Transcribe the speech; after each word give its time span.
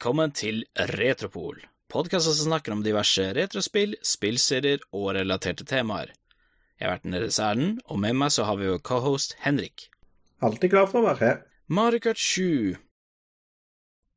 Velkommen 0.00 0.30
til 0.32 0.62
Retropol, 0.96 1.58
podkasten 1.92 2.32
som 2.32 2.46
snakker 2.46 2.72
om 2.72 2.80
diverse 2.80 3.20
retrospill, 3.36 3.98
spillserier 4.00 4.80
og 4.96 5.10
relaterte 5.12 5.66
temaer. 5.68 6.14
Jeg 6.80 6.86
har 6.86 6.94
vært 6.94 7.08
deres 7.12 7.36
ærend, 7.36 7.82
og 7.84 7.98
med 8.00 8.14
meg 8.16 8.30
så 8.32 8.46
har 8.48 8.56
vi 8.56 8.64
jo 8.64 8.78
cohost 8.80 9.34
Henrik. 9.44 9.90
Alltid 10.40 10.72
glad 10.72 10.88
for 10.88 11.02
å 11.02 11.10
være 11.10 11.20
her. 11.20 11.42
Mario 11.68 12.00
Kart 12.06 12.16
7 12.16 12.78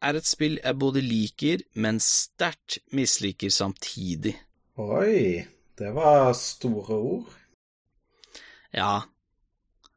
er 0.07 0.19
et 0.21 0.29
spill 0.29 0.55
jeg 0.61 0.79
både 0.79 1.03
liker, 1.03 1.65
men 1.75 1.99
sterkt 1.99 2.77
misliker 2.95 3.51
samtidig. 3.51 4.37
Oi, 4.79 5.43
det 5.81 5.91
var 5.97 6.31
store 6.39 7.01
ord. 7.09 7.33
Ja, 8.71 9.01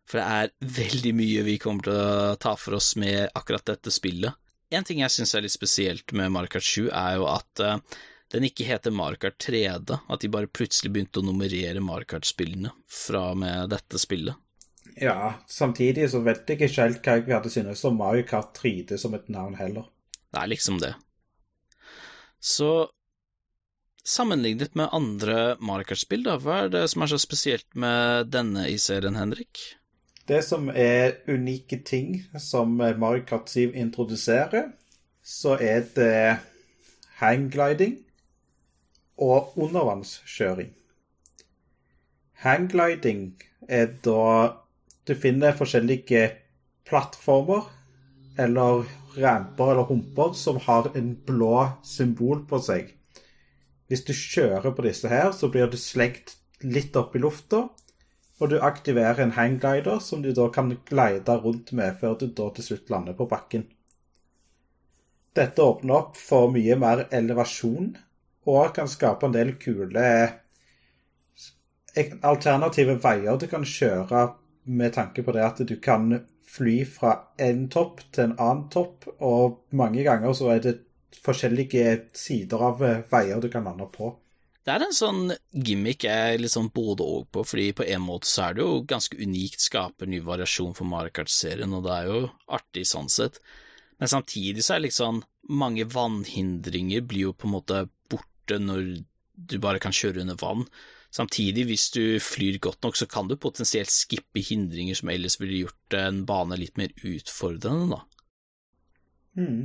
for 0.03 0.19
det 0.19 0.27
er 0.41 0.51
veldig 0.83 1.15
mye 1.23 1.47
vi 1.47 1.57
kommer 1.63 1.87
til 1.87 1.95
å 1.95 2.35
ta 2.43 2.57
for 2.59 2.81
oss 2.81 2.91
med 2.99 3.31
akkurat 3.39 3.71
dette 3.71 3.95
spillet. 3.95 4.35
En 4.75 4.85
ting 4.87 4.99
jeg 4.99 5.15
syns 5.15 5.35
er 5.37 5.45
litt 5.45 5.55
spesielt 5.55 6.13
med 6.17 6.33
Mario 6.35 6.57
Kart 6.57 6.67
7, 6.67 6.89
er 6.91 7.19
jo 7.21 7.29
at 7.31 7.63
uh, 7.63 7.99
den 8.35 8.49
ikke 8.49 8.67
heter 8.67 8.95
Mario 8.95 9.21
Kart 9.23 9.39
3D, 9.43 9.95
at 9.95 10.23
de 10.23 10.33
bare 10.33 10.51
plutselig 10.51 10.91
begynte 10.95 11.23
å 11.23 11.27
nummerere 11.27 11.83
Mario 11.85 12.11
Kart-spillene 12.11 12.73
fra 12.91 13.29
og 13.31 13.41
med 13.45 13.71
dette 13.71 14.01
spillet. 14.03 14.35
Ja, 14.97 15.37
samtidig 15.51 16.09
så 16.11 16.23
vet 16.25 16.49
jeg 16.49 16.59
ikke 16.59 16.73
helt 16.81 17.05
hva 17.05 17.17
jeg 17.21 17.35
hadde 17.37 17.53
syntes 17.53 17.85
om 17.87 17.99
Mario 18.01 18.27
Kart 18.27 18.57
3D 18.59 18.99
som 18.99 19.15
et 19.15 19.31
navn 19.31 19.55
heller. 19.61 19.87
Det 20.33 20.43
er 20.43 20.51
liksom 20.51 20.81
det. 20.83 20.95
Så 22.43 22.89
sammenlignet 24.07 24.75
med 24.79 24.91
andre 24.97 25.55
Mario 25.61 25.93
Kart-spill, 25.93 26.27
da, 26.27 26.41
hva 26.43 26.65
er 26.65 26.75
det 26.75 26.87
som 26.91 27.07
er 27.07 27.13
så 27.15 27.21
spesielt 27.23 27.69
med 27.79 28.33
denne 28.35 28.67
i 28.73 28.79
serien, 28.83 29.19
Henrik? 29.21 29.77
Det 30.27 30.41
som 30.43 30.69
er 30.75 31.21
unike 31.31 31.79
ting 31.87 32.17
som 32.43 32.73
Mario 32.77 33.23
Kart 33.27 33.51
7 33.51 33.77
introduserer, 33.79 34.73
så 35.23 35.55
er 35.63 35.85
det 35.95 36.39
hanggliding 37.21 37.97
og 39.19 39.55
undervannskjøring. 39.57 40.73
Hanggliding 42.43 43.37
er 43.69 43.95
da 44.05 44.53
du 45.07 45.15
finner 45.15 45.55
forskjellige 45.57 46.27
plattformer 46.87 47.71
eller 48.39 48.85
ramper 49.17 49.73
eller 49.73 49.89
humper 49.89 50.35
som 50.37 50.59
har 50.67 50.91
en 50.99 51.15
blå 51.27 51.69
symbol 51.87 52.43
på 52.51 52.61
seg. 52.63 52.91
Hvis 53.87 54.03
du 54.05 54.13
kjører 54.13 54.75
på 54.75 54.85
disse 54.85 55.09
her, 55.09 55.31
så 55.33 55.49
blir 55.49 55.71
du 55.71 55.79
slengt 55.79 56.35
litt 56.67 56.97
opp 56.99 57.15
i 57.15 57.23
lufta, 57.23 57.69
og 58.41 58.51
du 58.53 58.59
aktiverer 58.61 59.23
en 59.23 59.35
hangglider 59.37 60.01
som 60.05 60.23
du 60.23 60.33
da 60.37 60.49
kan 60.53 60.75
glide 60.89 61.37
rundt 61.43 61.73
med 61.73 61.97
før 62.01 62.19
du 62.21 62.27
da 62.27 62.51
til 62.57 62.69
slutt 62.69 62.91
lander 62.93 63.17
på 63.17 63.29
bakken. 63.31 63.65
Dette 65.37 65.63
åpner 65.63 65.99
opp 66.01 66.17
for 66.17 66.53
mye 66.53 66.77
mer 66.81 67.07
elevasjon 67.13 67.95
og 68.47 68.75
kan 68.77 68.89
skape 68.89 69.27
en 69.27 69.37
del 69.37 69.57
kule 69.61 70.09
alternative 71.97 72.99
veier 73.01 73.39
du 73.41 73.47
kan 73.49 73.65
kjøre 73.65 74.27
med 74.67 74.93
tanke 74.93 75.23
på 75.25 75.33
det 75.33 75.45
at 75.45 75.63
du 75.69 75.77
kan 75.81 76.11
fly 76.47 76.85
fra 76.85 77.13
en 77.43 77.67
topp 77.73 78.03
til 78.13 78.29
en 78.29 78.37
annen 78.39 78.69
topp, 78.71 79.07
og 79.21 79.63
mange 79.71 80.05
ganger 80.07 80.33
så 80.37 80.53
er 80.55 80.63
det 80.63 80.77
forskjellige 81.25 82.13
sider 82.15 82.63
av 82.69 82.83
veier 83.11 83.41
du 83.43 83.49
kan 83.51 83.65
lande 83.67 83.89
på. 83.93 84.13
Det 84.67 84.75
er 84.75 84.83
en 84.83 84.97
sånn 84.97 85.29
gimmick 85.55 86.05
jeg 86.09 86.41
liksom 86.41 86.73
både 86.75 87.05
og 87.07 87.29
på, 87.31 87.45
fordi 87.47 87.69
på 87.79 87.85
en 87.87 88.03
måte 88.03 88.27
så 88.27 88.49
er 88.49 88.57
det 88.57 88.65
jo 88.65 88.81
ganske 88.91 89.19
unikt, 89.21 89.63
skaper 89.63 90.11
ny 90.11 90.19
variasjon 90.27 90.75
for 90.75 90.91
Mario 90.91 91.15
Kart-serien, 91.15 91.71
og 91.77 91.85
det 91.87 91.93
er 91.95 92.09
jo 92.11 92.25
artig 92.59 92.83
sånn 92.91 93.07
sett. 93.13 93.39
Men 94.03 94.11
samtidig 94.11 94.65
så 94.67 94.75
er 94.75 94.83
det 94.83 94.89
liksom 94.89 95.23
mange 95.55 95.87
vannhindringer 95.87 97.07
blir 97.07 97.29
jo 97.29 97.37
på 97.39 97.47
en 97.47 97.55
måte 97.55 97.85
borte 98.11 98.59
når 98.59 98.91
du 99.37 99.57
bare 99.63 99.79
kan 99.83 99.95
kjøre 99.95 100.25
under 100.25 100.43
vann. 100.43 100.67
Samtidig, 101.15 101.69
hvis 101.71 101.87
du 101.95 102.03
flyr 102.21 102.59
godt 102.59 102.83
nok, 102.83 102.99
så 102.99 103.07
kan 103.07 103.31
du 103.31 103.39
potensielt 103.39 103.95
skippe 103.95 104.43
hindringer 104.43 104.99
som 104.99 105.15
ellers 105.15 105.39
ville 105.41 105.63
gjort 105.63 105.97
en 105.97 106.25
bane 106.27 106.59
litt 106.59 106.75
mer 106.81 106.91
utfordrende, 107.07 107.87
da. 107.95 108.03
Mm. 109.39 109.63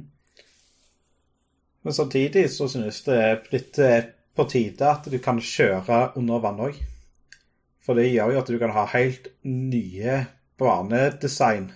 Men 1.81 1.93
samtidig 1.97 2.51
så 2.53 2.69
synes 2.69 3.01
det 3.07 3.17
er 3.17 3.39
blitt 3.49 3.79
på 4.41 4.49
tide 4.49 4.87
at 4.89 5.05
du 5.05 5.19
kan 5.21 5.37
kjøre 5.37 6.15
under 6.17 6.41
vann 6.41 6.61
òg. 6.65 6.79
For 7.81 7.97
det 7.97 8.09
gjør 8.09 8.33
jo 8.33 8.41
at 8.41 8.49
du 8.49 8.57
kan 8.61 8.73
ha 8.73 8.87
helt 8.93 9.29
nye 9.45 10.23
banedesign 10.61 11.69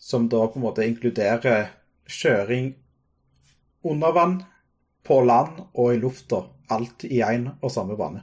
som 0.00 0.28
da 0.30 0.46
på 0.46 0.58
en 0.58 0.64
måte 0.64 0.86
inkluderer 0.86 1.72
kjøring 2.10 2.72
under 3.86 4.14
vann, 4.16 4.38
på 5.02 5.20
land 5.24 5.60
og 5.74 5.94
i 5.94 5.98
lufta. 6.00 6.44
Alt 6.70 7.04
i 7.08 7.18
én 7.24 7.48
og 7.58 7.72
samme 7.74 7.96
bane. 7.98 8.22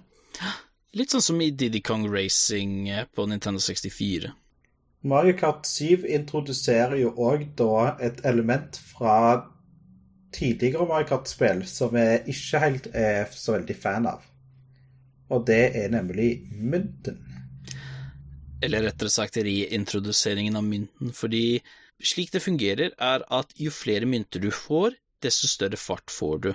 Litt 0.95 1.11
sånn 1.11 1.23
som 1.25 1.41
i 1.43 1.49
Diddy 1.51 1.81
Kong 1.83 2.05
Racing 2.07 2.87
på 3.11 3.25
Nintendo 3.27 3.59
64. 3.59 4.31
Mario 5.07 5.35
Kart 5.37 5.67
7 5.67 6.07
introduserer 6.15 6.95
jo 7.01 7.11
òg 7.11 7.43
da 7.59 7.97
et 7.99 8.23
element 8.25 8.79
fra 8.93 9.17
tidligere 10.37 10.85
Mario 10.87 11.09
Kart-spill 11.09 11.63
som 11.69 11.95
jeg 11.97 12.23
ikke 12.33 12.61
helt 12.61 12.89
er 12.95 13.25
så 13.33 13.57
veldig 13.57 13.77
fan 13.77 14.07
av. 14.09 14.21
Og 15.33 15.43
det 15.47 15.63
er 15.75 15.89
nemlig 15.91 16.29
mynten. 16.53 17.17
Eller 18.63 18.87
rettere 18.87 19.11
sagt 19.13 19.37
reintroduseringen 19.43 20.55
av 20.57 20.65
mynten, 20.65 21.11
fordi 21.13 21.59
slik 22.01 22.31
det 22.33 22.41
fungerer, 22.45 22.93
er 22.97 23.25
at 23.33 23.51
jo 23.59 23.73
flere 23.73 24.07
mynter 24.09 24.41
du 24.41 24.49
får, 24.53 24.95
desto 25.21 25.49
større 25.49 25.77
fart 25.81 26.13
får 26.13 26.39
du. 26.45 26.49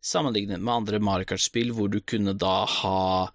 Sammenlignet 0.00 0.60
med 0.60 0.74
andre 0.74 1.00
Mario 1.04 1.28
Kart-spill 1.28 1.72
hvor 1.76 1.92
du 1.92 2.00
kunne 2.00 2.34
da 2.36 2.64
ha 2.64 3.30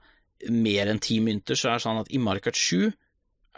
mer 0.52 0.92
enn 0.92 1.02
ti 1.02 1.20
mynter, 1.24 1.58
så 1.58 1.70
er 1.70 1.78
det 1.78 1.86
sånn 1.86 2.02
at 2.02 2.12
i 2.14 2.22
Mario 2.22 2.46
Kart 2.48 2.60
7 2.60 2.92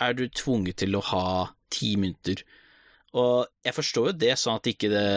er 0.03 0.15
du 0.15 0.27
tvunget 0.29 0.83
til 0.83 0.95
å 0.95 1.03
ha 1.09 1.27
ti 1.73 1.95
mynter. 1.99 2.43
Og 3.17 3.47
jeg 3.65 3.75
forstår 3.75 4.11
jo 4.11 4.17
det 4.21 4.33
sånn 4.39 4.59
at 4.59 4.69
ikke 4.69 4.91
det 4.91 5.07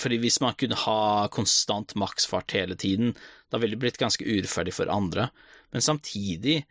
fordi 0.00 0.18
hvis 0.22 0.40
man 0.42 0.56
kunne 0.58 0.78
ha 0.84 1.28
konstant 1.32 1.94
maksfart 1.98 2.56
hele 2.56 2.76
tiden, 2.78 3.14
da 3.50 3.60
ville 3.62 3.76
det 3.76 3.84
blitt 3.84 4.00
ganske 4.00 4.26
urettferdig 4.26 4.74
for 4.74 4.90
andre. 4.90 5.28
Men 5.74 5.84
samtidig, 5.84 6.64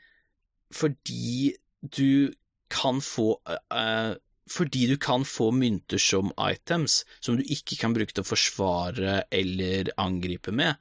fordi 0.74 1.54
du 1.84 2.34
kan 2.74 3.00
få 3.04 3.38
uh, 3.48 4.14
fordi 4.50 4.88
du 4.92 4.98
kan 5.00 5.24
få 5.26 5.52
mynter 5.56 6.02
som 6.02 6.34
items 6.50 7.04
som 7.24 7.38
du 7.40 7.44
ikke 7.48 7.78
kan 7.80 7.94
bruke 7.96 8.12
til 8.12 8.26
å 8.26 8.28
forsvare 8.28 9.22
eller 9.32 9.94
angripe 10.02 10.52
med, 10.52 10.76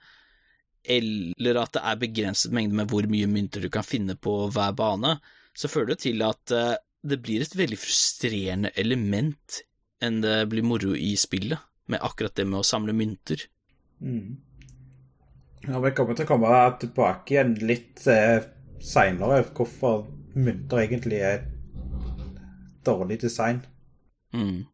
eller 0.82 1.60
at 1.60 1.76
det 1.76 1.82
er 1.86 2.00
begrenset 2.00 2.54
mengde 2.54 2.74
med 2.80 2.90
hvor 2.90 3.06
mye 3.10 3.28
mynter 3.30 3.62
du 3.62 3.70
kan 3.70 3.86
finne 3.86 4.16
på 4.18 4.34
hver 4.50 4.74
bane, 4.74 5.14
så 5.54 5.70
fører 5.70 5.92
det 5.92 6.02
til 6.08 6.24
at 6.26 6.54
uh, 6.56 6.74
det 7.02 7.20
blir 7.22 7.44
et 7.44 7.54
veldig 7.58 7.78
frustrerende 7.78 8.72
element 8.78 9.62
enn 10.02 10.18
det 10.24 10.40
blir 10.50 10.66
moro 10.66 10.96
i 10.98 11.12
spillet, 11.18 11.60
med 11.90 12.02
akkurat 12.02 12.34
det 12.38 12.46
med 12.48 12.60
å 12.60 12.66
samle 12.66 12.94
mynter. 12.96 13.46
Mm. 14.00 14.36
Ja, 15.68 15.78
Vi 15.78 15.94
kommer 15.94 16.18
til 16.18 16.26
å 16.26 16.32
komme 16.32 16.52
tilbake 16.82 17.34
igjen 17.34 17.54
litt 17.62 18.06
eh, 18.10 18.42
seinere 18.82 19.44
hvorfor 19.54 20.06
mynter 20.34 20.82
egentlig 20.82 21.20
er 21.22 21.44
dårlig 22.84 23.20
design. 23.22 23.62
Mm. 24.34 24.64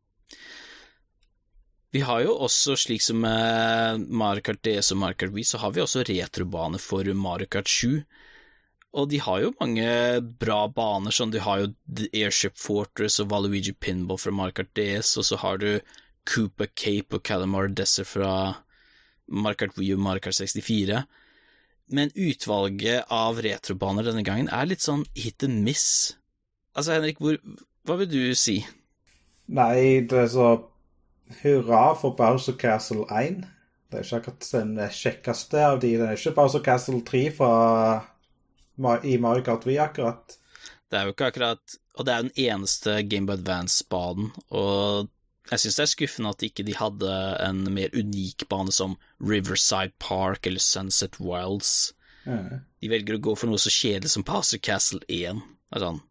Vi 1.92 2.00
har 2.04 2.22
jo 2.24 2.34
også, 2.44 2.76
slik 2.76 3.02
som 3.02 3.22
Mario 3.24 4.44
Kart 4.44 4.60
DS 4.64 4.92
og 4.92 5.00
Mario 5.02 5.18
Kart 5.22 5.32
Wii, 5.34 5.44
så 5.48 5.60
har 5.62 5.72
vi 5.72 5.80
også 5.84 6.04
retrobane 6.08 6.80
for 6.80 7.08
Mario 7.16 7.48
Kart 7.48 7.68
7. 7.68 8.02
Og 8.98 9.08
de 9.12 9.20
har 9.20 9.40
jo 9.42 9.54
mange 9.60 9.88
bra 10.40 10.62
baner, 10.72 11.12
sånn 11.12 11.32
de 11.32 11.40
har 11.44 11.62
jo 11.62 11.72
Airship 12.08 12.56
Fortress 12.60 13.18
og 13.20 13.30
Valuigi 13.32 13.72
Pinball 13.72 14.20
fra 14.20 14.32
Mario 14.32 14.60
Kart 14.60 14.72
DS, 14.76 15.16
og 15.20 15.28
så 15.28 15.40
har 15.40 15.60
du 15.60 15.70
Cooper 16.28 16.68
Cape 16.76 17.16
og 17.16 17.24
Calamar 17.24 17.70
Desert 17.72 18.10
fra 18.12 18.32
Mario 19.28 19.62
Kart 19.62 19.78
Wii 19.78 19.94
og 19.96 20.02
Mario 20.04 20.24
Kart 20.26 20.36
64. 20.36 21.02
Men 21.88 22.12
utvalget 22.12 23.08
av 23.12 23.40
retrobaner 23.44 24.04
denne 24.08 24.24
gangen 24.26 24.50
er 24.52 24.68
litt 24.68 24.84
sånn 24.84 25.06
hit 25.16 25.44
and 25.46 25.62
miss. 25.64 26.16
Altså, 26.76 26.98
Henrik, 26.98 27.20
hvor, 27.22 27.38
hva 27.88 27.96
vil 28.02 28.10
du 28.12 28.20
si? 28.36 28.60
Nei, 29.48 30.04
det 30.04 30.24
er 30.26 30.32
så 30.32 30.50
hurra 31.40 31.94
for 31.96 32.16
Bowser 32.18 32.58
Castle 32.60 33.06
1. 33.08 33.40
Det 33.88 33.96
er 33.96 34.04
ikke 34.04 34.20
akkurat 34.20 34.48
den 34.52 34.74
kjekkeste 34.92 35.62
av 35.64 35.80
de. 35.80 35.94
Det 35.96 36.10
er 36.10 36.20
ikke 36.20 36.36
Bowser 36.36 36.64
Castle 36.64 37.00
3 37.08 37.22
fra, 37.38 37.52
i 39.00 39.16
Mario 39.16 39.46
Kart 39.46 39.64
Wii, 39.68 39.78
akkurat. 39.80 40.36
Det 40.88 40.96
er 40.96 41.08
jo 41.08 41.12
ikke 41.12 41.26
akkurat 41.28 41.74
Og 41.98 42.06
det 42.06 42.12
er 42.14 42.22
den 42.24 42.38
eneste 42.40 42.92
Game 43.04 43.26
by 43.28 43.34
Advance-banen, 43.34 44.28
og 44.54 45.08
jeg 45.50 45.62
syns 45.62 45.78
det 45.78 45.84
er 45.84 45.92
skuffende 45.92 46.32
at 46.34 46.44
ikke 46.44 46.64
de 46.66 46.74
hadde 46.76 47.12
en 47.44 47.62
mer 47.74 47.94
unik 47.96 48.48
bane 48.50 48.74
som 48.74 48.96
Riverside 49.20 49.94
Park 50.02 50.46
eller 50.46 50.62
Sunset 50.62 51.18
Wilds. 51.20 51.94
Mm. 52.28 52.60
De 52.82 52.90
velger 52.92 53.16
å 53.16 53.22
gå 53.28 53.36
for 53.38 53.50
noe 53.50 53.60
så 53.62 53.72
kjedelig 53.72 54.12
som 54.12 54.26
Passer 54.26 54.60
Castle 54.60 55.00
1. 55.08 55.40
Det 55.68 55.78
er 55.78 55.84
sånn 55.84 56.02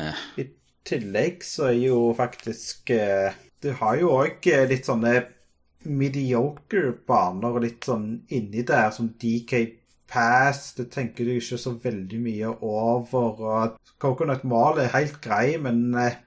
eh. 0.00 0.24
I 0.42 0.48
tillegg 0.88 1.46
så 1.46 1.68
er 1.70 1.78
jo 1.78 2.00
faktisk 2.18 2.90
eh, 2.94 3.38
Du 3.62 3.70
har 3.78 4.00
jo 4.00 4.10
òg 4.16 4.48
litt 4.70 4.88
sånne 4.88 5.14
mediocre 5.82 6.92
baner 7.06 7.58
litt 7.62 7.86
sånn 7.86 8.08
inni 8.34 8.62
der, 8.66 8.90
som 8.94 9.12
DK 9.18 9.62
Pass. 10.12 10.72
Det 10.76 10.90
tenker 10.92 11.26
du 11.26 11.36
ikke 11.36 11.58
så 11.58 11.74
veldig 11.82 12.20
mye 12.22 12.50
over. 12.60 13.40
og 13.40 13.94
Coconut 14.02 14.44
Mall 14.44 14.82
er 14.82 14.92
helt 14.94 15.20
grei, 15.24 15.56
men 15.62 15.94
eh, 15.98 16.18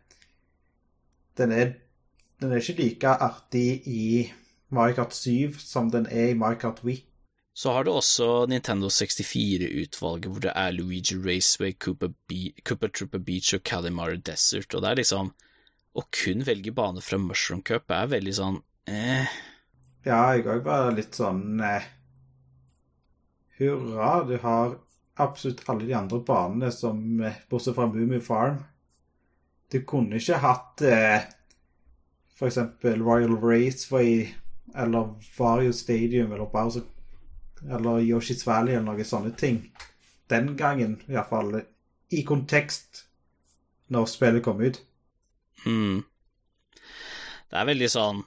den 1.37 1.51
er, 1.51 1.73
den 2.45 2.53
er 2.53 2.61
ikke 2.61 2.77
like 2.79 3.17
artig 3.25 3.81
i 3.89 4.05
Mario 4.69 5.01
Kart 5.01 5.13
7 5.17 5.57
som 5.59 5.89
den 5.91 6.05
er 6.05 6.31
i 6.31 6.37
Mario 6.37 6.59
Kart 6.61 6.83
Wii. 6.85 7.01
Så 7.55 7.71
har 7.71 7.85
du 7.87 7.91
også 7.91 8.45
Nintendo 8.51 8.89
64-utvalget, 8.91 10.27
hvor 10.27 10.43
det 10.43 10.51
er 10.55 10.71
Luigi 10.75 11.15
Raceway, 11.15 11.71
Cooper, 11.79 12.11
Be 12.27 12.51
Cooper 12.67 12.87
Trooper 12.91 13.19
Beach 13.19 13.53
og 13.55 13.63
Calimar 13.63 14.15
Desert, 14.15 14.75
og 14.75 14.83
det 14.83 14.89
er 14.89 15.01
liksom 15.01 15.31
Å 15.95 16.03
kun 16.11 16.43
velge 16.43 16.73
bane 16.75 16.99
fra 16.99 17.17
Mushroom 17.17 17.61
Cup 17.63 17.93
er 17.95 18.09
veldig 18.11 18.33
sånn 18.35 18.57
eh. 18.91 19.37
Ja, 20.03 20.35
jeg 20.35 20.43
òg 20.51 20.65
var 20.65 20.91
litt 20.91 21.15
sånn 21.15 21.61
eh, 21.63 21.87
Hurra, 23.55 24.25
du 24.27 24.35
har 24.43 24.75
absolutt 25.15 25.63
alle 25.71 25.87
de 25.87 25.95
andre 25.95 26.19
banene 26.27 26.73
som 26.75 26.99
eh, 27.23 27.39
Bortsett 27.49 27.77
fra 27.77 27.87
Moomy 27.87 28.19
Farm. 28.19 28.59
Du 29.71 29.79
kunne 29.87 30.19
ikke 30.19 30.41
hatt 30.43 30.83
eh, 30.83 31.23
eksempel 32.43 33.01
Royal 33.01 33.37
Raceway 33.39 34.33
eller 34.75 35.13
Vario 35.37 35.71
Stadium 35.73 36.33
eller 36.35 36.45
Bowser 36.51 36.83
eller 37.69 38.03
Yoshi's 38.03 38.43
Valley 38.45 38.75
eller 38.75 38.85
noen 38.91 39.07
sånne 39.07 39.31
ting. 39.39 39.61
Den 40.29 40.55
gangen, 40.59 40.99
iallfall 41.07 41.61
i 42.11 42.23
kontekst, 42.27 43.05
når 43.87 44.09
spillet 44.11 44.43
kom 44.43 44.61
ut. 44.61 44.81
Mm. 45.65 46.03
Det 47.49 47.59
er 47.61 47.69
veldig 47.71 47.91
sånn 47.91 48.25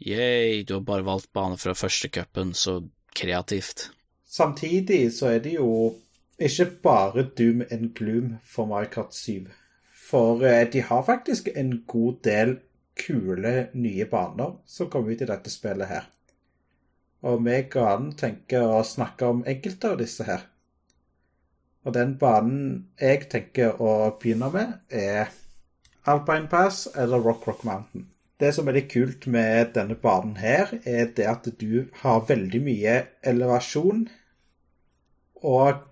Yeah, 0.00 0.64
du 0.64 0.78
har 0.78 0.84
bare 0.88 1.04
valgt 1.04 1.28
bane 1.36 1.58
fra 1.60 1.74
første 1.76 2.08
cupen, 2.08 2.54
så 2.56 2.78
kreativt. 3.12 3.90
Samtidig 4.24 5.10
så 5.12 5.34
er 5.34 5.42
det 5.44 5.58
jo 5.58 5.98
ikke 6.40 6.64
bare 6.82 7.26
doom 7.36 7.60
and 7.70 7.90
gloom 7.98 8.38
for 8.44 8.64
Mario 8.70 8.88
Kart 8.94 9.12
7. 9.14 9.50
For 9.92 10.40
eh, 10.40 10.64
de 10.72 10.80
har 10.80 11.04
faktisk 11.04 11.50
en 11.52 11.82
god 11.86 12.22
del 12.24 12.56
kule 13.00 13.54
nye 13.74 14.06
baner 14.10 14.56
som 14.68 14.90
kom 14.92 15.08
ut 15.08 15.20
i 15.20 15.28
dette 15.28 15.52
spillet 15.52 15.90
her. 15.90 16.06
Og 17.26 17.42
meg 17.44 17.74
og 17.76 17.88
han 17.88 18.12
tenker 18.16 18.64
å 18.64 18.84
snakke 18.86 19.28
om 19.28 19.42
enkelte 19.48 19.92
av 19.92 19.98
disse 20.00 20.24
her. 20.28 20.46
Og 21.84 21.96
den 21.96 22.14
banen 22.20 22.86
jeg 23.00 23.26
tenker 23.32 23.80
å 23.80 24.12
begynne 24.20 24.50
med, 24.52 24.78
er 24.88 25.32
Alpine 26.08 26.48
Pass 26.48 26.86
eller 26.94 27.20
Rock 27.24 27.46
Rock 27.48 27.64
Mountain. 27.64 28.06
Det 28.40 28.54
som 28.56 28.68
er 28.68 28.78
litt 28.78 28.88
kult 28.92 29.26
med 29.28 29.74
denne 29.76 29.96
banen 30.00 30.38
her, 30.40 30.72
er 30.88 31.10
det 31.16 31.26
at 31.28 31.48
du 31.60 31.90
har 32.00 32.24
veldig 32.28 32.60
mye 32.64 32.94
elevasjon 33.32 34.06
og 35.44 35.82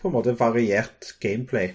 på 0.00 0.08
en 0.08 0.14
måte 0.16 0.36
variert 0.36 1.14
gameplay. 1.20 1.72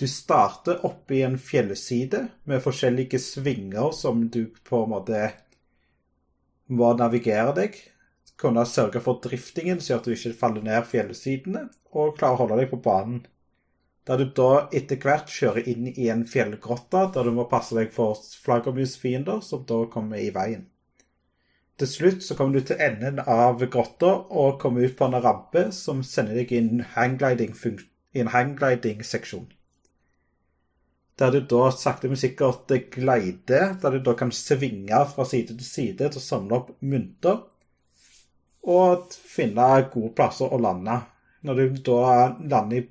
Du 0.00 0.06
starter 0.08 0.80
oppe 0.88 1.18
i 1.18 1.22
en 1.26 1.36
fjellside 1.36 2.22
med 2.48 2.62
forskjellige 2.64 3.18
svinger 3.20 3.90
som 3.92 4.22
du 4.32 4.46
på 4.64 4.84
en 4.86 4.94
måte 4.94 5.26
må 6.72 6.94
navigere 6.96 7.52
deg 7.58 7.76
kunne 8.40 8.64
sørge 8.64 9.02
for 9.04 9.20
driftingen, 9.20 9.80
så 9.84 9.98
at 9.98 10.08
du 10.08 10.14
ikke 10.14 10.32
faller 10.38 10.64
ned 10.64 10.88
fjellsidene, 10.88 11.66
og 11.92 12.16
klare 12.16 12.38
å 12.38 12.40
holde 12.40 12.56
deg 12.62 12.70
på 12.72 12.80
banen. 12.80 13.20
Der 14.08 14.16
du 14.16 14.30
da 14.40 14.70
etter 14.72 14.96
hvert 15.02 15.28
kjører 15.28 15.68
inn 15.68 15.90
i 15.90 16.08
en 16.08 16.24
fjellgrotte, 16.28 17.04
der 17.14 17.28
du 17.28 17.34
må 17.36 17.44
passe 17.50 17.76
deg 17.76 17.92
for 17.92 18.16
flaggermusfiender 18.16 19.44
som 19.44 19.66
da 19.68 19.82
kommer 19.92 20.22
i 20.22 20.32
veien. 20.32 20.64
Til 21.80 21.88
slutt 21.88 22.24
så 22.24 22.36
kommer 22.36 22.56
du 22.56 22.64
til 22.72 22.80
enden 22.80 23.20
av 23.20 23.60
grotta 23.68 24.16
og 24.32 24.58
kommer 24.64 24.88
ut 24.88 24.96
på 24.96 25.08
en 25.08 25.20
rampe 25.20 25.68
som 25.76 26.00
sender 26.04 26.40
deg 26.40 26.52
inn 26.56 26.80
i 26.80 28.24
en 28.24 28.32
hanggliding-seksjon. 28.32 29.48
Der 31.20 31.34
du 31.34 31.40
da 31.44 31.68
sakte, 31.76 32.08
men 32.08 32.16
sikkert 32.16 32.72
gleider. 32.92 33.74
der 33.82 33.90
du 33.90 33.98
da 34.00 34.14
kan 34.14 34.32
svinge 34.32 35.04
fra 35.14 35.24
side 35.24 35.56
til 35.56 35.66
side 35.66 36.08
til 36.08 36.20
å 36.20 36.24
samle 36.24 36.60
opp 36.62 36.70
mynter 36.80 37.42
og 38.62 39.12
finne 39.12 39.66
gode 39.92 40.14
plasser 40.16 40.52
å 40.52 40.60
lande. 40.60 41.00
Når 41.44 41.54
du 41.60 41.82
da 41.90 42.00
lander 42.40 42.82
i, 42.82 42.86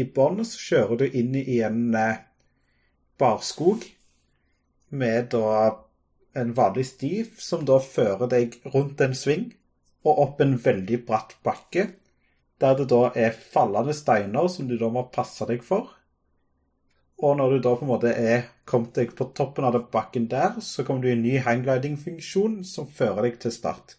i 0.00 0.04
bånn, 0.04 0.42
så 0.44 0.58
kjører 0.58 1.02
du 1.02 1.04
inn 1.06 1.34
i 1.38 1.60
en 1.62 1.94
eh, 1.94 2.22
barskog 3.18 3.84
med 4.94 5.30
da 5.34 5.74
en 6.34 6.54
vanlig 6.54 6.86
sti 6.88 7.12
som 7.38 7.62
da 7.66 7.78
fører 7.78 8.30
deg 8.30 8.56
rundt 8.74 9.02
en 9.04 9.14
sving 9.14 9.52
og 10.04 10.18
opp 10.24 10.40
en 10.42 10.56
veldig 10.60 10.98
bratt 11.06 11.36
bakke, 11.46 11.86
der 12.60 12.74
det 12.78 12.88
da 12.90 13.06
er 13.14 13.36
fallende 13.54 13.94
steiner 13.96 14.48
som 14.50 14.66
du 14.68 14.76
da 14.78 14.90
må 14.92 15.06
passe 15.14 15.46
deg 15.48 15.62
for. 15.64 15.94
Og 17.22 17.36
når 17.38 17.54
du 17.54 17.58
da 17.62 17.74
på 17.78 17.86
en 17.86 17.92
måte 17.92 18.10
er 18.10 18.48
kommet 18.66 18.96
deg 18.98 19.12
på 19.14 19.28
toppen 19.36 19.66
av 19.68 19.76
bakken 19.92 20.26
der, 20.30 20.58
så 20.64 20.82
kommer 20.86 21.04
du 21.04 21.12
i 21.12 21.14
en 21.14 21.22
ny 21.22 21.36
hanggliding-funksjon 21.44 22.62
som 22.66 22.88
fører 22.90 23.28
deg 23.28 23.38
til 23.44 23.54
start. 23.54 23.96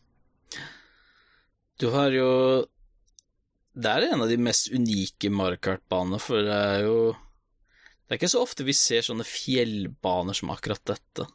Du 1.79 1.89
har 1.91 2.11
jo 2.15 2.65
Det 3.75 3.91
er 3.91 4.05
en 4.13 4.21
av 4.23 4.29
de 4.31 4.37
mest 4.39 4.69
unike 4.71 5.29
Mario 5.29 5.59
Kart-banene, 5.59 6.19
for 6.19 6.43
det 6.43 6.55
er 6.55 6.83
jo 6.87 6.99
Det 7.11 8.13
er 8.13 8.19
ikke 8.19 8.31
så 8.31 8.43
ofte 8.43 8.63
vi 8.63 8.75
ser 8.77 9.01
sånne 9.01 9.25
fjellbaner 9.25 10.37
som 10.37 10.51
akkurat 10.53 10.83
dette. 10.85 11.25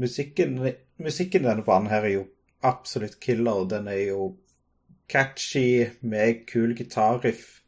Musikken, 0.00 0.56
musikken 0.96 1.44
i 1.44 1.48
denne 1.50 1.62
banen 1.66 1.90
her 1.92 2.06
er 2.06 2.14
jo 2.16 2.24
absolutt 2.64 3.20
killer. 3.20 3.66
Den 3.68 3.86
er 3.92 4.00
jo 4.08 4.30
catchy 5.12 5.90
med 6.00 6.46
kul 6.48 6.74
gitarriff. 6.74 7.60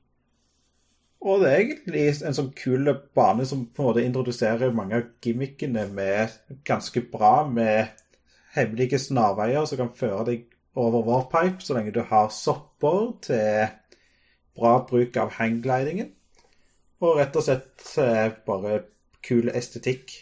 Og 1.27 1.43
det 1.43 1.49
er 1.51 1.61
egentlig 1.61 2.03
en 2.23 2.37
sånn 2.37 2.53
kul 2.55 2.87
bane 3.19 3.47
som 3.49 3.65
på 3.67 3.83
en 3.83 3.89
måte 3.89 4.05
introduserer 4.07 4.75
mange 4.75 5.01
av 5.01 5.07
gimmickene 5.25 5.89
med 5.91 6.35
ganske 6.69 7.03
bra, 7.11 7.41
med 7.51 7.97
hemmelige 8.55 9.01
snarveier 9.03 9.67
som 9.67 9.81
kan 9.81 9.95
føre 9.97 10.27
deg 10.29 10.45
over 10.79 11.03
Warpipe 11.07 11.65
så 11.65 11.75
lenge 11.75 11.95
du 11.97 12.03
har 12.07 12.31
sopper 12.33 13.09
til 13.27 13.73
bra 14.57 14.77
bruk 14.89 15.17
av 15.21 15.35
hangglidingen. 15.41 16.13
Og 17.03 17.19
rett 17.19 17.35
og 17.37 17.45
slett 17.45 17.83
eh, 18.01 18.29
bare 18.47 18.85
kul 19.27 19.51
estetikk. 19.51 20.15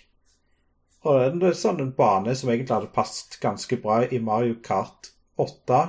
Og 1.04 1.36
det 1.36 1.50
er 1.50 1.58
sånn 1.58 1.82
en 1.84 1.92
bane 1.94 2.32
som 2.38 2.48
egentlig 2.48 2.78
hadde 2.78 2.94
passet 2.94 3.36
ganske 3.42 3.76
bra 3.82 4.00
i 4.08 4.22
Mario 4.24 4.56
Kart 4.64 5.12
8, 5.36 5.82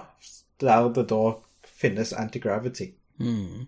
der 0.60 0.92
det 0.98 1.06
da 1.14 1.24
finnes 1.66 2.12
anti-gravity. 2.14 2.92
Mm. 3.24 3.66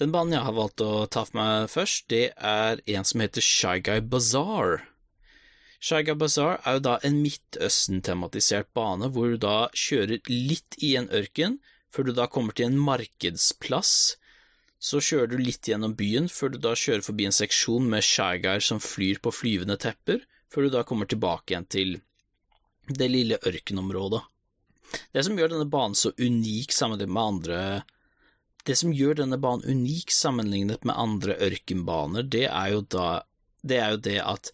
Den 0.00 0.10
banen 0.14 0.34
jeg 0.34 0.42
har 0.42 0.56
valgt 0.56 0.82
å 0.82 1.06
ta 1.06 1.22
for 1.28 1.38
meg 1.38 1.68
først, 1.70 2.08
det 2.10 2.32
er 2.34 2.80
en 2.96 3.06
som 3.06 3.22
heter 3.22 3.44
Shy 3.44 3.78
Guy 3.84 4.02
Bazaar. 4.02 4.82
Shaiga 5.84 6.14
Bazaar 6.16 6.62
er 6.64 6.78
jo 6.78 6.80
da 6.86 6.92
en 7.04 7.18
Midtøsten-tematisert 7.20 8.70
bane, 8.72 9.10
hvor 9.12 9.34
du 9.34 9.40
da 9.42 9.68
kjører 9.76 10.22
litt 10.32 10.78
i 10.80 10.94
en 10.96 11.10
ørken, 11.12 11.58
før 11.92 12.08
du 12.08 12.12
da 12.16 12.24
kommer 12.32 12.56
til 12.56 12.70
en 12.70 12.78
markedsplass. 12.80 13.90
Så 14.80 15.02
kjører 15.04 15.34
du 15.34 15.42
litt 15.42 15.68
gjennom 15.68 15.92
byen, 15.98 16.30
før 16.32 16.54
du 16.54 16.58
da 16.64 16.72
kjører 16.72 17.04
forbi 17.04 17.28
en 17.28 17.36
seksjon 17.36 17.90
med 17.92 18.06
shyguyer 18.06 18.64
som 18.64 18.80
flyr 18.80 19.20
på 19.20 19.34
flyvende 19.42 19.76
tepper, 19.84 20.24
før 20.48 20.64
du 20.64 20.72
da 20.72 20.86
kommer 20.88 21.10
tilbake 21.10 21.52
igjen 21.52 21.68
til 21.68 21.98
det 22.88 23.10
lille 23.12 23.38
ørkenområdet. 23.44 24.22
Det 25.12 25.26
som 25.28 25.36
gjør 25.36 25.52
denne 25.52 25.68
banen 25.68 25.98
så 26.00 26.14
unik 26.16 26.72
sammenlignet 26.72 27.12
med 27.12 27.28
andre 27.28 27.60
Det 28.64 28.76
som 28.80 28.94
gjør 28.96 29.20
denne 29.20 29.38
banen 29.40 29.66
unik 29.68 30.12
sammenlignet 30.14 30.86
med 30.88 30.96
andre 30.96 31.36
ørkenbaner, 31.44 32.24
det 32.24 32.46
er 32.48 32.72
jo 32.72 32.84
da 32.96 33.08
Det 33.64 33.78
er 33.80 33.94
jo 33.94 34.00
det 34.04 34.20
at 34.20 34.52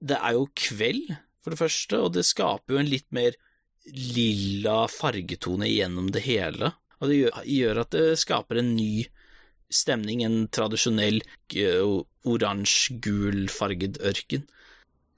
det 0.00 0.16
er 0.16 0.32
jo 0.34 0.46
kveld, 0.56 1.10
for 1.44 1.52
det 1.52 1.60
første, 1.60 1.98
og 2.00 2.14
det 2.16 2.24
skaper 2.24 2.74
jo 2.74 2.80
en 2.80 2.88
litt 2.88 3.06
mer 3.14 3.36
lilla 3.86 4.86
fargetone 4.88 5.68
gjennom 5.68 6.08
det 6.14 6.22
hele. 6.24 6.72
Og 7.00 7.10
det 7.10 7.18
gjør, 7.18 7.36
gjør 7.44 7.80
at 7.84 7.92
det 7.94 8.06
skaper 8.18 8.60
en 8.60 8.72
ny 8.76 9.04
stemning, 9.70 10.24
en 10.24 10.48
tradisjonell 10.52 11.20
oransje-gul 12.26 13.46
farget 13.52 14.00
ørken. 14.02 14.48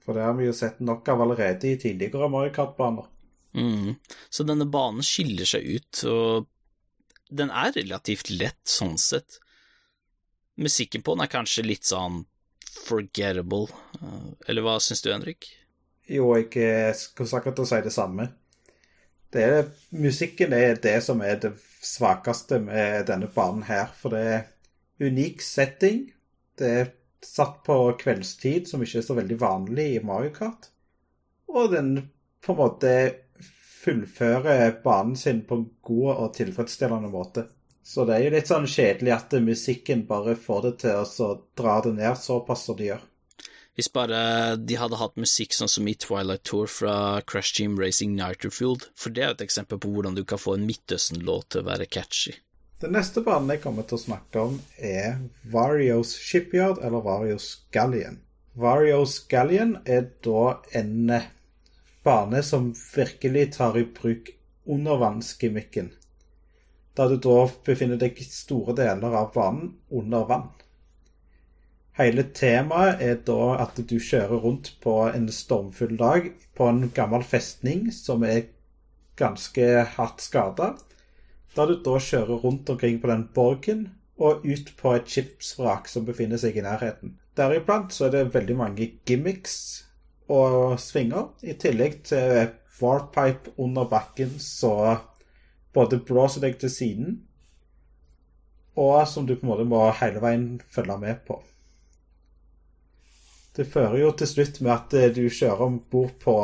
For 0.03 0.15
det 0.15 0.27
har 0.27 0.35
vi 0.37 0.47
jo 0.49 0.55
sett 0.55 0.83
nok 0.83 1.07
av 1.09 1.23
allerede 1.25 1.71
i 1.71 1.79
tidligere 1.79 2.29
Mario 2.31 2.53
Kart-baner. 2.55 3.07
Mm. 3.55 3.95
Så 4.33 4.45
denne 4.47 4.67
banen 4.69 5.05
skiller 5.05 5.47
seg 5.47 5.67
ut, 5.77 6.03
og 6.09 6.49
den 7.33 7.51
er 7.53 7.73
relativt 7.75 8.29
lett 8.33 8.61
sånn 8.69 8.97
sett. 9.01 9.39
Musikken 10.61 11.01
på 11.01 11.15
den 11.15 11.25
er 11.25 11.33
kanskje 11.33 11.65
litt 11.65 11.87
sånn 11.89 12.23
forgettable. 12.85 13.67
Eh, 13.99 14.31
eller 14.49 14.65
hva 14.65 14.77
syns 14.83 15.03
du, 15.05 15.11
Henrik? 15.13 15.49
Jo, 16.09 16.33
jeg 16.35 16.95
skulle 16.99 17.53
til 17.53 17.63
å 17.63 17.69
si 17.69 17.81
det 17.85 17.93
samme. 17.95 18.27
Det 19.33 19.43
er, 19.43 19.69
musikken 19.97 20.53
er 20.53 20.75
det 20.81 20.99
som 21.05 21.23
er 21.25 21.39
det 21.41 21.55
svakeste 21.83 22.59
med 22.61 23.07
denne 23.09 23.29
banen 23.33 23.63
her. 23.65 23.89
For 23.97 24.13
det 24.13 24.25
er 24.35 24.43
unik 25.01 25.41
setting. 25.41 26.05
Det 26.59 26.69
er 26.69 26.91
satt 27.23 27.63
på 27.65 27.77
kveldstid, 27.97 28.67
som 28.69 28.83
ikke 28.83 28.99
er 28.99 29.07
så 29.07 29.15
veldig 29.17 29.39
vanlig 29.41 29.87
i 29.95 30.03
Mario 30.05 30.33
Kart. 30.35 30.69
Og 31.49 31.71
den 31.73 31.95
på 32.43 32.53
en 32.53 32.59
måte 32.59 32.93
fullfører 33.83 34.79
banen 34.83 35.17
sin 35.19 35.43
på 35.47 35.59
en 35.59 35.67
god 35.85 36.11
og 36.13 36.33
tilfredsstillende 36.37 37.11
måte. 37.11 37.47
Så 37.83 38.05
det 38.07 38.15
er 38.15 38.23
jo 38.23 38.35
litt 38.37 38.47
sånn 38.47 38.67
kjedelig 38.69 39.11
at 39.11 39.33
musikken 39.43 40.05
bare 40.07 40.37
får 40.39 40.61
det 40.67 40.73
til 40.85 41.01
å 41.03 41.33
dra 41.59 41.81
det 41.83 41.97
ned 41.97 42.15
såpass 42.19 42.63
som 42.69 42.79
de 42.79 42.93
gjør. 42.93 43.01
Hvis 43.73 43.89
bare 43.89 44.55
de 44.61 44.75
hadde 44.77 44.99
hatt 45.01 45.15
musikk 45.17 45.55
sånn 45.57 45.71
som 45.71 45.87
i 45.89 45.95
Twilight 45.97 46.43
Tour 46.45 46.69
fra 46.69 46.95
Crash 47.25 47.55
Team 47.57 47.75
Racing 47.81 48.13
Nitrofield, 48.15 48.85
for 48.95 49.09
det 49.09 49.23
er 49.25 49.33
et 49.33 49.45
eksempel 49.47 49.81
på 49.81 49.89
hvordan 49.95 50.15
du 50.15 50.21
kan 50.29 50.39
få 50.41 50.55
en 50.59 50.67
Midtøsten-låt 50.69 51.49
til 51.51 51.63
å 51.63 51.69
være 51.71 51.89
catchy. 51.89 52.35
Den 52.83 52.93
neste 52.93 53.23
banen 53.25 53.49
jeg 53.49 53.63
kommer 53.63 53.87
til 53.89 53.97
å 53.97 54.03
snakke 54.03 54.43
om, 54.43 54.59
er 54.77 55.17
Varios 55.49 56.13
Shipyard, 56.19 56.83
eller 56.85 57.01
Varios 57.01 57.49
Galleon. 57.73 58.19
Varios 58.59 59.17
Galleon 59.31 59.77
er 59.89 60.05
da 60.21 60.59
en 60.77 61.15
bane 62.03 62.43
som 62.43 62.71
virkelig 62.95 63.51
tar 63.57 63.77
i 63.79 63.85
bruk 63.99 64.33
undervannsgimmicken 64.65 65.91
da 66.95 67.07
du 67.09 67.15
da 67.17 67.37
befinner 67.65 67.97
deg 67.97 68.19
store 68.27 68.75
deler 68.77 69.15
av 69.17 69.31
banen 69.33 69.71
under 69.89 70.27
vann. 70.29 70.51
Hele 71.97 72.25
temaet 72.37 73.01
er 73.05 73.19
da 73.25 73.55
at 73.63 73.77
du 73.77 73.95
kjører 74.01 74.41
rundt 74.45 74.71
på 74.81 74.95
en 75.09 75.27
stormfull 75.29 75.95
dag 75.97 76.31
på 76.57 76.69
en 76.69 76.87
gammel 76.95 77.25
festning 77.25 77.91
som 77.93 78.25
er 78.25 78.47
ganske 79.17 79.67
hardt 79.97 80.23
skada. 80.25 80.71
Da 81.53 81.67
du 81.69 81.75
da 81.85 81.99
kjører 82.01 82.41
rundt 82.45 82.69
omkring 82.73 82.97
på 83.01 83.11
den 83.11 83.27
borgen 83.35 83.85
og 84.17 84.45
ut 84.45 84.73
på 84.77 84.95
et 84.97 85.09
skipsvrak 85.09 85.89
som 85.89 86.05
befinner 86.05 86.41
seg 86.41 86.57
i 86.57 86.65
nærheten. 86.65 87.17
Deriblant 87.37 87.93
så 87.93 88.07
er 88.07 88.15
det 88.15 88.33
veldig 88.33 88.57
mange 88.57 88.89
gimmicks 89.05 89.55
og 90.31 90.79
svinger, 90.79 91.31
i 91.43 91.55
tillegg 91.59 92.03
til 92.07 92.53
warpipe 92.79 93.53
under 93.57 93.87
bakken 93.89 94.35
så 94.39 94.97
både 95.73 95.99
blåser 96.05 96.45
deg 96.45 96.59
til 96.61 96.71
siden, 96.71 97.15
og 98.75 99.07
som 99.07 99.27
du 99.27 99.35
på 99.35 99.45
en 99.45 99.51
måte 99.51 99.65
må 99.69 99.81
hele 99.99 100.21
veien 100.21 100.47
følge 100.71 100.97
med 101.01 101.25
på. 101.27 101.39
Det 103.53 103.67
fører 103.69 103.99
jo 104.01 104.13
til 104.17 104.29
slutt 104.29 104.61
med 104.65 104.71
at 104.73 104.95
eh, 104.97 105.11
du 105.13 105.27
kjører 105.29 105.67
om 105.67 105.75
bord 105.91 106.15
på 106.23 106.37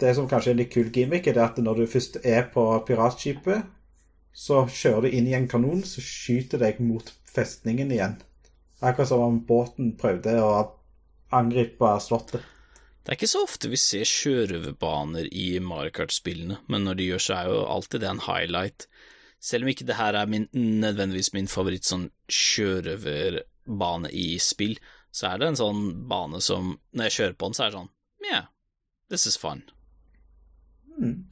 Det 0.00 0.14
som 0.14 0.28
kanskje 0.30 0.52
er 0.52 0.54
en 0.54 0.60
litt 0.62 0.72
kul 0.72 0.88
gimmick, 0.94 1.26
er 1.26 1.40
at 1.42 1.58
når 1.58 1.82
du 1.82 1.90
først 1.90 2.20
er 2.24 2.46
på 2.52 2.64
piratskipet, 2.86 3.66
så 4.32 4.62
kjører 4.70 5.02
du 5.02 5.16
inn 5.18 5.26
i 5.26 5.34
en 5.34 5.48
kanon 5.50 5.82
så 5.82 6.00
skyter 6.04 6.62
deg 6.62 6.78
mot 6.80 7.10
festningen 7.26 7.90
igjen. 7.90 8.14
Akkurat 8.78 9.10
som 9.10 9.24
om 9.24 9.40
båten 9.44 9.96
prøvde 9.98 10.36
å 10.38 10.52
angripe 11.34 11.90
slottet. 12.04 12.44
Det 13.02 13.14
er 13.14 13.16
ikke 13.16 13.30
så 13.30 13.40
ofte 13.46 13.70
vi 13.72 13.78
ser 13.80 14.08
sjørøverbaner 14.08 15.30
i 15.32 15.46
Mario 15.64 15.94
Kart-spillene, 15.96 16.58
men 16.68 16.84
når 16.84 16.98
de 16.98 17.06
gjør 17.08 17.22
så 17.24 17.36
er 17.38 17.46
jo 17.48 17.62
alltid 17.72 18.02
det 18.04 18.10
en 18.10 18.26
highlight. 18.26 18.84
Selv 19.40 19.64
om 19.64 19.70
ikke 19.72 19.86
det 19.88 19.96
her 19.96 20.18
er 20.18 20.28
min, 20.28 20.44
nødvendigvis 20.52 21.32
min 21.32 21.48
favoritt 21.48 21.88
sånn 21.88 22.08
sjørøverbane 22.28 24.10
i 24.12 24.26
spill, 24.42 24.76
så 25.14 25.30
er 25.30 25.40
det 25.40 25.48
en 25.48 25.56
sånn 25.56 25.82
bane 26.10 26.40
som 26.44 26.74
Når 26.92 27.08
jeg 27.08 27.14
kjører 27.16 27.38
på 27.38 27.48
den, 27.48 27.56
så 27.56 27.64
er 27.64 27.70
det 27.70 27.78
sånn 27.78 27.92
Yeah, 28.28 28.44
this 29.08 29.24
is 29.30 29.38
fun. 29.40 29.62
Mm. 30.98 31.30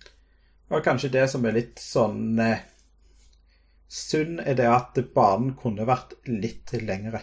Og 0.70 0.82
kanskje 0.86 1.12
det 1.12 1.26
som 1.30 1.44
er 1.44 1.58
litt 1.58 1.82
sånn 1.82 2.40
eh, 2.40 2.64
sunn, 3.92 4.40
er 4.40 4.56
det 4.58 4.68
at 4.70 4.98
banen 5.14 5.52
kunne 5.58 5.86
vært 5.86 6.16
litt 6.30 6.72
lengre. 6.80 7.20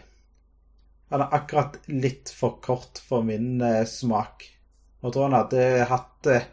Han 1.13 1.21
er 1.21 1.35
akkurat 1.37 1.75
litt 1.93 2.31
for 2.33 2.57
kort 2.63 2.97
for 3.05 3.21
min 3.25 3.61
eh, 3.61 3.83
smak. 3.85 4.47
Jeg 5.03 5.13
tror 5.13 5.27
han 5.27 5.35
hadde 5.37 5.85
hatt 5.85 6.29
eh, 6.31 6.47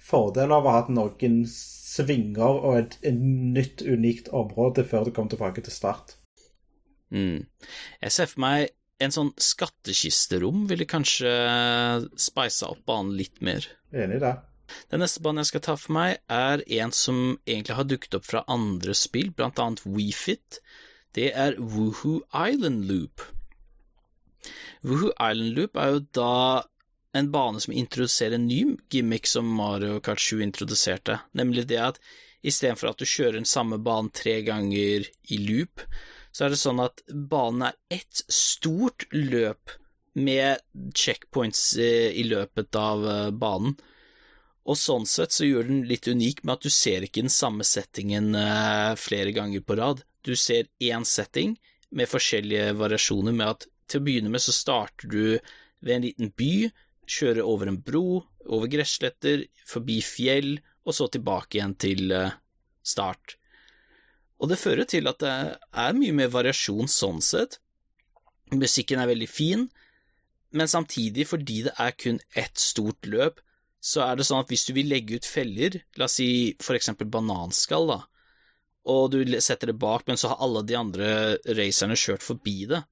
fordel 0.00 0.54
av 0.56 0.64
å 0.64 0.72
ha 0.72 0.78
hatt 0.78 0.92
noen 0.94 1.42
svinger 1.50 2.62
og 2.62 2.78
et, 2.78 2.96
et, 3.04 3.18
nytt, 3.18 3.84
unikt 3.84 4.30
område 4.32 4.86
før 4.88 5.04
det 5.04 5.14
kom 5.18 5.28
tilbake 5.28 5.66
til 5.66 5.74
start. 5.74 6.16
Mm. 7.12 7.44
Jeg 8.00 8.16
ser 8.16 8.32
for 8.32 8.44
meg 8.46 8.72
en 9.04 9.12
sånn 9.12 9.34
skattekisterom 9.36 10.64
ville 10.70 10.88
kanskje 10.88 11.30
speisa 12.16 12.72
opp 12.72 12.86
banen 12.88 13.12
litt 13.20 13.42
mer. 13.44 13.68
Enig 13.92 14.22
i 14.22 14.24
det. 14.24 14.34
Den 14.90 15.04
neste 15.04 15.20
banen 15.22 15.44
jeg 15.44 15.52
skal 15.52 15.66
ta 15.68 15.76
for 15.76 15.92
meg, 15.98 16.16
er 16.32 16.64
en 16.80 16.96
som 16.96 17.20
egentlig 17.44 17.76
har 17.76 17.92
dukket 17.92 18.16
opp 18.16 18.32
fra 18.32 18.46
andre 18.48 18.96
spill, 18.96 19.28
blant 19.36 19.60
annet 19.62 19.84
WeFit. 19.84 20.62
Det 21.12 21.34
er 21.36 21.60
Woohoo 21.60 22.22
Island 22.32 22.88
Loop. 22.88 23.35
Woohoo 24.86 25.12
Island 25.14 25.56
Loop 25.56 25.78
er 25.80 25.94
jo 25.94 26.02
da 26.18 26.32
en 27.16 27.30
bane 27.32 27.60
som 27.62 27.72
introduserer 27.72 28.36
en 28.36 28.46
ny 28.48 28.60
gimmick 28.92 29.26
som 29.26 29.48
Mario 29.58 30.00
Kart 30.04 30.20
7 30.20 30.42
introduserte, 30.44 31.18
nemlig 31.32 31.66
det 31.70 31.80
at 31.80 32.00
istedenfor 32.46 32.92
at 32.92 33.00
du 33.00 33.08
kjører 33.08 33.40
den 33.40 33.48
samme 33.48 33.78
banen 33.82 34.12
tre 34.14 34.40
ganger 34.46 35.06
i 35.32 35.40
loop, 35.40 35.82
så 36.36 36.46
er 36.46 36.52
det 36.52 36.60
sånn 36.60 36.82
at 36.84 37.02
banen 37.08 37.70
er 37.70 37.98
ett 37.98 38.22
stort 38.28 39.06
løp 39.14 39.72
med 40.16 40.60
checkpoints 40.96 41.76
eh, 41.80 42.12
i 42.16 42.24
løpet 42.28 42.76
av 42.80 43.06
eh, 43.08 43.30
banen. 43.36 43.76
Og 44.66 44.78
sånn 44.80 45.06
sett 45.06 45.32
så 45.32 45.46
gjør 45.46 45.68
den 45.68 45.84
litt 45.88 46.08
unik 46.08 46.42
med 46.42 46.56
at 46.56 46.66
du 46.66 46.72
ser 46.72 47.04
ikke 47.06 47.22
den 47.24 47.32
samme 47.32 47.64
settingen 47.64 48.34
eh, 48.34 48.92
flere 49.00 49.32
ganger 49.36 49.64
på 49.64 49.76
rad. 49.78 50.02
Du 50.26 50.34
ser 50.36 50.68
én 50.82 51.04
setting 51.06 51.54
med 51.96 52.10
forskjellige 52.10 52.72
variasjoner 52.80 53.36
med 53.36 53.52
at 53.54 53.68
til 53.86 54.02
å 54.02 54.06
begynne 54.06 54.32
med 54.32 54.42
så 54.42 54.54
starter 54.54 55.10
du 55.10 55.22
ved 55.84 55.94
en 55.96 56.06
liten 56.06 56.32
by, 56.38 56.68
kjører 57.06 57.46
over 57.46 57.70
en 57.70 57.80
bro, 57.82 58.22
over 58.46 58.70
gressletter, 58.70 59.44
forbi 59.68 60.00
fjell, 60.04 60.56
og 60.86 60.94
så 60.94 61.08
tilbake 61.10 61.58
igjen 61.58 61.74
til 61.82 62.12
eh, 62.14 62.34
start. 62.86 63.36
Og 64.42 64.50
det 64.50 64.60
fører 64.60 64.88
til 64.88 65.08
at 65.10 65.22
det 65.22 65.34
er 65.86 65.96
mye 65.96 66.14
mer 66.14 66.30
variasjon 66.32 66.90
sånn 66.90 67.22
sett. 67.24 67.58
Musikken 68.54 69.00
er 69.02 69.10
veldig 69.10 69.28
fin, 69.30 69.66
men 70.56 70.70
samtidig, 70.70 71.26
fordi 71.30 71.62
det 71.66 71.74
er 71.82 71.96
kun 71.98 72.20
ett 72.38 72.58
stort 72.60 73.08
løp, 73.10 73.40
så 73.82 74.02
er 74.06 74.18
det 74.18 74.26
sånn 74.26 74.42
at 74.42 74.50
hvis 74.50 74.66
du 74.68 74.74
vil 74.76 74.90
legge 74.90 75.18
ut 75.18 75.28
feller, 75.28 75.80
la 75.98 76.06
oss 76.08 76.18
si 76.18 76.28
for 76.62 76.78
eksempel 76.78 77.08
bananskall, 77.10 77.90
da, 77.90 77.98
og 78.86 79.10
du 79.12 79.18
setter 79.42 79.72
det 79.72 79.80
bak, 79.82 80.06
men 80.06 80.18
så 80.18 80.30
har 80.30 80.42
alle 80.44 80.62
de 80.66 80.76
andre 80.78 81.08
racerne 81.58 81.98
kjørt 81.98 82.22
forbi 82.22 82.66
det, 82.70 82.82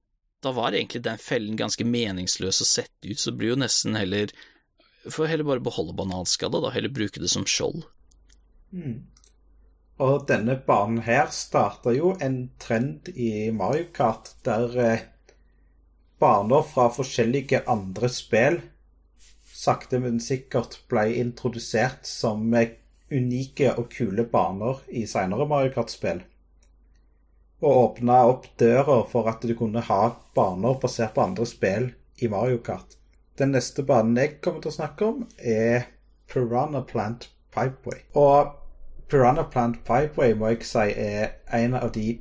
da 0.45 0.53
var 0.55 0.75
egentlig 0.75 1.03
den 1.05 1.21
fellen 1.21 1.57
ganske 1.59 1.85
meningsløs 1.87 2.61
å 2.61 2.67
sette 2.69 3.09
ut, 3.09 3.19
så 3.21 3.33
blir 3.33 3.55
jo 3.55 3.63
nesten 3.65 3.97
heller 3.99 4.33
Får 5.05 5.27
heller 5.29 5.45
bare 5.45 5.61
beholde 5.61 5.93
bananskada, 5.93 6.57
da, 6.63 6.71
heller 6.73 6.89
bruke 6.89 7.21
det 7.21 7.27
som 7.29 7.43
skjold. 7.45 7.83
Mm. 8.73 9.03
Og 10.01 10.23
denne 10.25 10.55
banen 10.65 11.03
her 11.05 11.27
starta 11.29 11.93
jo 11.93 12.15
en 12.25 12.39
trend 12.57 13.11
i 13.13 13.51
Mario 13.53 13.85
Kart 13.93 14.31
der 14.47 14.73
eh, 14.81 15.03
baner 16.17 16.65
fra 16.65 16.87
forskjellige 16.95 17.61
andre 17.69 18.09
spill 18.09 18.57
sakte, 19.55 19.99
men 20.03 20.19
sikkert 20.23 20.79
ble 20.91 21.07
introdusert 21.21 22.09
som 22.09 22.49
eh, 22.57 22.75
unike 23.13 23.71
og 23.77 23.91
kule 23.93 24.25
baner 24.31 24.81
i 24.89 25.05
seinere 25.09 25.47
Mario 25.49 25.73
Kart-spill 25.75 26.23
og 27.63 27.77
åpna 27.83 28.19
opp 28.29 28.47
døra 28.59 28.99
for 29.09 29.29
at 29.31 29.45
du 29.45 29.55
kunne 29.57 29.83
ha 29.87 30.01
baner 30.35 30.79
basert 30.81 31.15
på 31.15 31.23
andre 31.23 31.47
spill 31.49 31.89
i 32.21 32.29
Mario 32.31 32.59
Kart. 32.63 32.97
Den 33.37 33.51
neste 33.55 33.83
banen 33.83 34.17
jeg 34.19 34.39
kommer 34.43 34.63
til 34.63 34.71
å 34.71 34.77
snakke 34.77 35.07
om, 35.07 35.23
er 35.37 35.87
Piranha 36.31 36.83
Plant 36.87 37.29
Pipeway. 37.55 38.03
Og 38.15 38.53
Piranha 39.09 39.43
Plant 39.51 39.81
Pipeway 39.87 40.35
må 40.35 40.53
jeg 40.53 40.67
si 40.67 40.85
er 40.91 41.39
en 41.53 41.75
av 41.79 41.91
de 41.95 42.15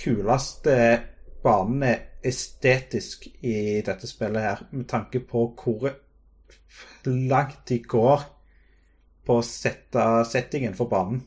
kuleste 0.00 0.76
banene 1.44 1.92
estetisk 2.24 3.28
i 3.44 3.82
dette 3.84 4.08
spillet 4.08 4.42
her, 4.42 4.64
med 4.72 4.88
tanke 4.88 5.20
på 5.20 5.46
hvor 5.60 5.92
langt 7.04 7.68
de 7.68 7.78
går 7.84 8.24
på 9.24 9.38
å 9.40 9.44
sette 9.44 10.06
settingen 10.28 10.74
for 10.76 10.88
banen. 10.88 11.20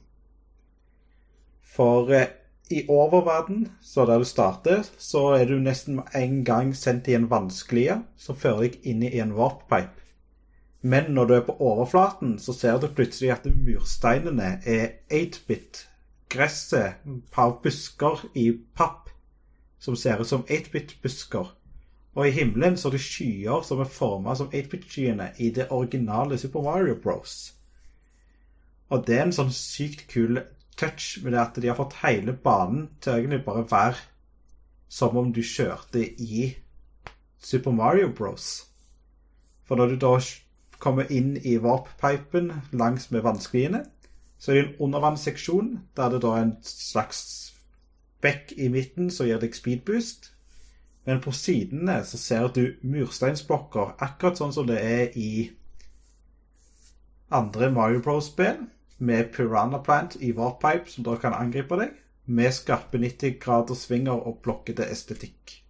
For 1.78 2.10
eh, 2.14 2.34
i 2.72 2.84
oververden, 2.88 3.68
så 3.82 4.06
der 4.06 4.18
du 4.18 4.26
starter, 4.26 4.84
så 4.98 5.28
er 5.38 5.46
du 5.46 5.60
nesten 5.60 6.02
en 6.16 6.44
gang 6.46 6.76
sendt 6.76 7.08
i 7.08 7.16
en 7.16 7.30
vanskelige 7.32 8.02
som 8.18 8.36
fører 8.36 8.68
deg 8.68 8.80
inn 8.84 9.04
i 9.04 9.20
en 9.22 9.34
warppipe. 9.38 10.04
Men 10.82 11.12
når 11.12 11.26
du 11.26 11.34
er 11.34 11.46
på 11.48 11.58
overflaten, 11.60 12.38
så 12.40 12.54
ser 12.54 12.80
du 12.80 12.88
plutselig 12.88 13.32
at 13.34 13.46
mursteinene 13.46 14.60
er 14.66 14.88
8-bit. 15.12 15.88
Gresset 16.30 17.00
par 17.32 17.60
busker 17.64 18.28
i 18.36 18.52
papp 18.76 19.10
som 19.80 19.96
ser 19.96 20.22
ut 20.22 20.28
som 20.28 20.44
8-bit-busker. 20.44 21.54
Og 22.18 22.28
i 22.28 22.34
himmelen 22.34 22.78
så 22.78 22.90
er 22.90 22.98
det 22.98 23.04
skyer 23.06 23.62
som 23.66 23.82
er 23.82 23.92
forma 23.92 24.36
som 24.36 24.50
8-bit-skyene 24.50 25.32
i 25.38 25.52
det 25.54 25.70
originale 25.72 26.38
Super 26.38 26.62
Mario 26.66 26.96
Bros. 27.04 27.54
Og 28.90 29.04
det 29.08 29.18
er 29.18 29.28
en 29.28 29.36
sånn 29.36 29.54
sykt 29.54 30.08
kul 30.12 30.40
touch 30.78 31.18
med 31.24 31.34
det 31.34 31.42
at 31.42 31.60
de 31.62 31.68
har 31.72 31.78
fått 31.78 32.00
hele 32.04 32.34
banen 32.34 32.88
til 33.02 33.18
egentlig 33.18 33.44
bare 33.46 33.66
være 33.72 34.06
som 34.90 35.18
om 35.18 35.34
du 35.34 35.42
kjørte 35.44 36.04
i 36.22 36.54
Super 37.44 37.72
Mario 37.72 38.12
Bros. 38.16 38.68
For 39.68 39.76
når 39.76 39.94
du 39.94 39.98
da 40.00 40.14
kommer 40.80 41.12
inn 41.12 41.36
i 41.44 41.58
warp-pipen 41.60 42.52
langs 42.72 43.12
med 43.12 43.26
vannskliene, 43.26 43.84
så 44.38 44.52
er 44.52 44.56
det 44.56 44.64
en 44.64 44.82
undervannsseksjon 44.88 45.74
der 45.98 46.14
det 46.14 46.22
da 46.24 46.34
er 46.38 46.46
en 46.46 46.58
slags 46.64 47.22
bekk 48.22 48.54
i 48.58 48.70
midten 48.74 49.10
som 49.14 49.28
gir 49.28 49.42
deg 49.42 49.56
speedboost. 49.58 50.32
Men 51.08 51.22
på 51.24 51.32
sidene 51.32 52.02
så 52.06 52.20
ser 52.20 52.50
du 52.54 52.64
mursteinsblokker, 52.84 53.96
akkurat 54.04 54.40
sånn 54.40 54.54
som 54.54 54.68
det 54.70 54.80
er 54.84 55.16
i 55.16 55.50
andre 57.32 57.72
Mario 57.72 58.02
Bros-spill, 58.04 58.68
med 58.98 59.32
Piranha 59.36 59.80
Plant 59.84 60.18
i 60.20 60.32
Warpipe, 60.32 60.90
som 60.92 61.06
da 61.06 61.16
kan 61.22 61.36
angripe 61.38 61.78
deg, 61.80 61.94
med 62.26 62.54
skarpe 62.54 63.00
90 63.00 63.38
grader 63.40 63.78
svinger 63.78 64.20
og 64.28 64.42
blokkete 64.44 64.88
estetikk. 64.92 65.62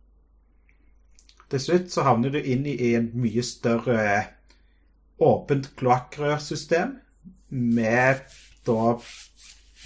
Til 1.47 1.63
slutt 1.63 1.91
så 1.93 2.03
havner 2.07 2.33
du 2.33 2.39
inn 2.41 2.65
i 2.67 2.93
en 2.95 3.11
mye 3.15 3.43
større 3.45 3.99
åpent 5.23 5.69
kloakkrørsystem 5.79 6.97
med 7.49 8.25
da 8.67 8.97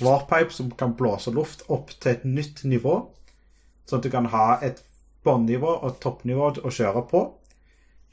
Warpipe 0.01 0.53
som 0.55 0.71
kan 0.73 0.95
blåse 0.97 1.31
luft 1.31 1.61
opp 1.69 1.91
til 2.01 2.15
et 2.15 2.23
nytt 2.25 2.63
nivå, 2.65 2.95
sånn 3.85 3.99
at 3.99 4.07
du 4.07 4.09
kan 4.13 4.31
ha 4.33 4.55
et 4.65 4.81
båndnivå 5.25 5.75
og 5.85 5.99
toppnivå 6.01 6.47
å 6.65 6.73
kjøre 6.73 7.03
på. 7.11 7.21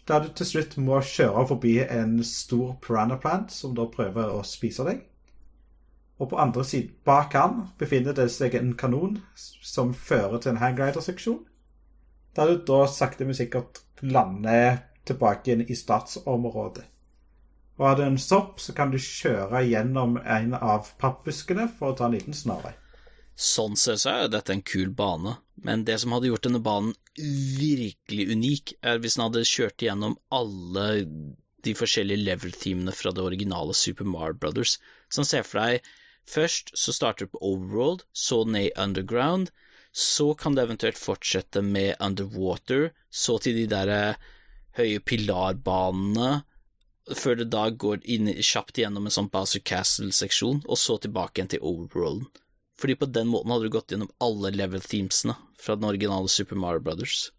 Der 0.08 0.25
du 0.25 0.32
til 0.37 0.49
slutt 0.50 0.76
må 0.80 1.00
kjøre 1.04 1.47
forbi 1.49 1.78
en 1.85 2.18
stor 2.25 2.75
piranha 2.85 3.16
plant 3.20 3.52
som 3.52 3.75
da 3.76 3.88
prøver 3.92 4.35
å 4.35 4.44
spise 4.44 4.85
deg. 4.85 5.00
Og 6.19 6.31
på 6.33 6.39
andre 6.43 6.65
siden, 6.67 6.95
bak 7.07 7.35
han, 7.39 7.69
befinner 7.79 8.17
det 8.17 8.27
seg 8.35 8.57
en 8.59 8.75
kanon 8.79 9.21
som 9.37 9.95
fører 9.95 10.43
til 10.43 10.55
en 10.55 10.63
hangglider-seksjon. 10.63 11.45
Der 12.35 12.51
du 12.51 12.65
da 12.67 12.87
sakte, 12.91 13.27
men 13.27 13.39
sikkert 13.39 13.83
lander 14.03 14.83
tilbake 15.07 15.49
igjen 15.51 15.67
i 15.67 15.77
statsområdet. 15.79 16.85
Og 17.79 17.87
er 17.87 17.97
det 18.01 18.09
en 18.09 18.19
sopp, 18.19 18.59
så 18.59 18.75
kan 18.75 18.91
du 18.91 18.99
kjøre 18.99 19.63
gjennom 19.69 20.19
en 20.19 20.55
av 20.59 20.91
pappbuskene 20.99 21.69
for 21.79 21.93
å 21.93 21.99
ta 21.99 22.09
en 22.09 22.17
liten 22.19 22.35
snarvei. 22.35 22.75
Sånn 23.39 23.79
sett 23.79 24.03
så 24.03 24.17
er 24.25 24.33
dette 24.33 24.51
en 24.51 24.65
kul 24.67 24.91
bane, 24.99 25.37
men 25.63 25.85
det 25.87 26.01
som 26.03 26.11
hadde 26.11 26.27
gjort 26.27 26.49
denne 26.49 26.59
banen 26.63 26.97
virkelig 27.15 28.27
unik, 28.35 28.73
er 28.83 28.99
hvis 28.99 29.15
den 29.15 29.29
hadde 29.29 29.47
kjørt 29.47 29.85
gjennom 29.87 30.17
alle 30.35 30.89
de 31.63 31.75
forskjellige 31.79 32.25
level-teamene 32.25 32.95
fra 32.95 33.13
det 33.15 33.23
originale 33.23 33.77
Super 33.79 34.07
Mario 34.11 34.35
Brothers. 34.43 34.77
Sånn 35.15 35.27
ser 35.27 35.47
for 35.47 35.63
deg 35.63 35.87
Først 36.28 36.75
så 36.76 36.92
starter 36.92 37.26
du 37.26 37.32
på 37.35 37.40
Overworld, 37.40 38.04
så 38.12 38.42
ned 38.44 38.68
i 38.68 38.75
Underground, 38.76 39.50
så 39.92 40.35
kan 40.35 40.54
du 40.54 40.62
eventuelt 40.62 40.99
fortsette 41.00 41.62
med 41.64 41.97
Underwater, 42.04 42.90
så 43.11 43.38
til 43.40 43.56
de 43.56 43.64
der 43.70 44.18
høye 44.76 45.00
pilarbanene, 45.00 46.42
før 47.16 47.38
du 47.40 47.47
da 47.49 47.68
går 47.73 48.04
inn, 48.04 48.28
kjapt 48.44 48.78
gjennom 48.78 49.08
en 49.08 49.14
sånn 49.14 49.30
Bowser 49.32 49.64
Castle-seksjon, 49.64 50.61
og 50.68 50.78
så 50.78 50.99
tilbake 51.00 51.40
igjen 51.40 51.54
til 51.54 51.64
Overworlden. 51.64 52.28
Fordi 52.78 52.94
på 53.00 53.08
den 53.11 53.30
måten 53.32 53.50
hadde 53.50 53.66
du 53.66 53.75
gått 53.75 53.94
gjennom 53.94 54.12
alle 54.23 54.52
level-themesene 54.54 55.35
fra 55.58 55.75
den 55.75 55.88
originale 55.88 56.30
Super 56.30 56.61
Mario 56.61 56.85
Brothers. 56.85 57.30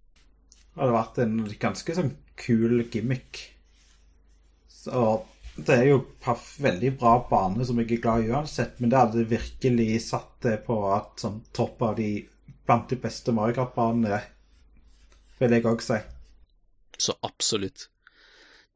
Det 0.74 0.82
hadde 0.82 0.96
vært 0.98 1.22
en 1.24 1.38
ganske 1.62 1.96
sånn 1.96 2.12
kul 2.40 2.82
gimmick. 2.92 3.40
Så 4.68 5.06
det 5.68 5.76
er 5.76 5.88
jo 5.90 6.00
veldig 6.64 6.92
bra 7.00 7.14
bane 7.30 7.66
som 7.66 7.80
jeg 7.82 7.92
er 7.96 8.02
glad 8.04 8.26
i 8.26 8.34
uansett, 8.34 8.80
men 8.80 8.92
det 8.92 9.00
hadde 9.00 9.30
virkelig 9.30 10.02
satt 10.08 10.36
det 10.46 10.58
på 10.66 10.78
at 10.94 11.24
sånn 11.24 11.40
topp 11.56 11.82
av 11.88 11.96
de 12.00 12.12
blant 12.70 12.90
de 12.92 13.00
beste 13.02 13.34
Mario 13.34 13.58
Kart-banene, 13.58 14.20
vil 15.40 15.56
jeg 15.56 15.66
òg 15.66 15.82
si. 15.82 15.98
Så 17.00 17.16
absolutt. 17.26 17.88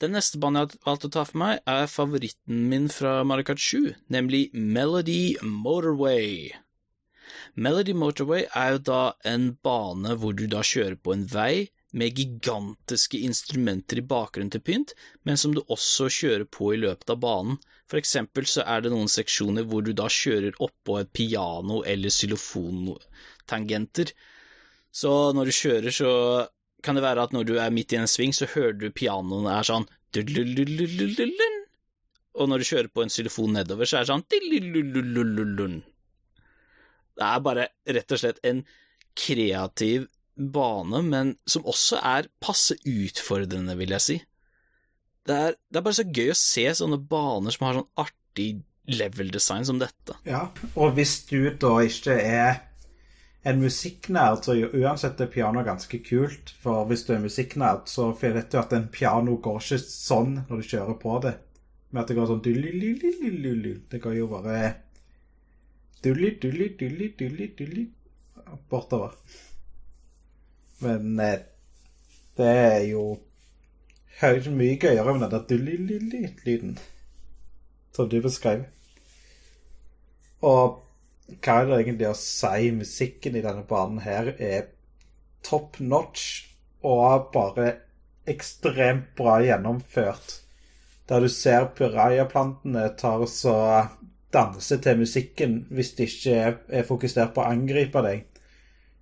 Den 0.02 0.15
neste 0.17 0.39
banen 0.41 0.63
jeg 0.63 0.72
har 0.72 0.88
valgt 0.88 1.06
å 1.08 1.12
ta 1.13 1.24
for 1.28 1.39
meg, 1.43 1.60
er 1.69 1.91
favoritten 1.91 2.65
min 2.72 2.89
fra 2.91 3.19
Mario 3.28 3.46
Kart 3.52 3.62
7, 3.62 3.93
nemlig 4.15 4.48
Melody 4.54 5.36
Motorway. 5.43 6.50
Melody 7.54 7.93
Motorway 7.93 8.48
er 8.50 8.76
jo 8.76 8.82
da 8.89 9.04
en 9.30 9.52
bane 9.63 10.17
hvor 10.19 10.34
du 10.34 10.48
da 10.50 10.63
kjører 10.65 10.98
på 10.98 11.13
en 11.13 11.28
vei 11.30 11.69
med 11.93 12.17
gigantiske 12.17 13.19
instrumenter 13.27 13.99
i 14.01 14.08
bakgrunnen 14.10 14.51
til 14.53 14.63
pynt, 14.65 14.93
men 15.27 15.38
som 15.38 15.53
du 15.53 15.62
også 15.71 16.06
kjører 16.12 16.45
på 16.49 16.73
i 16.73 16.82
løpet 16.82 17.10
av 17.13 17.17
banen. 17.21 17.60
For 17.89 17.97
eksempel 18.01 18.43
så 18.49 18.62
er 18.65 18.82
det 18.82 18.91
noen 18.93 19.12
seksjoner 19.12 19.63
hvor 19.69 19.82
du 19.86 19.93
da 19.93 20.08
kjører 20.10 20.58
oppå 20.63 20.99
et 21.01 21.12
piano 21.13 21.84
eller 21.86 22.10
xylofontangenter. 22.13 24.08
Så 24.93 25.12
når 25.38 25.45
du 25.49 25.53
kjører, 25.58 25.91
så 25.93 26.12
kan 26.84 26.95
det 26.97 27.06
være 27.06 27.23
at 27.27 27.34
når 27.36 27.43
du 27.47 27.53
er 27.62 27.73
midt 27.73 27.93
i 27.93 28.01
en 28.01 28.10
sving, 28.10 28.34
så 28.34 28.45
hører 28.49 28.77
du 28.79 28.89
pianoene 28.91 29.53
er 29.53 29.63
sånn 29.69 29.88
Og 32.34 32.49
når 32.49 32.58
du 32.58 32.65
kjører 32.65 32.89
på 32.89 33.01
en 33.03 33.13
xylofon 33.13 33.53
nedover, 33.60 33.86
så 33.86 33.93
er 33.97 34.01
det 34.03 34.12
sånn 34.12 34.27
Det 37.13 37.25
er 37.29 37.39
bare 37.45 37.65
rett 37.86 38.12
og 38.12 38.19
slett 38.19 38.39
en 38.49 38.60
kreativ 39.13 39.99
bane, 40.36 41.02
men 41.06 41.36
som 41.46 41.65
også 41.69 42.00
er 42.02 42.30
passe 42.43 42.78
utfordrende, 42.89 43.76
vil 43.80 43.93
jeg 43.96 44.06
si. 44.06 44.19
Det 45.24 45.36
er, 45.36 45.56
det 45.69 45.80
er, 45.80 45.86
bare 45.86 46.00
så 46.00 46.06
gøy 46.10 46.34
å 46.34 46.38
se 46.38 46.65
sånne 46.76 47.00
baner 47.00 47.54
som 47.56 47.67
har 47.67 47.80
sånn 47.80 47.91
artig 48.04 48.50
level-design 48.91 49.63
som 49.67 49.80
dette. 49.80 50.17
Ja, 50.28 50.50
og 50.76 50.98
hvis 50.98 51.22
du 51.30 51.48
da 51.60 51.78
ikke 51.86 52.17
er 52.19 52.60
en 53.48 53.62
musikknerd, 53.63 54.43
så 54.43 54.56
uansett 54.56 55.22
er 55.24 55.32
piano 55.32 55.63
ganske 55.63 56.00
kult. 56.04 56.52
For 56.63 56.84
hvis 56.89 57.06
du 57.08 57.13
er 57.15 57.24
musikknerd, 57.24 57.88
så 57.91 58.12
vet 58.19 58.52
du 58.52 58.60
at 58.60 58.76
en 58.76 58.89
piano 58.91 59.38
går 59.43 59.60
ikke 59.62 59.80
sånn 59.84 60.38
når 60.50 60.60
du 60.60 60.69
kjører 60.74 61.00
på 61.00 61.17
det. 61.24 61.34
Med 61.93 62.04
at 62.04 62.10
det 62.10 62.17
går 62.17 62.28
sånn 62.32 62.43
Det 63.91 64.00
går 64.02 64.13
jo 64.17 64.28
bare 64.32 64.60
bortover. 68.69 69.15
Men 70.84 71.19
eh, 71.19 71.39
det 72.38 72.50
er 72.50 72.80
jo 72.89 73.04
høyt 74.22 74.50
mye 74.54 74.78
gøyere 74.82 75.13
med 75.13 75.26
den 75.26 75.34
der 75.34 75.46
dulli-lyden 75.50 76.78
som 77.93 78.10
du 78.10 78.19
beskrev. 78.22 78.65
Og 80.43 80.80
hva 81.39 81.60
er 81.62 81.69
det 81.69 81.80
egentlig 81.80 82.10
å 82.10 82.17
si? 82.19 82.72
Musikken 82.76 83.38
i 83.38 83.43
denne 83.46 83.63
banen 83.67 84.02
her 84.04 84.34
er 84.36 84.67
top 85.46 85.80
notch 85.80 86.43
og 86.84 87.30
bare 87.34 87.69
ekstremt 88.30 89.13
bra 89.17 89.39
gjennomført. 89.43 90.39
Der 91.10 91.24
du 91.24 91.30
ser 91.32 91.69
pirajaplantene 91.76 92.89
tar 93.00 93.26
så 93.28 93.56
danser 94.34 94.80
til 94.84 95.02
musikken 95.04 95.58
hvis 95.72 95.93
de 95.98 96.08
ikke 96.08 96.38
er 96.80 96.88
fokusert 96.88 97.34
på 97.36 97.43
å 97.43 97.50
angripe 97.52 98.04
deg. 98.06 98.24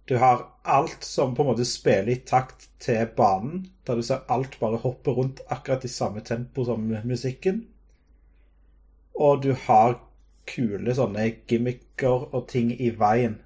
Du 0.05 0.17
har 0.17 0.47
alt 0.63 1.03
som 1.03 1.35
på 1.35 1.43
en 1.43 1.51
måte 1.51 1.65
spiller 1.65 2.11
i 2.13 2.21
takt 2.27 2.67
til 2.81 3.05
banen, 3.17 3.67
der 3.87 3.95
du 3.95 4.03
ser 4.05 4.25
alt 4.33 4.57
bare 4.59 4.81
hoppe 4.81 5.13
rundt 5.15 5.41
akkurat 5.47 5.85
i 5.85 5.91
samme 5.91 6.23
tempo 6.25 6.65
som 6.65 6.89
musikken. 7.05 7.67
Og 9.15 9.43
du 9.45 9.53
har 9.67 9.99
kule 10.49 10.95
sånne 10.97 11.27
gimmicker 11.47 12.27
og 12.33 12.47
ting 12.49 12.73
i 12.73 12.89
veien. 12.97 13.39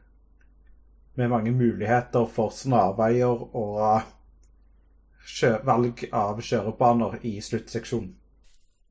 Med 1.15 1.31
mange 1.31 1.51
muligheter 1.55 2.27
for 2.31 2.51
snarveier 2.51 3.47
og 3.55 4.03
valg 5.65 6.05
av 6.11 6.41
kjørebaner 6.43 7.19
i 7.25 7.39
sluttseksjonen. 7.41 8.13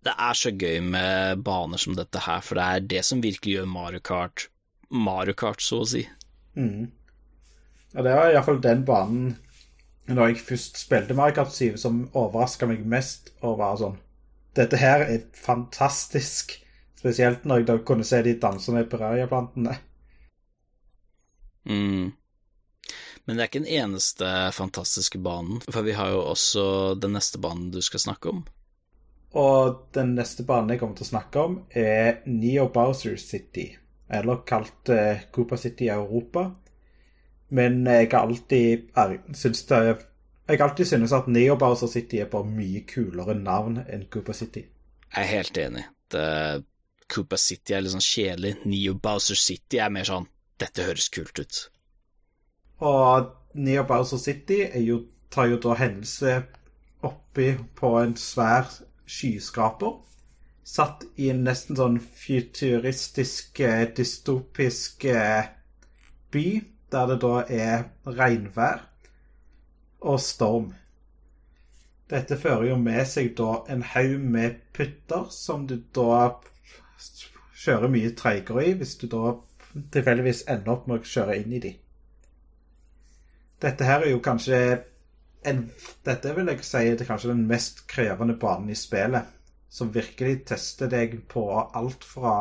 Det 0.04 0.12
er 0.20 0.36
så 0.36 0.50
gøy 0.52 0.82
med 0.84 1.40
baner 1.44 1.80
som 1.80 1.96
dette 1.96 2.20
her, 2.26 2.42
for 2.44 2.60
det 2.60 2.64
er 2.64 2.88
det 2.92 3.04
som 3.08 3.22
virkelig 3.24 3.54
gjør 3.56 3.70
Mario 3.72 4.02
Kart 4.04 4.50
Mario 4.90 5.34
Kart, 5.34 5.62
så 5.64 5.80
å 5.82 5.86
si. 5.88 6.04
Mm. 6.56 6.90
Ja, 7.94 8.02
det 8.02 8.14
var 8.14 8.32
iallfall 8.32 8.60
den 8.62 8.82
banen 8.86 9.36
når 10.10 10.32
jeg 10.32 10.42
først 10.44 10.80
spilte 10.82 11.14
Mario 11.16 11.38
Kart 11.38 11.52
7, 11.54 11.78
som 11.80 12.02
overraska 12.12 12.66
meg 12.68 12.82
mest 12.90 13.30
og 13.40 13.60
var 13.62 13.78
sånn 13.80 13.96
Dette 14.54 14.78
her 14.78 15.02
er 15.06 15.22
fantastisk. 15.34 16.52
Spesielt 16.98 17.46
når 17.48 17.62
jeg 17.62 17.66
da 17.70 17.78
kunne 17.86 18.06
se 18.06 18.20
de 18.22 18.36
danse 18.38 18.70
med 18.70 18.86
pirariaplantene. 18.90 19.72
Mm. 21.66 22.12
Men 23.24 23.36
det 23.36 23.42
er 23.42 23.50
ikke 23.50 23.62
den 23.64 23.72
eneste 23.80 24.30
fantastiske 24.54 25.18
banen, 25.18 25.58
for 25.66 25.82
vi 25.82 25.96
har 25.98 26.12
jo 26.12 26.22
også 26.28 26.66
den 27.00 27.16
neste 27.16 27.40
banen 27.42 27.72
du 27.74 27.80
skal 27.82 28.02
snakke 28.04 28.30
om. 28.30 28.44
Og 29.34 29.88
den 29.96 30.14
neste 30.14 30.46
banen 30.46 30.70
jeg 30.70 30.82
kommer 30.82 30.98
til 30.98 31.08
å 31.08 31.12
snakke 31.14 31.46
om, 31.48 31.56
er 31.74 32.20
Neo 32.30 32.68
Bowser 32.74 33.16
City, 33.18 33.72
eller 34.06 34.44
kalt 34.46 34.92
uh, 34.92 35.24
Cooper 35.34 35.58
City 35.58 35.88
i 35.88 35.94
Europa. 35.96 36.52
Men 37.54 37.84
jeg 37.86 38.10
har 38.10 38.26
alltid 38.26 38.90
syns 39.38 39.62
det 39.70 39.80
jeg 40.44 40.60
alltid 40.60 40.84
syntes 40.84 41.12
at 41.16 41.28
Neo 41.32 41.56
Bowser 41.56 41.88
City 41.88 42.18
er 42.20 42.28
bare 42.28 42.44
mye 42.44 42.82
kulere 42.88 43.32
navn 43.38 43.78
enn 43.80 44.04
Cooper 44.12 44.36
City. 44.36 44.66
Jeg 45.08 45.22
er 45.22 45.30
helt 45.30 45.58
enig. 45.58 45.84
Det, 46.12 46.24
Cooper 47.08 47.40
City 47.40 47.72
er 47.72 47.84
litt 47.84 47.94
sånn 47.94 48.04
kjedelig. 48.04 48.58
Neo 48.68 48.92
Bowser 49.00 49.38
City 49.40 49.80
er 49.80 49.92
mer 49.94 50.08
sånn 50.08 50.28
Dette 50.60 50.84
høres 50.86 51.08
kult 51.10 51.40
ut. 51.40 51.60
Og 52.86 53.30
Neo 53.58 53.86
Bowser 53.88 54.20
City 54.20 54.60
jo, 54.84 55.00
tar 55.32 55.48
jo 55.50 55.56
da 55.64 55.74
hendelse 55.80 56.36
oppi 57.04 57.48
på 57.74 57.94
en 58.02 58.12
svær 58.20 58.68
skyskraper. 59.08 59.96
Satt 60.64 61.08
i 61.20 61.30
en 61.32 61.42
nesten 61.48 61.80
sånn 61.80 61.96
futuristisk, 61.98 63.64
eh, 63.64 63.88
dystopisk 63.96 65.08
eh, 65.08 65.50
by, 66.32 66.46
der 66.94 67.10
det 67.10 67.20
da 67.24 67.34
er 67.50 67.84
regnvær 68.06 68.86
og 70.04 70.20
storm. 70.20 70.72
Dette 72.10 72.36
fører 72.38 72.68
jo 72.68 72.76
med 72.80 73.06
seg 73.08 73.32
da 73.38 73.62
en 73.72 73.84
haug 73.94 74.18
med 74.20 74.60
putter 74.76 75.30
som 75.32 75.64
du 75.66 75.78
da 75.96 76.34
kjører 77.64 77.90
mye 77.90 78.12
treigere 78.16 78.66
i, 78.68 78.74
hvis 78.78 78.98
du 79.00 79.06
da 79.10 79.36
tilfeldigvis 79.94 80.44
ender 80.52 80.74
opp 80.76 80.88
med 80.88 81.00
å 81.00 81.12
kjøre 81.14 81.38
inn 81.40 81.56
i 81.56 81.62
de. 81.64 81.72
Dette 83.64 83.88
her 83.88 84.04
er 84.04 84.12
jo 84.12 84.20
kanskje 84.24 84.60
en, 85.48 85.64
Dette 86.04 86.32
vil 86.36 86.48
jeg 86.52 86.64
si 86.64 86.84
er 86.90 87.08
kanskje 87.08 87.32
den 87.32 87.46
mest 87.48 87.84
krevende 87.90 88.36
banen 88.40 88.70
i 88.72 88.78
spillet. 88.78 89.32
Som 89.74 89.90
virkelig 89.94 90.44
tester 90.48 90.88
deg 90.88 91.18
på 91.28 91.48
alt 91.60 92.04
fra 92.06 92.36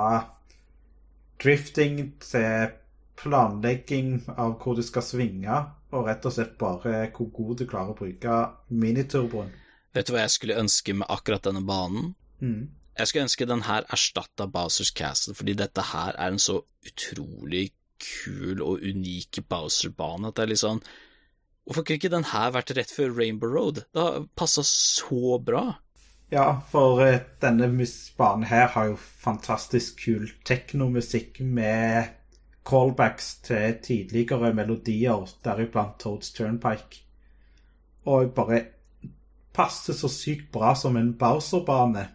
drifting 1.42 2.14
til 2.22 2.76
planlegging 3.20 4.24
av 4.34 4.58
hvor 4.62 4.78
du 4.78 4.84
skal 4.86 5.06
svinge, 5.06 5.60
og 5.94 6.08
rett 6.08 6.26
og 6.26 6.34
slett 6.34 6.56
bare 6.62 7.08
hvor 7.14 7.30
god 7.36 7.60
du 7.62 7.68
klarer 7.70 7.94
å 7.94 7.98
bruke 7.98 8.40
miniturboen. 8.74 9.52
Vet 9.94 10.10
du 10.10 10.16
hva 10.16 10.24
jeg 10.26 10.34
skulle 10.34 10.58
ønske 10.58 10.96
med 10.98 11.10
akkurat 11.14 11.46
denne 11.46 11.62
banen? 11.68 12.14
Mm. 12.42 12.72
Jeg 12.98 13.10
skulle 13.10 13.28
ønske 13.28 13.50
den 13.50 13.64
her 13.66 13.86
erstatta 13.94 14.48
Bowsers 14.50 14.94
Castle, 14.94 15.36
fordi 15.38 15.56
dette 15.58 15.86
her 15.94 16.18
er 16.18 16.34
en 16.34 16.42
så 16.42 16.60
utrolig 16.86 17.72
kul 18.04 18.62
og 18.62 18.84
unik 18.84 19.44
Bowser-bane 19.50 20.28
at 20.28 20.38
det 20.38 20.44
er 20.44 20.52
litt 20.52 20.64
sånn 20.64 20.82
Hvorfor 21.64 21.86
kunne 21.88 22.02
ikke 22.02 22.12
den 22.12 22.26
her 22.28 22.50
vært 22.52 22.74
rett 22.76 22.92
før 22.92 23.14
Rainbow 23.16 23.48
Road? 23.48 23.86
Det 23.96 24.02
har 24.04 24.26
passa 24.36 24.66
så 24.68 25.38
bra. 25.40 25.62
Ja, 26.34 26.58
for 26.68 27.00
uh, 27.00 27.22
denne 27.40 27.70
banen 28.18 28.44
her 28.50 28.68
har 28.74 28.90
jo 28.90 28.98
fantastisk 28.98 30.02
kul 30.04 30.26
teknomusikk 30.44 31.40
med 31.40 32.12
callbacks 32.64 33.36
til 33.44 33.78
tidligere 33.84 34.54
melodier, 34.56 35.28
deriblant 35.44 36.00
Toads 36.00 36.32
Turnpike. 36.36 37.02
Og 38.06 38.32
bare 38.36 38.62
passer 39.54 39.96
så 39.96 40.10
sykt 40.12 40.52
bra 40.52 40.74
som 40.76 40.98
en 40.98 41.14
Bowser-bane 41.20 42.08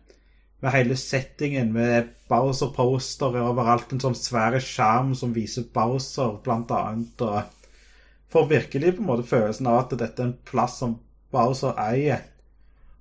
med 0.61 0.75
hele 0.75 0.97
settingen 0.99 1.73
med 1.73 2.09
Bowser-postere 2.29 3.45
overalt. 3.47 3.93
En 3.93 4.03
sånn 4.03 4.19
svære 4.19 4.61
skjerm 4.65 5.15
som 5.17 5.35
viser 5.37 5.69
Bowser, 5.75 6.41
blant 6.45 6.73
annet. 6.75 7.23
Og 7.23 8.33
får 8.33 8.49
virkelig 8.51 8.97
på 8.97 9.05
en 9.05 9.11
måte 9.13 9.29
følelsen 9.29 9.71
av 9.71 9.85
at 9.85 9.95
dette 10.01 10.23
er 10.23 10.31
en 10.31 10.41
plass 10.51 10.81
som 10.83 10.99
Bowser 11.33 11.79
eier. 11.81 12.25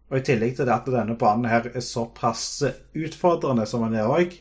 Og 0.07 0.19
i 0.19 0.25
tillegg 0.27 0.55
til 0.55 0.67
det 0.67 0.75
at 0.75 0.91
denne 0.91 1.17
banen 1.19 1.49
her 1.49 1.67
er 1.73 1.83
såpass 1.83 2.63
utfordrende 2.95 3.65
som 3.67 3.83
den 3.83 3.97
er 3.99 4.11
òg, 4.11 4.37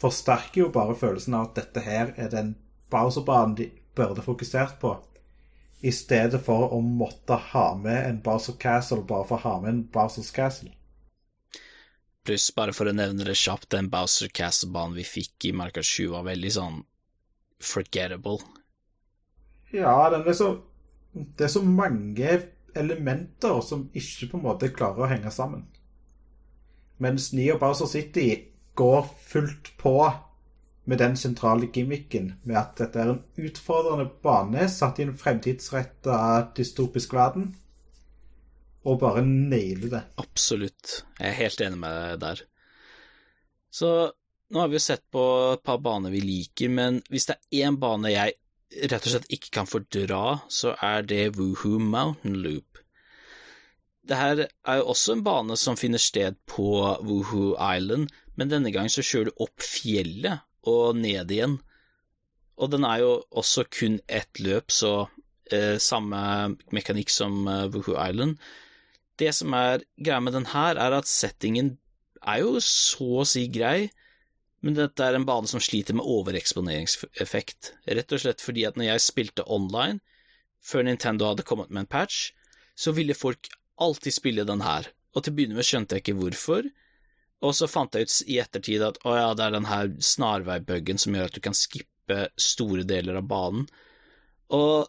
forsterker 0.00 0.60
jo 0.60 0.70
bare 0.72 0.96
følelsen 0.98 1.34
av 1.34 1.50
at 1.50 1.60
dette 1.60 1.84
her 1.84 2.14
er 2.16 2.32
den 2.32 2.54
Bowser-banen 2.92 3.56
de 3.58 3.70
burde 3.96 4.22
fokusert 4.22 4.78
på. 4.80 4.94
I 5.80 5.92
stedet 5.92 6.40
for 6.44 6.72
å 6.72 6.80
måtte 6.80 7.36
ha 7.52 7.66
med 7.78 7.98
en 8.08 8.20
Bowser 8.24 8.56
Castle 8.60 9.04
bare 9.08 9.26
for 9.28 9.38
å 9.38 9.44
ha 9.44 9.60
med 9.62 9.72
en 9.72 9.82
Bowsers 9.92 10.30
Castle. 10.34 10.72
Pluss, 12.26 12.48
bare 12.56 12.74
for 12.74 12.90
å 12.90 12.94
nevne 12.96 13.26
det 13.28 13.36
kjapt, 13.38 13.68
den 13.70 13.90
Bowser 13.92 14.32
Castle-banen 14.34 14.96
vi 14.96 15.04
fikk 15.06 15.48
i 15.48 15.54
Marka 15.54 15.84
7 15.84 16.08
var 16.14 16.26
veldig 16.26 16.52
sånn 16.56 16.80
forgettable. 17.62 18.40
Ja, 19.74 20.08
den 20.10 20.26
er 20.26 20.36
så 20.36 20.56
Det 21.16 21.46
er 21.46 21.48
så 21.48 21.62
mange 21.64 22.32
elementer 22.76 23.60
som 23.64 23.86
ikke 23.96 24.26
på 24.28 24.36
en 24.36 24.42
måte 24.44 24.68
klarer 24.68 25.06
å 25.06 25.08
henge 25.08 25.30
sammen. 25.32 25.62
Mens 27.00 27.30
Neo 27.32 27.56
Bowser 27.60 27.88
City 27.88 28.26
går 28.76 29.08
fullt 29.26 29.72
på 29.80 29.98
med 30.86 31.00
den 31.02 31.16
sentrale 31.18 31.66
gimmicken 31.74 32.34
med 32.46 32.58
at 32.60 32.76
dette 32.78 33.00
er 33.02 33.12
en 33.12 33.22
utfordrende 33.42 34.06
bane 34.22 34.68
satt 34.70 35.00
i 35.00 35.06
en 35.06 35.16
fremtidsretta 35.18 36.18
dystopisk 36.56 37.16
verden 37.16 37.50
og 38.86 39.00
bare 39.02 39.24
naile 39.26 39.90
det. 39.90 40.02
Absolutt. 40.22 41.00
Jeg 41.18 41.32
er 41.32 41.40
helt 41.40 41.64
enig 41.66 41.80
med 41.82 41.96
deg 41.96 42.20
der. 42.22 42.44
Så 43.74 43.90
nå 44.54 44.62
har 44.62 44.70
vi 44.70 44.78
jo 44.78 44.84
sett 44.84 45.02
på 45.10 45.22
et 45.56 45.64
par 45.66 45.80
baner 45.82 46.14
vi 46.14 46.22
liker, 46.22 46.70
men 46.70 47.00
hvis 47.10 47.26
det 47.26 47.40
er 47.40 47.66
én 47.66 47.80
bane 47.82 48.14
jeg 48.14 48.38
rett 48.90 49.06
og 49.08 49.12
slett 49.12 49.32
ikke 49.34 49.52
kan 49.58 49.68
fordra, 49.70 50.22
så 50.46 50.76
er 50.82 51.02
det 51.06 51.34
Woohoo 51.34 51.80
Mountain 51.82 52.38
Loop. 52.44 52.78
Det 54.06 54.18
her 54.18 54.44
er 54.46 54.80
jo 54.80 54.90
også 54.92 55.16
en 55.16 55.24
bane 55.26 55.56
som 55.58 55.78
finner 55.78 56.02
sted 56.02 56.36
på 56.46 56.68
Woohoo 57.02 57.56
Island, 57.58 58.12
men 58.38 58.52
denne 58.52 58.70
gangen 58.74 58.92
så 58.92 59.02
kjører 59.02 59.30
du 59.30 59.42
opp 59.46 59.64
fjellet 59.64 60.44
og 60.66 60.98
ned 61.00 61.32
igjen. 61.34 61.58
Og 62.56 62.70
den 62.72 62.86
er 62.86 63.02
jo 63.02 63.10
også 63.30 63.66
kun 63.68 63.98
ett 64.06 64.38
løp, 64.40 64.70
så 64.72 65.08
eh, 65.50 65.76
samme 65.82 66.20
mekanikk 66.72 67.10
som 67.12 67.42
eh, 67.50 67.66
Woohoo 67.72 67.98
Island 67.98 68.38
det 69.20 69.32
som 69.36 69.54
er 69.56 69.84
greia 69.96 70.20
med 70.20 70.36
den 70.36 70.48
her, 70.52 70.76
er 70.76 70.96
at 70.98 71.08
settingen 71.08 71.76
er 72.26 72.42
jo 72.42 72.60
så 72.64 73.22
å 73.22 73.28
si 73.28 73.46
grei, 73.52 73.88
men 74.64 74.76
dette 74.76 75.04
er 75.04 75.16
en 75.16 75.26
bane 75.28 75.48
som 75.48 75.62
sliter 75.62 75.96
med 75.96 76.06
overeksponeringseffekt, 76.10 77.72
rett 77.86 78.12
og 78.12 78.22
slett 78.22 78.42
fordi 78.42 78.66
at 78.68 78.78
når 78.78 78.90
jeg 78.90 79.04
spilte 79.04 79.46
online, 79.52 80.00
før 80.64 80.86
Nintendo 80.86 81.30
hadde 81.30 81.46
kommet 81.46 81.70
med 81.70 81.84
en 81.84 81.92
patch, 81.92 82.32
så 82.76 82.92
ville 82.96 83.16
folk 83.16 83.48
alltid 83.82 84.14
spille 84.14 84.46
den 84.48 84.64
her, 84.64 84.88
og 85.14 85.24
til 85.24 85.32
å 85.32 85.36
begynne 85.38 85.58
med 85.58 85.68
skjønte 85.68 85.96
jeg 85.96 86.04
ikke 86.04 86.18
hvorfor, 86.20 86.68
og 87.44 87.54
så 87.56 87.68
fant 87.68 87.94
jeg 87.94 88.08
ut 88.08 88.16
i 88.32 88.40
ettertid 88.40 88.84
at 88.84 88.98
å 89.04 89.14
ja, 89.16 89.30
det 89.36 89.46
er 89.46 89.56
den 89.58 89.68
her 89.68 89.92
snarveibuggen 90.00 91.00
som 91.00 91.16
gjør 91.16 91.30
at 91.30 91.36
du 91.36 91.42
kan 91.44 91.56
skippe 91.56 92.26
store 92.40 92.86
deler 92.88 93.20
av 93.20 93.28
banen, 93.30 93.66
og 94.54 94.86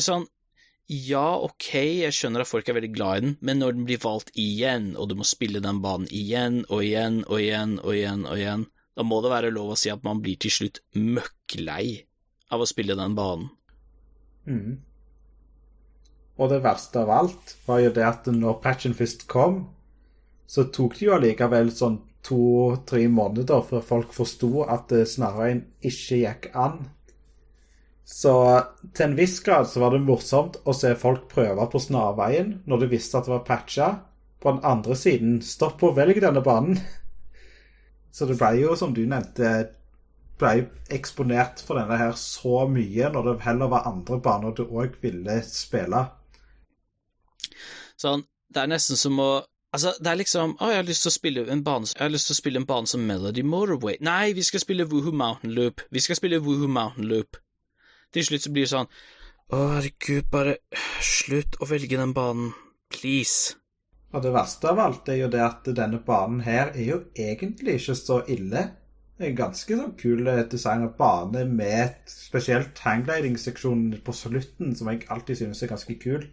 sånn 0.00 0.28
ja, 0.90 1.36
ok, 1.38 1.68
jeg 2.02 2.14
skjønner 2.16 2.42
at 2.42 2.50
folk 2.50 2.66
er 2.66 2.74
veldig 2.74 2.90
glad 2.96 3.20
i 3.20 3.22
den, 3.22 3.34
men 3.46 3.60
når 3.62 3.76
den 3.76 3.84
blir 3.86 4.00
valgt 4.02 4.32
igjen, 4.34 4.88
og 4.98 5.12
du 5.12 5.14
må 5.20 5.26
spille 5.28 5.62
den 5.62 5.78
banen 5.84 6.08
igjen 6.10 6.64
og 6.66 6.82
igjen 6.82 7.20
og 7.28 7.36
igjen 7.38 7.76
og 7.78 7.92
igjen 7.94 8.24
og 8.26 8.40
igjen, 8.40 8.64
da 8.98 9.04
må 9.06 9.20
det 9.22 9.30
være 9.30 9.52
lov 9.54 9.70
å 9.70 9.78
si 9.78 9.92
at 9.92 10.02
man 10.02 10.18
blir 10.24 10.40
til 10.42 10.50
slutt 10.50 10.80
møkklei 10.98 12.08
av 12.50 12.64
å 12.64 12.66
spille 12.66 12.96
den 12.98 13.14
banen. 13.14 13.52
Mm. 14.50 14.80
Og 16.40 16.48
det 16.48 16.62
verste 16.64 17.02
av 17.02 17.10
alt 17.12 17.56
var 17.66 17.82
jo 17.84 17.90
det 17.92 18.06
at 18.06 18.30
når 18.32 18.62
patchen 18.64 18.96
først 18.96 19.26
kom, 19.28 19.66
så 20.48 20.64
tok 20.72 20.96
det 20.96 21.04
jo 21.06 21.16
allikevel 21.18 21.68
sånn 21.76 22.00
to-tre 22.26 23.04
måneder 23.12 23.60
før 23.68 23.84
folk 23.84 24.14
forsto 24.16 24.64
at 24.64 24.92
snarveien 25.08 25.62
ikke 25.84 26.22
gikk 26.22 26.48
an. 26.56 26.80
Så 28.10 28.32
til 28.90 29.06
en 29.06 29.18
viss 29.18 29.36
grad 29.46 29.68
så 29.70 29.84
var 29.84 29.94
det 29.94 30.02
morsomt 30.02 30.58
å 30.66 30.74
se 30.74 30.90
folk 30.98 31.28
prøve 31.30 31.66
på 31.70 31.80
snarveien 31.82 32.56
når 32.66 32.82
de 32.82 32.88
visste 32.96 33.20
at 33.20 33.28
det 33.28 33.36
var 33.36 33.44
patcha. 33.46 33.90
På 34.40 34.54
den 34.54 34.64
andre 34.64 34.96
siden, 34.96 35.38
stopp 35.44 35.84
og 35.84 35.98
velg 35.98 36.18
denne 36.24 36.40
banen. 36.40 36.78
Så 38.16 38.24
det 38.26 38.38
ble 38.40 38.54
jo, 38.56 38.72
som 38.74 38.94
du 38.96 39.02
nevnte, 39.04 39.50
ble 40.40 40.64
eksponert 40.96 41.60
for 41.60 41.76
denne 41.76 41.98
her 42.00 42.14
så 42.16 42.64
mye, 42.72 43.10
når 43.12 43.26
det 43.26 43.34
heller 43.44 43.68
var 43.70 43.84
andre 43.90 44.16
baner 44.24 44.56
du 44.56 44.64
òg 44.64 44.96
ville 45.04 45.36
spille. 45.44 46.00
Sånn, 48.00 48.24
det 48.48 48.62
er 48.62 48.70
nesten 48.72 49.00
som 49.00 49.18
å 49.20 49.30
Altså, 49.70 49.92
det 50.02 50.10
er 50.10 50.18
liksom 50.18 50.56
Å, 50.58 50.68
jeg 50.72 50.80
har 50.80 50.88
lyst 50.88 51.04
til 51.04 51.12
å 51.12 51.14
spille 51.14 51.44
en 51.54 51.62
bane 51.62 51.86
Jeg 51.92 52.02
har 52.02 52.10
lyst 52.10 52.26
til 52.30 52.34
å 52.34 52.40
spille 52.40 52.58
en 52.58 52.66
bane 52.66 52.90
som 52.90 53.04
Melody 53.06 53.44
Motorway. 53.46 54.00
Nei, 54.02 54.32
vi 54.34 54.42
skal 54.42 54.64
spille 54.64 54.88
Woohoo 54.90 55.14
Mountain 55.14 55.54
Loop. 55.54 55.84
Vi 55.94 56.02
skal 56.02 56.18
spille 56.18 56.40
Woohoo 56.42 56.66
Mountain 56.66 57.06
Loop. 57.06 57.38
Til 58.10 58.26
slutt 58.26 58.46
så 58.46 58.52
blir 58.54 58.66
det 58.66 58.72
sånn 58.72 58.90
Å, 58.90 59.60
herregud, 59.76 60.26
bare 60.32 60.56
slutt 61.04 61.60
å 61.62 61.70
velge 61.70 62.00
den 62.00 62.14
banen. 62.16 62.50
Please. 62.90 63.54
Og 64.10 64.24
det 64.24 64.34
verste 64.34 64.72
av 64.72 64.82
alt 64.82 65.08
er 65.12 65.20
jo 65.20 65.30
det 65.30 65.42
at 65.44 65.70
denne 65.78 66.00
banen 66.02 66.42
her 66.42 66.72
er 66.74 66.86
jo 66.88 66.98
egentlig 67.14 67.78
ikke 67.78 67.94
så 67.98 68.20
ille. 68.26 68.64
Det 69.14 69.26
er 69.26 69.30
en 69.30 69.38
ganske 69.38 69.76
sånn 69.78 69.94
kul 70.00 70.26
design 70.50 70.82
av 70.88 70.96
bane 70.98 71.44
med 71.46 72.10
spesielt 72.10 72.78
hanggliding-seksjonen 72.82 74.00
på 74.02 74.14
slutten, 74.16 74.74
som 74.74 74.90
jeg 74.90 75.06
alltid 75.14 75.44
synes 75.44 75.62
er 75.62 75.70
ganske 75.70 75.98
kul. 76.02 76.26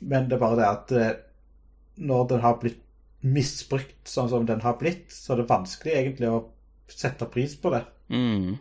Men 0.00 0.28
det 0.28 0.36
er 0.36 0.42
bare 0.42 0.58
det 0.60 0.68
at 0.68 0.92
eh, 0.94 1.16
når 1.98 2.28
den 2.32 2.44
har 2.44 2.60
blitt 2.62 2.84
misbrukt 3.26 4.06
sånn 4.06 4.30
som 4.30 4.46
den 4.46 4.62
har 4.62 4.78
blitt, 4.78 5.10
så 5.10 5.34
er 5.34 5.42
det 5.42 5.50
vanskelig 5.50 5.94
egentlig 5.94 6.30
å 6.30 6.42
sette 6.88 7.26
pris 7.32 7.56
på 7.58 7.72
det. 7.74 7.82
Mm. 8.14 8.58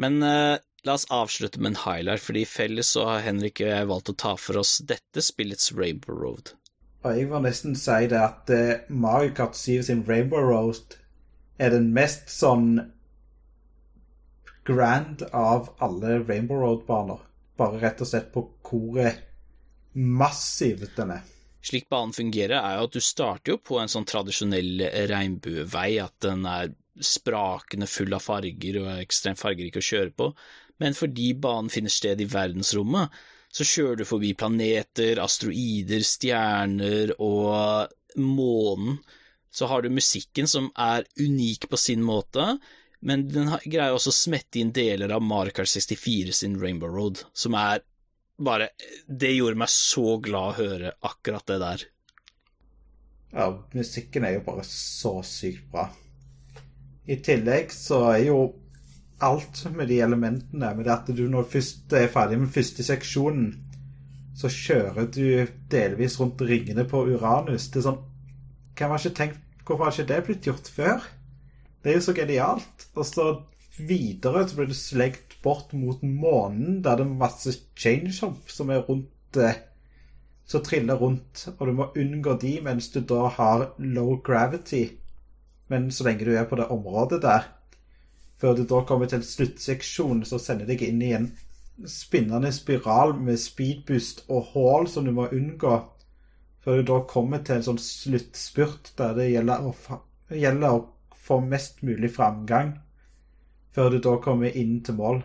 Men 0.00 0.22
uh, 0.24 0.56
la 0.88 0.96
oss 0.96 1.06
avslutte 1.12 1.60
med 1.60 1.74
en 1.74 1.82
highlight, 1.84 2.24
fordi 2.24 2.46
felles 2.48 2.94
så 2.96 3.04
har 3.10 3.26
Henrik 3.26 3.60
og 3.62 3.70
jeg 3.70 3.90
valgt 3.90 4.10
å 4.10 4.18
ta 4.24 4.34
for 4.40 4.62
oss 4.62 4.78
dette 4.88 5.22
spillets 5.22 5.74
Rainbow 5.76 6.16
Road. 6.16 6.54
Og 7.04 7.12
jeg 7.12 7.28
vil 7.28 7.44
nesten 7.44 7.76
si 7.76 8.08
det 8.10 8.20
at 8.20 8.50
uh, 8.50 8.80
Mario 8.88 9.34
Kart 9.36 9.58
7 9.60 9.84
sin 9.90 10.02
Rainbow 10.08 10.40
Road 10.40 10.96
er 11.60 11.70
den 11.76 11.92
mest 11.94 12.32
sånn 12.32 12.80
grand 14.64 15.22
av 15.36 15.68
alle 15.84 16.18
Rainbow 16.24 16.58
Road-baner. 16.64 17.20
Bare 17.60 17.78
rett 17.82 18.00
og 18.02 18.08
slett 18.08 18.32
på 18.34 18.48
hvor 18.64 19.12
massiv 19.94 20.84
den 20.96 21.14
er. 21.16 21.30
Slik 21.64 21.86
banen 21.88 22.12
fungerer, 22.12 22.58
er 22.58 22.78
jo 22.78 22.88
at 22.88 22.96
du 22.96 23.00
starter 23.00 23.54
jo 23.54 23.60
på 23.64 23.78
en 23.80 23.88
sånn 23.88 24.04
tradisjonell 24.08 24.82
regnbuevei, 25.08 25.94
at 26.02 26.16
den 26.26 26.44
er 26.48 26.74
sprakende 27.00 27.88
full 27.90 28.12
av 28.14 28.22
farger 28.22 28.78
og 28.82 28.90
er 28.92 29.00
ekstremt 29.02 29.40
fargerik 29.40 29.78
å 29.80 29.84
kjøre 29.84 30.12
på, 30.14 30.28
men 30.82 30.96
fordi 30.98 31.32
banen 31.38 31.72
finner 31.72 31.92
sted 31.92 32.20
i 32.20 32.28
verdensrommet, 32.28 33.10
så 33.54 33.66
kjører 33.66 34.00
du 34.00 34.06
forbi 34.06 34.32
planeter, 34.34 35.20
asteroider, 35.22 36.02
stjerner 36.02 37.14
og 37.22 37.92
månen. 38.18 38.98
Så 39.54 39.68
har 39.70 39.84
du 39.84 39.94
musikken 39.94 40.50
som 40.50 40.72
er 40.74 41.06
unik 41.20 41.68
på 41.70 41.78
sin 41.78 42.02
måte, 42.02 42.56
men 43.04 43.28
den 43.30 43.52
greier 43.62 43.94
også 43.94 44.10
å 44.10 44.16
smette 44.16 44.58
inn 44.58 44.72
deler 44.74 45.12
av 45.14 45.22
Mario 45.22 45.54
Kart 45.54 45.70
64 45.70 46.34
sin 46.34 46.58
Rainbow 46.58 46.90
Road, 46.90 47.22
som 47.36 47.54
er 47.58 47.84
bare 48.38 48.70
Det 49.06 49.30
gjorde 49.34 49.60
meg 49.60 49.70
så 49.70 50.16
glad 50.22 50.50
å 50.50 50.56
høre 50.58 50.94
akkurat 51.06 51.46
det 51.46 51.58
der. 51.62 51.84
Ja, 53.34 53.46
musikken 53.74 54.24
er 54.26 54.36
jo 54.36 54.44
bare 54.46 54.64
så 54.66 55.18
sykt 55.26 55.66
bra. 55.72 55.88
I 57.10 57.18
tillegg 57.22 57.72
så 57.74 58.00
er 58.12 58.20
jo 58.28 58.38
alt 59.24 59.64
med 59.74 59.88
de 59.90 60.00
elementene 60.04 60.70
med 60.76 60.90
at 60.90 61.08
du 61.14 61.26
når 61.30 61.48
først 61.52 61.92
er 61.96 62.10
ferdig 62.12 62.38
med 62.40 62.52
første 62.54 62.84
seksjonen, 62.86 63.52
så 64.34 64.50
kjører 64.50 65.08
du 65.14 65.26
delvis 65.70 66.18
rundt 66.20 66.42
ringene 66.42 66.86
på 66.90 67.04
Uranus. 67.12 67.68
Det 67.70 67.82
er 67.82 67.88
sånn 67.90 68.02
Hvem 68.74 68.90
har 68.90 68.98
ikke 68.98 69.18
tenkt 69.20 69.42
Hvorfor 69.64 69.86
har 69.86 69.94
ikke 69.94 70.10
det 70.10 70.24
blitt 70.26 70.46
gjort 70.48 70.66
før? 70.68 71.04
Det 71.80 71.92
er 71.92 71.94
jo 71.98 72.04
så 72.04 72.14
genialt. 72.16 72.88
Og 72.98 73.06
så 73.08 73.26
videre 73.78 74.42
så 74.48 74.58
blir 74.58 74.68
du 74.68 74.76
slengt 74.76 75.33
bort 75.44 75.72
mot 75.76 76.02
månen, 76.02 76.80
der 76.82 76.98
det 76.98 77.06
er 77.06 77.20
masse 77.20 77.52
change-hop 77.76 78.50
som 78.50 78.72
er 78.72 78.84
rundt 78.88 79.38
eh, 79.38 79.60
som 80.46 80.62
triller 80.62 81.00
rundt, 81.00 81.46
og 81.58 81.66
du 81.66 81.72
må 81.72 81.88
unngå 81.96 82.36
de 82.40 82.58
mens 82.64 82.90
du 82.92 83.00
da 83.00 83.28
har 83.32 83.70
low 83.78 84.18
gravity. 84.22 84.84
Men 85.72 85.90
så 85.90 86.04
lenge 86.04 86.26
du 86.26 86.34
er 86.36 86.44
på 86.48 86.58
det 86.60 86.68
området 86.72 87.22
der, 87.22 87.48
før 88.36 88.54
du 88.54 88.64
da 88.68 88.82
kommer 88.84 89.08
til 89.08 89.24
sluttseksjon, 89.24 90.24
så 90.28 90.38
sender 90.38 90.68
deg 90.68 90.84
inn 90.84 91.00
i 91.02 91.14
en 91.16 91.30
spinnende 91.88 92.52
spiral 92.52 93.16
med 93.16 93.40
speedboost 93.40 94.26
og 94.28 94.50
hull 94.52 94.88
som 94.90 95.08
du 95.08 95.14
må 95.16 95.30
unngå, 95.32 95.78
før 96.64 96.80
du 96.80 96.88
da 96.92 97.00
kommer 97.08 97.40
til 97.44 97.58
en 97.58 97.66
sånn 97.66 97.80
sluttspurt 97.80 98.92
der 98.98 99.16
det 99.16 99.30
gjelder 99.32 99.64
å, 99.64 99.74
gjelder 100.30 100.76
å 100.76 100.84
få 101.24 101.40
mest 101.40 101.80
mulig 101.82 102.12
framgang, 102.12 102.76
før 103.74 103.96
du 103.96 104.02
da 104.04 104.18
kommer 104.22 104.52
inn 104.52 104.82
til 104.84 105.00
mål. 105.00 105.22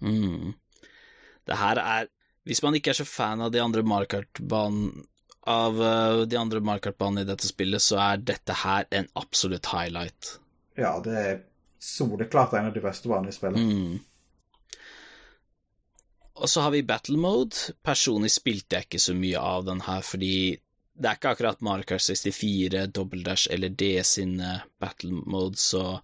Mm. 0.00 0.54
Det 1.46 1.56
her 1.56 1.80
er 1.80 2.08
Hvis 2.46 2.62
man 2.62 2.76
ikke 2.78 2.92
er 2.92 2.98
så 3.00 3.06
fan 3.08 3.40
av 3.42 3.50
de 3.50 3.58
andre 3.58 3.82
Mario 3.82 4.06
Kart-banene 4.06 5.06
av 5.50 5.80
uh, 5.80 6.22
de 6.26 6.36
andre 6.38 6.60
Mario 6.62 6.84
Kart-banene 6.84 7.22
i 7.22 7.26
dette 7.26 7.46
spillet, 7.46 7.82
så 7.82 7.98
er 8.02 8.22
dette 8.22 8.54
her 8.62 8.86
en 8.94 9.08
absolutt 9.18 9.66
highlight. 9.70 10.36
Ja, 10.78 10.92
det 11.02 11.16
er 11.18 11.40
soleklart 11.82 12.54
en 12.54 12.68
av 12.70 12.74
de 12.74 12.82
beste 12.82 13.10
banene 13.10 13.30
i 13.30 13.34
spillet. 13.34 13.58
Mm. 13.58 13.98
Og 16.36 16.50
så 16.50 16.62
har 16.66 16.74
vi 16.74 16.84
battle 16.86 17.18
mode. 17.18 17.74
Personlig 17.86 18.30
spilte 18.34 18.78
jeg 18.78 18.88
ikke 18.88 19.02
så 19.02 19.14
mye 19.18 19.42
av 19.42 19.66
den 19.66 19.82
her, 19.86 20.02
fordi 20.06 20.34
det 20.96 21.10
er 21.10 21.18
ikke 21.18 21.34
akkurat 21.34 21.62
Markart 21.66 22.02
64, 22.06 22.86
Double 22.94 23.22
Dash 23.26 23.50
eller 23.50 23.74
D 23.74 23.94
sin 24.06 24.38
battle 24.82 25.22
mode, 25.26 25.58
så 25.60 25.98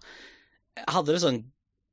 jeg 0.73 0.89
hadde 0.89 1.13
det 1.13 1.21
sånn 1.23 1.43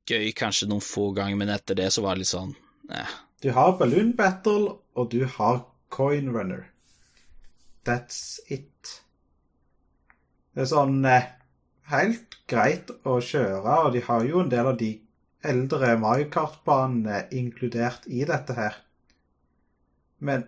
gøy 0.09 0.31
kanskje 0.37 0.69
noen 0.69 0.83
få 0.83 1.11
ganger, 1.17 1.37
men 1.39 1.51
etter 1.53 1.77
det 1.77 1.91
så 1.93 2.03
var 2.05 2.15
det 2.15 2.23
litt 2.23 2.33
sånn 2.33 2.55
eh. 2.91 3.19
Du 3.41 3.49
har 3.55 3.77
Balloon 3.79 4.13
Battle, 4.17 4.75
og 4.93 5.11
du 5.13 5.25
har 5.25 5.63
Coin 5.89 6.29
Runner. 6.29 6.67
That's 7.85 8.39
it. 8.53 9.01
Det 10.53 10.65
er 10.65 10.69
sånn 10.69 10.99
eh, 11.09 11.31
helt 11.91 12.37
greit 12.51 12.91
å 13.07 13.17
kjøre, 13.23 13.77
og 13.87 13.95
de 13.95 14.03
har 14.05 14.27
jo 14.27 14.43
en 14.43 14.51
del 14.51 14.69
av 14.73 14.77
de 14.79 14.91
eldre 15.47 15.95
Mario 15.97 16.29
Kart-banene 16.29 17.25
inkludert 17.33 18.05
i 18.05 18.21
dette 18.29 18.55
her. 18.57 18.77
Men 20.19 20.45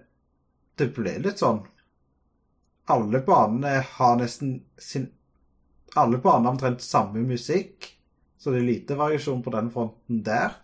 det 0.77 0.91
ble 0.93 1.17
litt 1.21 1.41
sånn 1.41 1.63
Alle 2.93 3.21
banene 3.25 3.79
har 3.95 4.15
nesten 4.19 4.55
sin 4.77 5.07
Alle 5.97 6.19
banene 6.21 6.49
har 6.49 6.55
omtrent 6.55 6.85
samme 6.85 7.23
musikk. 7.25 7.92
Så 8.43 8.51
det 8.51 8.59
er 8.59 8.67
lite 8.67 8.99
variasjon 8.99 9.39
på 9.43 9.53
den 9.55 9.69
fronten 9.71 10.19
der. 10.25 10.57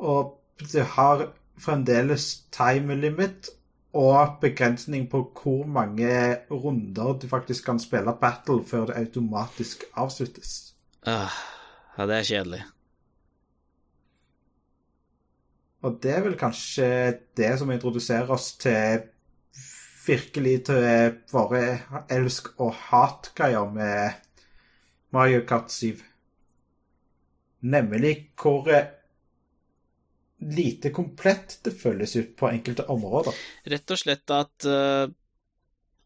Og 0.00 0.38
det 0.72 0.86
har 0.94 1.26
fremdeles 1.60 2.30
time 2.54 2.96
limit 2.96 3.50
og 3.92 4.38
begrensning 4.40 5.04
på 5.10 5.20
hvor 5.42 5.66
mange 5.68 6.08
runder 6.50 7.18
du 7.20 7.28
faktisk 7.28 7.68
kan 7.68 7.80
spille 7.82 8.16
battle 8.20 8.62
før 8.64 8.88
det 8.88 8.96
automatisk 8.96 9.84
avsluttes. 9.92 10.72
Uh, 11.04 11.28
ja, 11.98 12.06
det 12.06 12.16
er 12.16 12.28
kjedelig. 12.32 12.64
Og 15.82 16.00
det 16.02 16.16
er 16.16 16.24
vel 16.24 16.36
kanskje 16.38 16.88
det 17.36 17.52
som 17.58 17.70
introduserer 17.70 18.30
oss 18.34 18.54
til 18.56 19.04
virkelig 20.08 20.64
til 20.64 21.18
våre 21.32 21.78
elsk- 22.10 22.54
og 22.56 22.72
hat-greier 22.88 23.68
med 23.72 24.16
Mario 25.12 25.44
Kart 25.46 25.72
7. 25.72 26.00
Nemlig 27.60 28.14
hvor 28.38 28.68
eh, 28.70 28.90
lite 30.38 30.90
komplett 30.94 31.58
det 31.64 31.74
føles 31.74 32.16
ut 32.16 32.36
på 32.38 32.50
enkelte 32.50 32.86
områder. 32.92 33.34
Rett 33.66 33.90
og 33.90 33.98
slett 33.98 34.30
at 34.30 34.66
uh, 34.68 35.10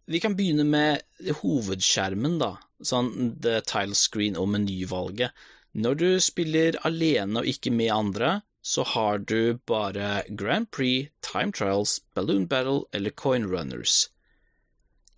Vi 0.09 0.21
kan 0.21 0.37
begynne 0.37 0.65
med 0.65 1.03
hovedskjermen, 1.43 2.39
da. 2.41 2.57
Sånn 2.83 3.37
the 3.45 3.61
tile 3.69 3.95
screen 3.95 4.39
og 4.41 4.49
menyvalget. 4.55 5.37
Når 5.73 6.01
du 6.01 6.09
spiller 6.21 6.77
alene 6.85 7.41
og 7.41 7.49
ikke 7.49 7.71
med 7.73 7.93
andre, 7.95 8.33
så 8.63 8.85
har 8.87 9.19
du 9.19 9.59
bare 9.67 10.25
Grand 10.29 10.69
Prix, 10.71 11.11
Time 11.23 11.53
Trials, 11.53 12.01
Balloon 12.15 12.47
Battle 12.47 12.85
eller 12.93 13.11
Coin 13.11 13.47
Runners. 13.51 14.09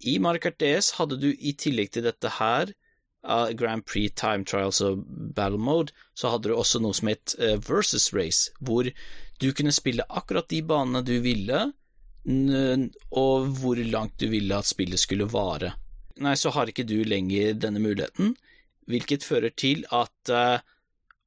I 0.01 0.19
Mario 0.19 0.45
Kart 0.45 0.61
DS 0.61 0.95
hadde 0.99 1.19
du 1.21 1.31
i 1.33 1.55
tillegg 1.57 1.95
til 1.95 2.05
dette 2.07 2.37
her 2.39 2.75
uh, 3.25 3.51
Grand 3.57 3.85
Prix 3.87 4.15
Time 4.21 4.45
Trials 4.45 4.81
og 4.85 5.05
Battle 5.37 5.61
Mode, 5.61 5.95
så 6.15 6.33
hadde 6.33 6.51
du 6.51 6.57
også 6.57 6.81
noe 6.83 6.97
som 6.97 7.11
het 7.11 7.37
uh, 7.41 7.57
Versus 7.65 8.13
Race, 8.15 8.53
hvor 8.61 8.89
du 9.43 9.49
kunne 9.57 9.75
spille 9.75 10.07
akkurat 10.09 10.49
de 10.49 10.63
banene 10.63 11.03
du 11.05 11.17
ville, 11.25 11.67
og 12.25 13.49
hvor 13.59 13.77
langt 13.85 14.15
du 14.23 14.31
ville 14.33 14.57
at 14.57 14.65
spillet 14.65 15.03
skulle 15.03 15.27
vare. 15.29 15.75
Nei, 16.25 16.33
så 16.41 16.55
har 16.55 16.71
ikke 16.71 16.87
du 16.89 17.03
lenger 17.05 17.59
denne 17.59 17.83
muligheten, 17.83 18.33
hvilket 18.89 19.27
fører 19.27 19.53
til 19.53 19.83
at 19.93 20.33
uh, 20.33 20.63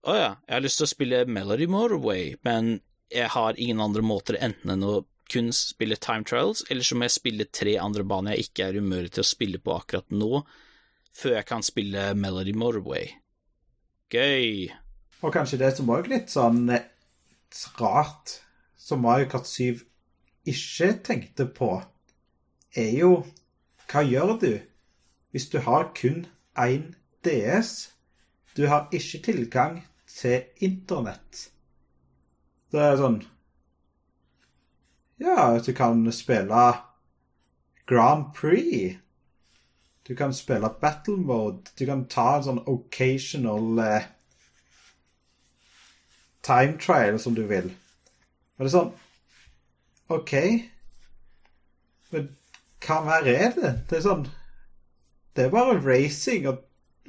å 0.07 0.15
ja, 0.15 0.31
jeg 0.47 0.55
har 0.55 0.63
lyst 0.63 0.79
til 0.79 0.87
å 0.87 0.93
spille 0.93 1.25
Melody 1.27 1.67
Motorway, 1.69 2.37
men 2.47 2.77
jeg 3.13 3.29
har 3.33 3.59
ingen 3.59 3.81
andre 3.83 4.03
måter 4.05 4.37
enten 4.39 4.73
enn 4.73 4.85
å 4.87 5.01
kun 5.31 5.51
spille 5.55 5.97
Time 5.99 6.23
Trials, 6.23 6.63
eller 6.69 6.87
så 6.87 6.95
må 6.95 7.07
jeg 7.07 7.17
spille 7.17 7.49
tre 7.51 7.75
andre 7.83 8.05
baner 8.07 8.35
jeg 8.35 8.47
ikke 8.47 8.67
er 8.67 8.77
i 8.77 8.83
humør 8.83 9.09
til 9.11 9.23
å 9.23 9.27
spille 9.27 9.59
på 9.59 9.75
akkurat 9.75 10.07
nå, 10.15 10.43
før 11.17 11.39
jeg 11.39 11.45
kan 11.49 11.63
spille 11.65 12.13
Melody 12.15 12.53
Motorway. 12.53 13.09
Gøy. 14.13 14.69
Og 15.21 15.33
kanskje 15.33 15.59
det 15.59 15.73
som 15.77 15.89
òg 15.89 16.09
litt 16.11 16.29
sånn 16.31 16.67
eh, 16.69 16.85
rart, 17.79 18.37
som 18.77 19.01
Mario 19.03 19.27
Kart 19.31 19.49
7 19.49 19.81
ikke 20.47 20.91
tenkte 21.03 21.47
på, 21.49 21.71
er 22.77 22.93
jo 22.93 23.11
hva 23.87 24.03
gjør 24.05 24.35
du 24.41 24.51
hvis 25.33 25.49
du 25.51 25.57
har 25.65 25.89
kun 25.97 26.25
én 26.59 26.93
DS? 27.25 27.89
Du 28.55 28.67
har 28.69 28.87
ikke 28.93 29.21
tilgang 29.25 29.81
til 30.09 30.45
internett. 30.63 31.49
Det 32.71 32.83
er 32.83 32.95
sånn 32.99 33.19
Ja, 35.17 35.57
du 35.57 35.71
kan 35.73 36.05
spille 36.13 36.63
Grand 37.89 38.29
Prix 38.37 38.99
du 40.07 40.15
kan 40.15 40.33
spille 40.33 40.69
battle 40.81 41.17
mode. 41.17 41.73
Du 41.79 41.85
kan 41.85 42.05
ta 42.07 42.37
en 42.37 42.45
sånn 42.45 42.63
occasional 42.71 43.81
eh, 43.83 44.07
time 46.47 46.77
trial 46.79 47.19
som 47.19 47.35
du 47.35 47.43
vil. 47.49 47.73
Og 48.55 48.63
det 48.63 48.69
er 48.69 48.75
sånn 48.77 48.93
OK. 50.15 50.33
Men 52.13 52.29
hva 52.85 53.01
mer 53.03 53.27
er 53.27 53.51
det? 53.57 53.73
Det 53.89 53.99
er 53.99 54.05
sånn 54.05 54.27
Det 55.35 55.45
er 55.45 55.53
bare 55.53 55.75
racing, 55.83 56.47
og 56.49 56.63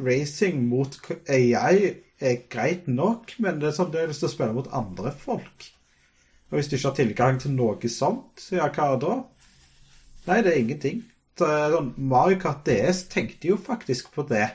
racing 0.05 0.67
mot 0.69 0.99
AI 1.33 1.95
er 2.19 2.43
greit 2.51 2.89
nok, 2.91 3.31
men 3.39 3.61
det 3.63 3.71
er 3.71 3.77
sånn 3.79 3.93
du 3.95 3.97
har 4.01 4.11
lyst 4.11 4.21
til 4.21 4.29
å 4.29 4.33
spille 4.35 4.57
mot 4.57 4.69
andre 4.75 5.15
folk. 5.17 5.69
Og 6.51 6.59
hvis 6.59 6.69
du 6.69 6.77
ikke 6.77 6.91
har 6.91 6.99
tilgang 6.99 7.39
til 7.41 7.55
noe 7.57 7.93
sånt, 7.93 8.43
ja, 8.53 8.69
hva 8.75 8.91
da? 9.01 9.15
Nei, 10.27 10.43
det 10.45 10.53
er 10.53 10.61
ingenting. 10.61 11.01
Sånn, 11.39 11.93
Mario 11.97 12.39
Kart 12.43 12.65
DS 12.67 13.05
tenkte 13.13 13.53
jo 13.53 13.59
faktisk 13.61 14.11
på 14.15 14.25
det. 14.27 14.49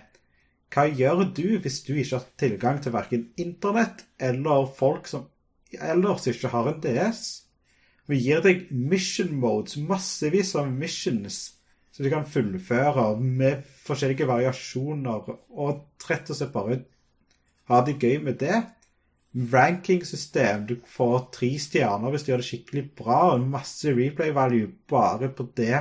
Hva 0.74 0.88
gjør 0.90 1.24
du 1.38 1.60
hvis 1.62 1.84
du 1.86 1.94
ikke 1.94 2.18
har 2.18 2.30
tilgang 2.42 2.82
til 2.82 2.96
verken 2.96 3.28
internett 3.40 4.04
eller 4.18 4.68
folk 4.78 5.08
som 5.08 5.28
ellers 5.78 6.28
ikke 6.32 6.52
har 6.52 6.72
en 6.72 6.82
DS? 6.84 7.24
Vi 8.10 8.20
gir 8.20 8.42
deg 8.44 8.66
mission 8.76 9.32
modes, 9.40 9.78
massevis 9.80 10.56
av 10.60 10.68
missions, 10.68 11.54
så 11.94 12.04
du 12.04 12.10
kan 12.12 12.28
fullføre 12.28 13.14
med 13.22 13.62
forskjellige 13.86 14.28
variasjoner, 14.28 15.30
og 15.54 16.10
rett 16.10 16.32
og 16.34 16.40
slett 16.40 16.52
bare 16.52 16.82
ha 17.72 17.80
det 17.86 17.96
gøy 18.02 18.18
med 18.26 18.42
det. 18.42 18.58
Rankingsystem. 19.54 20.66
Du 20.68 20.76
får 20.90 21.30
tre 21.38 21.54
stjerner 21.62 22.12
hvis 22.12 22.26
du 22.26 22.34
gjør 22.34 22.44
det 22.44 22.50
skikkelig 22.50 22.84
bra, 22.98 23.22
og 23.38 23.48
masse 23.54 23.94
replay 23.94 24.34
value 24.36 24.74
bare 24.90 25.32
på 25.32 25.48
det 25.56 25.78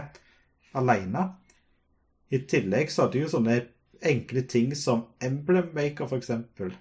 alene. 0.79 1.27
I 2.33 2.43
tillegg 2.49 2.91
så 2.91 3.05
hadde 3.05 3.19
du 3.19 3.25
jo 3.27 3.33
sånne 3.33 3.59
enkle 4.03 4.43
ting 4.51 4.73
som 4.79 5.07
Emblem 5.23 5.71
Maker, 5.77 6.09
for 6.09 6.19
eksempel. 6.19 6.73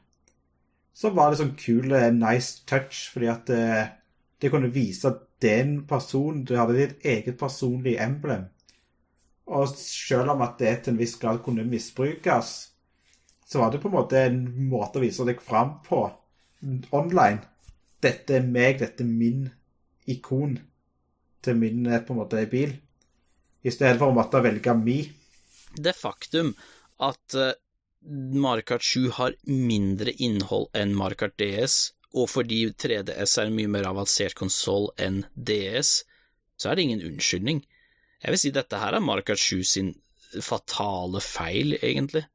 Så 0.94 1.12
var 1.16 1.32
det 1.32 1.42
sånn 1.42 1.58
kul, 1.60 1.92
nice 2.16 2.64
touch, 2.68 3.06
fordi 3.14 3.30
at 3.32 3.46
det, 3.50 3.68
det 4.42 4.52
kunne 4.54 4.72
vise 4.74 5.12
at 5.12 5.28
den 5.42 5.80
personen 5.90 6.44
Du 6.46 6.54
hadde 6.54 6.78
ditt 6.78 7.06
eget 7.06 7.40
personlige 7.40 8.02
emblem. 8.04 8.44
Og 9.50 9.72
selv 9.76 10.36
om 10.36 10.44
at 10.46 10.60
det 10.60 10.76
til 10.84 10.94
en 10.94 11.00
viss 11.02 11.16
grad 11.20 11.42
kunne 11.44 11.66
misbrukes, 11.68 12.52
så 13.46 13.60
var 13.60 13.72
det 13.72 13.82
på 13.84 13.90
en 13.90 13.96
måte 13.98 14.20
en 14.28 14.44
måte 14.70 15.00
å 15.00 15.04
vise 15.04 15.26
deg 15.28 15.42
fram 15.44 15.80
på 15.84 16.04
online. 16.96 17.42
Dette 18.02 18.38
er 18.38 18.46
meg, 18.48 18.80
dette 18.80 19.04
er 19.04 19.10
min 19.10 19.50
ikon 20.10 20.56
til 21.44 21.58
min 21.58 21.86
eh, 21.90 22.02
på 22.06 22.14
en 22.14 22.22
måte 22.22 22.46
bil. 22.50 22.78
I 23.62 23.74
stedet 23.74 24.00
for 24.00 24.12
å 24.12 24.16
måtte 24.16 24.42
velge 24.44 24.74
mi. 24.78 25.00
Det 25.78 25.94
faktum 25.96 26.54
at 27.02 27.38
uh, 27.38 27.54
Mario 28.02 28.66
Kart 28.66 28.86
7 28.86 29.12
har 29.18 29.38
mindre 29.46 30.14
innhold 30.18 30.70
enn 30.78 30.96
Mario 30.98 31.22
Kart 31.24 31.38
DS, 31.40 31.92
og 32.18 32.28
fordi 32.32 32.66
3DS 32.74 33.38
er 33.40 33.48
en 33.48 33.56
mye 33.56 33.72
mer 33.72 33.88
avansert 33.88 34.36
konsoll 34.40 34.90
enn 35.00 35.22
DS, 35.36 36.02
så 36.60 36.72
er 36.72 36.78
det 36.78 36.88
ingen 36.88 37.06
unnskyldning. 37.12 37.62
Jeg 38.22 38.34
vil 38.34 38.42
si 38.42 38.52
dette 38.54 38.82
her 38.82 38.98
er 38.98 39.06
Mario 39.06 39.26
Kart 39.32 39.42
7 39.42 39.64
sin 39.66 39.94
fatale 40.42 41.22
feil, 41.24 41.76
egentlig. 41.82 42.26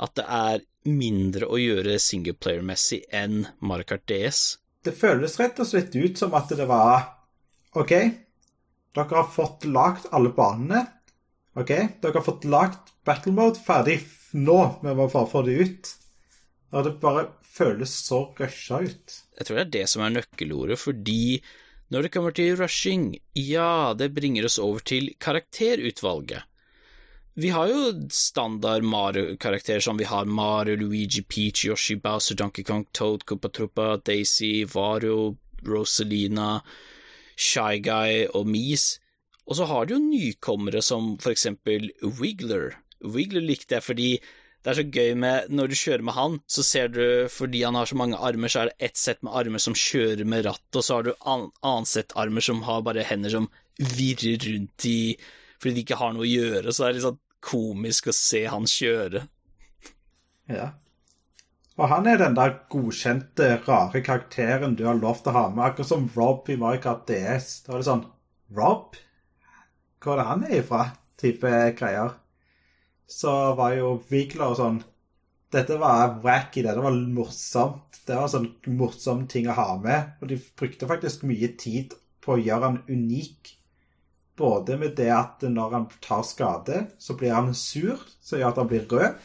At 0.00 0.14
det 0.18 0.26
er 0.26 0.62
mindre 0.90 1.48
å 1.48 1.58
gjøre 1.60 1.96
singleplayer-messig 2.02 3.04
enn 3.14 3.44
Mario 3.64 3.88
Kart 3.94 4.04
DS. 4.10 4.42
Det 4.84 4.92
føles 4.96 5.38
rett 5.40 5.60
og 5.62 5.68
slett 5.68 5.94
ut 5.96 6.20
som 6.20 6.34
at 6.36 6.50
det 6.52 6.66
var 6.68 7.06
OK, 7.78 7.94
dere 8.94 9.20
har 9.20 9.30
fått 9.30 9.66
lagd 9.66 10.06
alle 10.14 10.30
banene. 10.34 10.84
OK, 11.58 11.70
dere 12.02 12.14
har 12.18 12.26
fått 12.26 12.46
lagd 12.46 12.94
battle 13.06 13.34
mode 13.34 13.60
ferdig 13.62 14.00
nå, 14.34 14.58
vi 14.82 14.94
må 14.94 15.06
bare 15.10 15.30
få 15.30 15.44
det 15.46 15.58
ut. 15.62 15.92
Og 16.74 16.86
det 16.86 16.96
bare 17.02 17.28
føles 17.46 17.92
så 18.06 18.24
rusha 18.38 18.80
ut. 18.82 19.20
Jeg 19.38 19.46
tror 19.46 19.60
det 19.60 19.64
er 19.66 19.74
det 19.76 19.84
som 19.90 20.02
er 20.02 20.16
nøkkelordet, 20.16 20.80
fordi 20.80 21.38
når 21.94 22.06
det 22.06 22.10
kommer 22.14 22.34
til 22.34 22.56
rushing, 22.58 23.12
ja, 23.38 23.94
det 23.94 24.14
bringer 24.16 24.48
oss 24.48 24.58
over 24.58 24.82
til 24.82 25.12
karakterutvalget. 25.22 26.42
Vi 27.34 27.50
har 27.50 27.66
jo 27.66 28.08
standard 28.14 28.86
Mario-karakterer 28.86 29.82
som 29.82 29.98
vi 29.98 30.06
har 30.06 30.24
Mario, 30.24 30.76
Luigi, 30.78 31.22
Peach, 31.22 31.64
Yoshi, 31.66 31.96
Bowser, 31.96 32.38
Donkey 32.38 32.62
Kong, 32.62 32.86
Toad, 32.92 33.24
Koopa 33.26 33.96
Daisy, 34.04 34.64
Vario, 34.64 35.36
Rosalina, 35.66 36.60
Shy 37.36 37.80
Guy 37.84 38.24
og 38.34 38.48
Mies. 38.48 38.98
Og 39.44 39.58
så 39.58 39.66
har 39.68 39.86
du 39.86 39.96
jo 39.96 40.00
nykommere 40.02 40.80
som 40.82 41.14
for 41.20 41.34
eksempel 41.34 41.90
Wiggler. 42.20 42.78
Wiggler 43.04 43.44
likte 43.44 43.78
jeg 43.78 43.84
fordi 43.84 44.08
det 44.64 44.72
er 44.72 44.78
så 44.78 44.84
gøy 44.88 45.10
med 45.20 45.50
Når 45.52 45.68
du 45.68 45.74
kjører 45.76 46.04
med 46.08 46.16
han, 46.16 46.38
så 46.48 46.62
ser 46.64 46.88
du 46.88 47.02
Fordi 47.28 47.60
han 47.66 47.76
har 47.76 47.90
så 47.90 47.98
mange 48.00 48.16
armer, 48.16 48.48
så 48.48 48.62
er 48.62 48.70
det 48.70 48.88
ett 48.88 48.96
sett 48.96 49.20
med 49.20 49.34
armer 49.36 49.60
som 49.60 49.76
kjører 49.76 50.24
med 50.24 50.46
rattet, 50.46 50.78
og 50.80 50.86
så 50.86 50.96
har 50.96 51.04
du 51.04 51.12
an, 51.20 51.50
annet 51.60 51.90
sett 51.90 52.16
armer 52.16 52.44
som 52.44 52.62
har 52.64 52.80
bare 52.86 53.04
hender 53.04 53.34
som 53.34 53.50
virrer 53.76 54.40
rundt 54.40 54.86
i 54.88 54.98
Fordi 55.58 55.74
de 55.74 55.84
ikke 55.84 56.00
har 56.00 56.16
noe 56.16 56.24
å 56.24 56.30
gjøre, 56.30 56.72
så 56.72 56.86
er 56.86 56.94
det 56.94 57.00
litt 57.00 57.08
sånn 57.10 57.20
komisk 57.44 58.08
å 58.08 58.16
se 58.16 58.40
han 58.48 58.64
kjøre. 58.70 59.26
Ja. 60.48 60.70
Og 61.74 61.88
han 61.90 62.06
er 62.06 62.20
den 62.20 62.36
der 62.38 62.58
godkjente, 62.70 63.48
rare 63.66 64.02
karakteren 64.04 64.76
du 64.78 64.84
har 64.86 64.98
lov 64.98 65.22
til 65.22 65.32
å 65.32 65.38
ha 65.38 65.46
med, 65.50 65.64
akkurat 65.66 65.90
som 65.90 66.10
Rob 66.14 66.50
i 66.50 66.58
Kart 66.82 67.08
DS. 67.10 67.64
Da 67.64 67.74
var 67.74 67.82
det 67.82 67.88
sånn 67.88 68.04
Rob? 68.54 68.98
Hvor 69.98 70.14
er 70.14 70.20
det 70.20 70.28
han 70.28 70.44
er 70.46 70.60
ifra? 70.60 70.84
Type 71.18 71.50
greier 71.78 72.14
så 73.10 73.54
var 73.58 73.74
jo 73.76 73.94
Vigler 74.10 74.56
sånn 74.58 74.82
Dette 75.54 75.76
var 75.78 76.16
wacky, 76.24 76.64
det 76.66 76.72
var 76.82 76.96
morsomt. 77.14 78.00
Det 78.08 78.16
var 78.18 78.26
sånn 78.32 78.48
morsom 78.74 79.20
ting 79.30 79.46
å 79.46 79.54
ha 79.54 79.68
med. 79.78 80.16
Og 80.18 80.32
de 80.32 80.38
brukte 80.58 80.88
faktisk 80.90 81.22
mye 81.28 81.52
tid 81.60 81.94
på 82.24 82.34
å 82.34 82.40
gjøre 82.42 82.72
han 82.72 82.80
unik. 82.88 83.52
Både 84.34 84.74
med 84.80 84.96
det 84.98 85.12
at 85.14 85.44
når 85.46 85.76
han 85.76 85.86
tar 86.02 86.24
skade, 86.26 86.80
så 86.98 87.14
blir 87.14 87.36
han 87.36 87.54
sur, 87.54 88.02
som 88.18 88.40
gjør 88.40 88.50
at 88.50 88.58
han 88.64 88.72
blir 88.72 88.88
rød. 88.90 89.22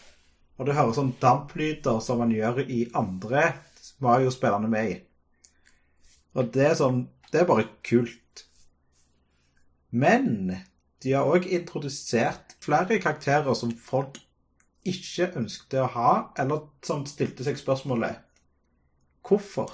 Og 0.60 0.68
du 0.68 0.74
hører 0.76 0.96
sånn 0.96 1.14
damplyder 1.22 2.02
som 2.04 2.20
man 2.20 2.34
gjør 2.36 2.62
i 2.68 2.84
andre 2.98 3.54
Mario-spillerne 4.04 4.70
med 4.72 4.92
i. 4.92 4.98
Og 6.38 6.52
det 6.54 6.66
er 6.72 6.80
sånn 6.80 7.08
Det 7.30 7.44
er 7.44 7.46
bare 7.50 7.68
kult. 7.86 8.44
Men 9.94 10.56
de 11.04 11.14
har 11.14 11.30
òg 11.30 11.46
introdusert 11.46 12.56
flere 12.64 12.98
karakterer 13.00 13.54
som 13.54 13.72
folk 13.72 14.18
ikke 14.88 15.28
ønsket 15.38 15.78
å 15.84 15.86
ha, 15.94 16.12
eller 16.42 16.66
som 16.86 17.06
stilte 17.06 17.46
seg 17.46 17.60
spørsmålet 17.60 18.18
hvorfor. 19.26 19.70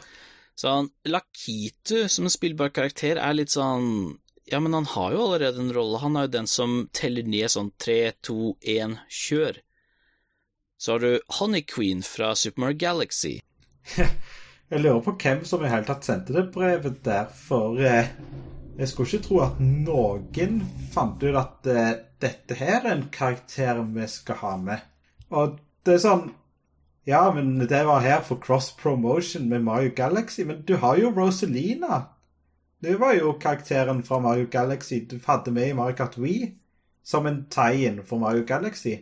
Sånn, 0.60 0.89
Lakitu 1.08 2.10
som 2.12 2.28
spillbar 2.32 2.71
karakter 2.76 3.19
er 3.19 3.36
litt 3.36 3.56
sånn 3.56 4.17
Ja, 4.45 4.60
men 4.62 4.76
han 4.78 4.86
har 4.86 5.15
jo 5.15 5.24
allerede 5.26 5.63
en 5.63 5.74
rolle. 5.74 5.98
Han 6.04 6.19
er 6.19 6.28
jo 6.28 6.36
den 6.36 6.48
som 6.48 6.74
teller 6.93 7.26
ned 7.26 7.50
sånn 7.50 7.71
tre, 7.82 8.13
to, 8.21 8.54
én, 8.62 9.00
kjør. 9.10 9.58
Så 10.78 10.92
har 10.92 11.00
du 11.00 11.20
Honey 11.40 11.64
Queen 11.76 12.04
fra 12.04 12.36
Super 12.36 12.62
Mario 12.62 12.78
Galaxy. 12.78 13.40
Jeg 14.70 14.82
lurer 14.82 15.02
på 15.06 15.14
hvem 15.22 15.44
som 15.46 15.64
i 15.64 15.70
hele 15.70 15.86
tatt 15.86 16.08
sendte 16.08 16.34
det 16.34 16.48
brevet 16.54 16.98
der, 17.06 17.28
for 17.30 17.78
eh, 17.78 18.08
jeg 18.76 18.90
skulle 18.90 19.08
ikke 19.08 19.28
tro 19.28 19.38
at 19.46 19.60
noen 19.62 20.58
fant 20.92 21.22
ut 21.24 21.38
at 21.40 21.70
uh, 21.70 21.92
dette 22.20 22.58
her 22.60 22.82
er 22.82 22.90
en 22.92 23.06
karakter 23.14 23.80
vi 23.94 24.08
skal 24.12 24.40
ha 24.42 24.56
med. 24.60 24.82
Og 25.30 25.60
det 25.86 25.96
er 25.96 26.02
sånn 26.08 26.26
Ja, 27.06 27.22
men 27.30 27.60
det 27.62 27.84
var 27.86 28.02
her 28.02 28.24
for 28.26 28.42
cross 28.42 28.72
promotion 28.74 29.46
med 29.50 29.62
Mario 29.62 29.94
Galaxy, 29.96 30.42
men 30.44 30.64
du 30.66 30.74
har 30.82 30.98
jo 30.98 31.14
Rosalina. 31.14 32.02
Det 32.82 32.98
var 33.00 33.14
jo 33.14 33.36
karakteren 33.40 34.02
fra 34.04 34.18
Mario 34.20 34.50
Galaxy 34.52 35.04
du 35.06 35.20
hadde 35.28 35.54
med 35.54 35.70
i 35.70 35.78
Mario 35.78 35.96
Kart 35.96 36.18
Wii 36.18 36.50
som 37.06 37.30
en 37.30 37.44
tie-in 37.54 38.02
for 38.04 38.20
Mario 38.20 38.44
Galaxy. 38.50 38.98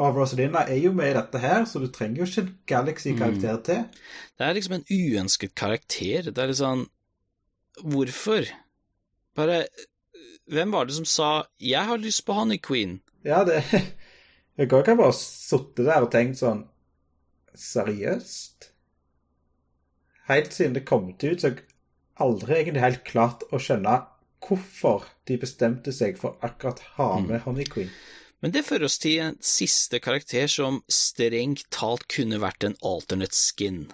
Og 0.00 0.16
Rosalina 0.16 0.64
er 0.72 0.78
jo 0.80 0.94
med 0.96 1.10
i 1.10 1.16
dette 1.18 1.40
her, 1.42 1.64
så 1.68 1.80
du 1.82 1.90
trenger 1.92 2.22
jo 2.22 2.28
ikke 2.28 2.42
en 2.46 2.52
Galaxy-karakter 2.66 3.56
mm. 3.58 3.64
til. 3.66 3.82
Det 4.38 4.46
er 4.46 4.56
liksom 4.56 4.76
en 4.78 4.86
uønsket 4.88 5.54
karakter. 5.54 6.30
Det 6.30 6.38
er 6.38 6.52
litt 6.52 6.60
sånn 6.60 6.86
Hvorfor? 7.82 8.48
Bare 9.36 9.64
Hvem 10.52 10.72
var 10.74 10.84
det 10.84 10.96
som 10.96 11.04
sa 11.08 11.46
'jeg 11.60 11.84
har 11.88 11.96
lyst 11.96 12.24
på 12.26 12.32
Honey 12.32 12.58
Queen'? 12.58 13.00
Ja, 13.24 13.44
det 13.44 13.62
Jeg 14.58 14.68
kan 14.68 14.78
ikke 14.78 14.96
bare 14.96 15.12
sitte 15.12 15.84
der 15.84 16.04
og 16.04 16.10
tenke 16.12 16.36
sånn 16.36 16.68
Seriøst? 17.54 18.72
Helt 20.28 20.52
siden 20.52 20.74
det 20.74 20.86
kom 20.86 21.08
ut, 21.08 21.40
så 21.40 21.48
har 21.48 21.56
jeg 21.56 21.64
aldri 22.20 22.54
egentlig 22.54 22.82
helt 22.82 23.04
klart 23.04 23.42
å 23.52 23.58
skjønne 23.60 24.06
hvorfor 24.42 25.04
de 25.28 25.38
bestemte 25.38 25.92
seg 25.92 26.18
for 26.18 26.38
akkurat 26.42 26.80
ha 26.96 27.18
mm. 27.18 27.26
med 27.26 27.36
mm. 27.36 27.44
Honey 27.44 27.64
Queen. 27.64 27.90
Men 28.42 28.50
det 28.50 28.64
fører 28.66 28.88
oss 28.88 28.98
til 28.98 29.20
en 29.22 29.36
siste 29.38 30.00
karakter 30.02 30.48
som 30.50 30.80
strengt 30.90 31.68
talt 31.70 32.08
kunne 32.10 32.40
vært 32.42 32.66
en 32.66 32.74
alternate 32.82 33.38
skin. 33.38 33.84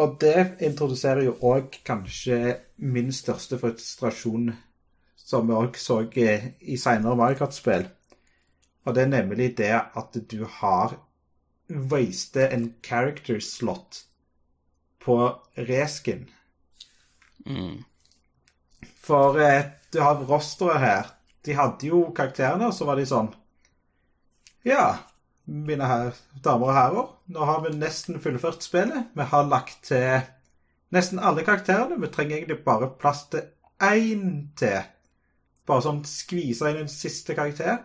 Og 0.00 0.18
det 0.20 0.58
introduserer 0.64 1.24
jo 1.26 1.32
òg 1.48 1.78
kanskje 1.84 2.58
min 2.76 3.08
største 3.12 3.58
frustrasjon, 3.60 4.52
som 5.16 5.48
vi 5.48 5.56
òg 5.56 5.80
så 5.80 6.02
i 6.12 6.76
seinere 6.80 7.16
Mario 7.16 7.40
Kart-spill. 7.40 7.88
Og 8.84 8.96
det 8.96 9.04
er 9.04 9.12
nemlig 9.12 9.52
det 9.56 9.72
at 9.72 10.16
du 10.28 10.44
har 10.60 10.96
wastet 11.68 12.52
en 12.52 12.74
character 12.84 13.40
slot 13.40 14.04
på 15.00 15.16
reskin. 15.56 16.28
Mm. 17.46 17.84
For 19.02 19.38
eh, 19.40 19.72
du 19.92 20.00
har 20.00 20.24
rosteret 20.28 20.80
her. 20.80 21.12
De 21.44 21.56
hadde 21.58 21.88
jo 21.88 22.04
karakterene, 22.14 22.68
og 22.68 22.76
så 22.76 22.86
var 22.86 23.00
de 23.00 23.06
sånn 23.08 23.32
Ja, 24.66 24.98
mine 25.46 25.88
her, 25.90 26.12
damer 26.44 26.70
og 26.70 26.76
herrer, 26.76 27.08
nå 27.34 27.48
har 27.48 27.64
vi 27.64 27.74
nesten 27.74 28.20
fullført 28.22 28.62
spillet. 28.62 29.10
Vi 29.16 29.26
har 29.32 29.48
lagt 29.50 29.82
til 29.88 30.22
nesten 30.94 31.18
alle 31.18 31.42
karakterene. 31.46 31.98
Vi 31.98 32.10
trenger 32.14 32.36
egentlig 32.36 32.62
bare 32.66 32.92
plass 33.00 33.24
til 33.32 33.48
én 33.82 34.52
til. 34.58 34.84
Bare 35.66 35.84
sånn 35.84 36.02
skvise 36.06 36.70
inn 36.70 36.84
en 36.84 36.92
siste 36.92 37.34
karakter. 37.38 37.80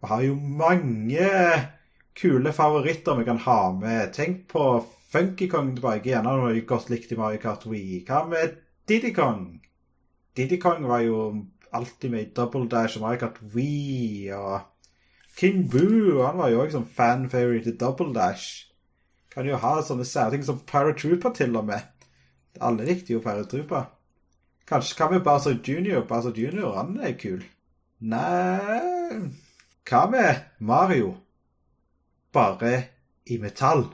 Vi 0.00 0.10
har 0.10 0.24
jo 0.24 0.34
mange 0.36 1.28
kule 2.16 2.52
favoritter 2.52 3.16
vi 3.18 3.26
kan 3.28 3.40
ha 3.44 3.60
med. 3.72 4.12
Tenk 4.16 4.46
på 4.52 4.64
Funky 5.12 5.48
Kong 5.48 5.74
tilbake 5.76 6.10
igjen. 6.10 6.26
Han 6.26 6.46
har 6.46 6.54
jo 6.54 6.66
godt 6.68 6.90
likt 6.92 7.12
i 7.12 7.18
Mario 7.18 7.40
Kart 7.42 7.66
Wii. 7.68 8.02
Hva 8.08 8.24
med 8.28 8.58
Diddy 8.88 9.12
Kong. 9.16 9.46
Diddy 10.36 10.58
Kong 10.60 10.84
var 10.88 11.04
jo 11.04 11.18
alltid 11.74 12.12
med 12.12 12.22
i 12.22 12.30
Double 12.36 12.68
Dash 12.70 12.98
og 12.98 13.04
Mario 13.04 13.24
Kart 13.24 13.40
Wii 13.54 14.30
og 14.36 14.60
King 15.38 15.64
Boo 15.70 16.22
han 16.22 16.38
var 16.38 16.52
jo 16.52 16.62
òg 16.62 16.74
sånn 16.74 16.86
fan-favorite 16.86 17.72
i 17.72 17.78
Double 17.78 18.12
Dash. 18.14 18.70
Kan 19.34 19.48
jo 19.48 19.58
ha 19.58 19.80
sånne 19.82 20.06
særting 20.06 20.44
som 20.46 20.60
Paratrooper 20.68 21.34
til 21.34 21.56
og 21.58 21.66
med. 21.66 21.82
Alle 22.62 22.86
likte 22.86 23.16
jo 23.16 23.22
Paratrooper. 23.24 23.88
Kanskje 24.70 24.96
kan 24.96 25.10
vi 25.12 25.18
Bowser 25.18 25.58
Junior? 25.58 26.06
Bowser 26.08 26.32
Junior, 26.38 26.76
han 26.78 26.96
er 27.02 27.18
kul. 27.18 27.42
Nei 28.00 29.30
Hva 29.84 30.06
med 30.10 30.44
Mario? 30.60 31.16
Bare 32.32 32.74
i 33.26 33.38
metall. 33.38 33.88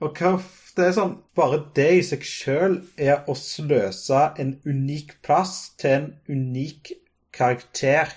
Og 0.00 0.16
hva 0.18 0.38
Det 0.76 0.86
er 0.86 0.94
sånn 0.96 1.16
Bare 1.36 1.58
det 1.76 1.88
i 1.98 2.02
seg 2.06 2.24
sjøl 2.24 2.76
er 2.96 3.24
å 3.28 3.34
sløse 3.36 4.20
en 4.40 4.54
unik 4.64 5.16
plass 5.26 5.72
til 5.80 5.96
en 5.96 6.10
unik 6.30 6.92
karakter 7.34 8.14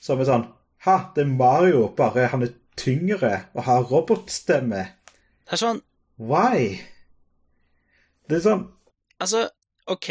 som 0.00 0.20
er 0.20 0.30
sånn 0.30 0.46
Ha, 0.86 1.10
det 1.16 1.24
er 1.24 1.30
Mario, 1.34 1.88
bare 1.98 2.28
han 2.30 2.44
er 2.46 2.52
tyngre 2.78 3.32
og 3.56 3.64
har 3.66 3.88
robotstemme. 3.90 4.84
Det 5.42 5.56
er 5.56 5.58
sånn 5.58 5.80
Why? 6.22 6.76
Det 8.28 8.38
er 8.38 8.44
sånn 8.44 8.62
Altså, 9.18 9.46
ok, 9.90 10.10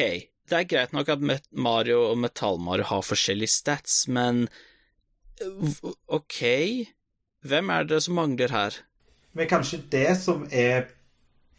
det 0.50 0.58
er 0.58 0.68
greit 0.68 0.96
nok 0.98 1.12
at 1.14 1.24
Mario 1.54 2.02
og 2.10 2.18
Metall-Mario 2.20 2.88
har 2.90 3.06
forskjellige 3.06 3.54
stats, 3.54 4.00
men 4.10 4.48
ok, 6.08 6.40
hvem 7.46 7.70
er 7.70 7.88
det 7.88 8.02
som 8.04 8.18
mangler 8.18 8.54
her? 8.54 8.80
Men 9.38 9.50
kanskje 9.52 9.84
det 9.94 10.10
som 10.18 10.48
er 10.50 10.88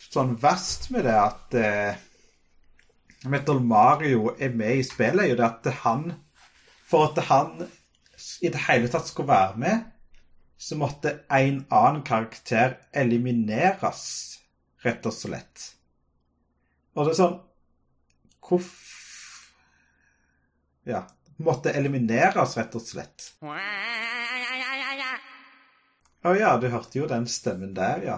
sånn 0.01 0.35
verst 0.43 0.91
med 0.91 1.07
det, 1.07 1.15
at 1.15 1.57
uh, 1.61 3.29
Metal 3.31 3.61
Mario 3.61 4.33
er 4.39 4.55
med 4.57 4.81
i 4.81 4.87
spillet, 4.87 5.25
er 5.25 5.33
jo 5.35 5.39
det 5.39 5.49
at 5.49 5.71
han 5.85 6.09
For 6.87 7.11
at 7.11 7.19
han 7.29 7.67
i 8.41 8.51
det 8.53 8.63
hele 8.69 8.89
tatt 8.91 9.09
skulle 9.11 9.33
være 9.33 9.59
med, 9.61 9.85
så 10.57 10.79
måtte 10.81 11.19
en 11.29 11.65
annen 11.69 12.03
karakter 12.07 12.79
elimineres, 12.97 14.05
rett 14.87 15.05
og 15.09 15.13
slett. 15.13 15.73
Og 16.97 17.05
det 17.05 17.13
er 17.13 17.19
sånn 17.21 17.37
Hvorfor 18.47 18.95
Ja. 20.87 21.03
Måtte 21.43 21.73
elimineres, 21.77 22.55
rett 22.57 22.75
og 22.79 22.85
slett. 22.87 23.33
Å 26.25 26.33
ja, 26.39 26.55
du 26.57 26.69
hørte 26.73 27.01
jo 27.01 27.09
den 27.11 27.27
stemmen 27.29 27.75
der, 27.77 28.01
ja. 28.07 28.17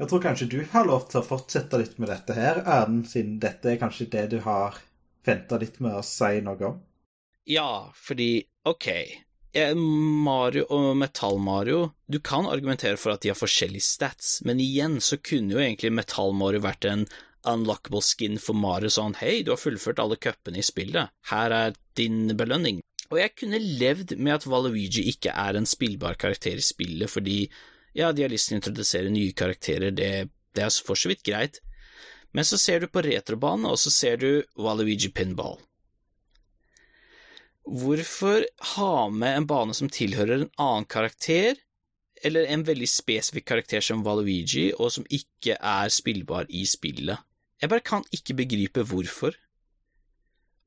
Jeg 0.00 0.08
tror 0.08 0.22
kanskje 0.24 0.46
du 0.48 0.60
har 0.72 0.86
lov 0.88 1.02
til 1.10 1.20
å 1.20 1.26
fortsette 1.26 1.76
litt 1.82 1.98
med 2.00 2.08
dette 2.08 2.32
her, 2.38 2.62
Erlend, 2.62 3.04
siden 3.10 3.36
dette 3.42 3.74
er 3.74 3.82
kanskje 3.82 4.08
det 4.14 4.22
du 4.32 4.38
har 4.46 4.78
venta 5.26 5.58
litt 5.60 5.76
med 5.84 5.98
å 5.98 6.06
si 6.06 6.40
noe 6.46 6.70
om? 6.70 6.78
Ja, 7.50 7.90
fordi 7.98 8.44
OK. 8.68 8.86
Mario 10.24 10.68
og 10.70 10.92
Metall-Mario 10.94 11.88
Du 12.06 12.20
kan 12.22 12.46
argumentere 12.46 12.94
for 12.94 13.10
at 13.10 13.24
de 13.24 13.32
har 13.32 13.38
forskjellige 13.38 13.82
stats, 13.82 14.36
men 14.46 14.60
igjen 14.62 15.00
så 15.02 15.18
kunne 15.18 15.56
jo 15.56 15.58
egentlig 15.58 15.90
Metall-Mario 15.96 16.62
vært 16.62 16.86
en 16.86 17.02
unlockable 17.50 18.04
skin 18.06 18.38
for 18.38 18.54
Mario 18.54 18.92
sånn 18.94 19.16
Hei, 19.18 19.40
du 19.42 19.50
har 19.50 19.58
fullført 19.58 19.98
alle 19.98 20.20
cupene 20.22 20.60
i 20.60 20.66
spillet. 20.66 21.10
Her 21.32 21.56
er 21.56 21.74
din 21.98 22.36
belønning. 22.38 22.78
Og 23.10 23.18
jeg 23.18 23.34
kunne 23.40 23.58
levd 23.58 24.14
med 24.22 24.36
at 24.36 24.46
Valuigi 24.46 25.08
ikke 25.10 25.34
er 25.34 25.58
en 25.58 25.66
spillbar 25.66 26.20
karakter 26.20 26.60
i 26.60 26.62
spillet, 26.62 27.10
fordi 27.10 27.40
ja, 27.98 28.12
de 28.12 28.22
har 28.22 28.30
lyst 28.30 28.52
til 28.52 28.58
å 28.58 28.60
introdusere 28.60 29.10
nye 29.10 29.34
karakterer, 29.34 29.90
det, 29.90 30.12
det 30.54 30.62
er 30.62 30.78
for 30.86 30.94
så 30.94 31.10
vidt 31.10 31.26
greit. 31.26 31.58
Men 32.30 32.46
så 32.46 32.60
ser 32.62 32.84
du 32.84 32.86
på 32.86 33.02
retrobanen, 33.02 33.66
og 33.66 33.80
så 33.82 33.90
ser 33.90 34.22
du 34.22 34.30
Valuigi 34.54 35.10
Pinball. 35.10 35.58
Hvorfor 37.68 38.46
ha 38.74 38.92
med 39.12 39.36
en 39.36 39.46
bane 39.46 39.74
som 39.76 39.90
tilhører 39.92 40.38
en 40.38 40.52
annen 40.58 40.86
karakter, 40.90 41.58
eller 42.24 42.48
en 42.48 42.64
veldig 42.66 42.88
spesifikk 42.88 43.46
karakter 43.48 43.84
som 43.84 44.04
Valuigi, 44.04 44.70
og 44.76 44.92
som 44.92 45.06
ikke 45.08 45.56
er 45.56 45.92
spillbar 45.92 46.48
i 46.48 46.64
spillet? 46.68 47.20
Jeg 47.60 47.68
bare 47.68 47.84
kan 47.84 48.04
ikke 48.16 48.36
begripe 48.38 48.84
hvorfor. 48.88 49.36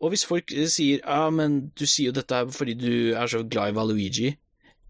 Og 0.03 0.13
hvis 0.13 0.25
folk 0.27 0.51
sier 0.51 1.01
ja, 1.01 1.29
men 1.33 1.69
du 1.79 1.85
sier 1.87 2.11
jo 2.11 2.17
dette 2.17 2.39
fordi 2.53 2.75
du 2.77 2.93
er 3.15 3.29
så 3.31 3.39
glad 3.47 3.71
i 3.71 3.75
Valuigi 3.77 4.33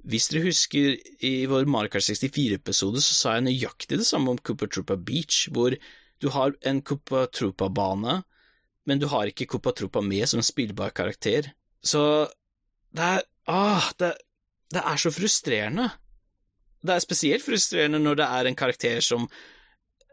Hvis 0.10 0.32
dere 0.32 0.48
husker 0.48 0.96
i 1.24 1.46
vår 1.48 1.68
Mario 1.70 1.94
Kart 1.94 2.04
64-episode, 2.04 3.00
så 3.00 3.16
sa 3.16 3.36
jeg 3.38 3.46
nøyaktig 3.46 4.02
det 4.02 4.08
samme 4.10 4.34
om 4.34 4.40
Koopa 4.42 4.68
Troopa 4.68 4.98
Beach, 4.98 5.46
hvor 5.54 5.78
du 6.20 6.28
har 6.34 6.56
en 6.68 6.82
Koopa 6.84 7.28
Troopa-bane, 7.32 8.18
men 8.84 9.00
du 9.00 9.08
har 9.08 9.30
ikke 9.32 9.48
Koopa 9.54 9.72
Troopa 9.72 10.02
med 10.04 10.28
som 10.28 10.44
spillbar 10.44 10.92
karakter. 10.92 11.54
Så 11.84 12.02
det 12.94 13.12
er 13.18 13.24
Ah, 13.50 13.90
det, 14.00 14.14
det 14.72 14.80
er 14.80 15.00
så 15.00 15.12
frustrerende. 15.12 15.90
Det 16.84 16.96
er 16.96 17.04
spesielt 17.04 17.44
frustrerende 17.44 18.00
når 18.00 18.22
det 18.22 18.28
er 18.38 18.48
en 18.48 18.60
karakter 18.60 19.04
som 19.04 19.28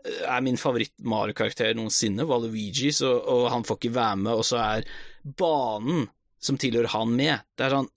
er 0.05 0.41
min 0.43 0.59
favoritt-Mario-karakter 0.59 1.75
noensinne, 1.77 2.25
Valuigi, 2.27 2.91
så, 2.95 3.13
og 3.21 3.51
han 3.53 3.67
får 3.69 3.79
ikke 3.79 3.95
være 3.95 4.21
med, 4.23 4.33
og 4.33 4.47
så 4.49 4.61
er 4.63 4.89
banen 5.23 6.09
som 6.41 6.57
tilhører 6.59 6.91
han, 6.95 7.13
med. 7.13 7.45
Det 7.55 7.67
er 7.67 7.77
sånn 7.77 7.91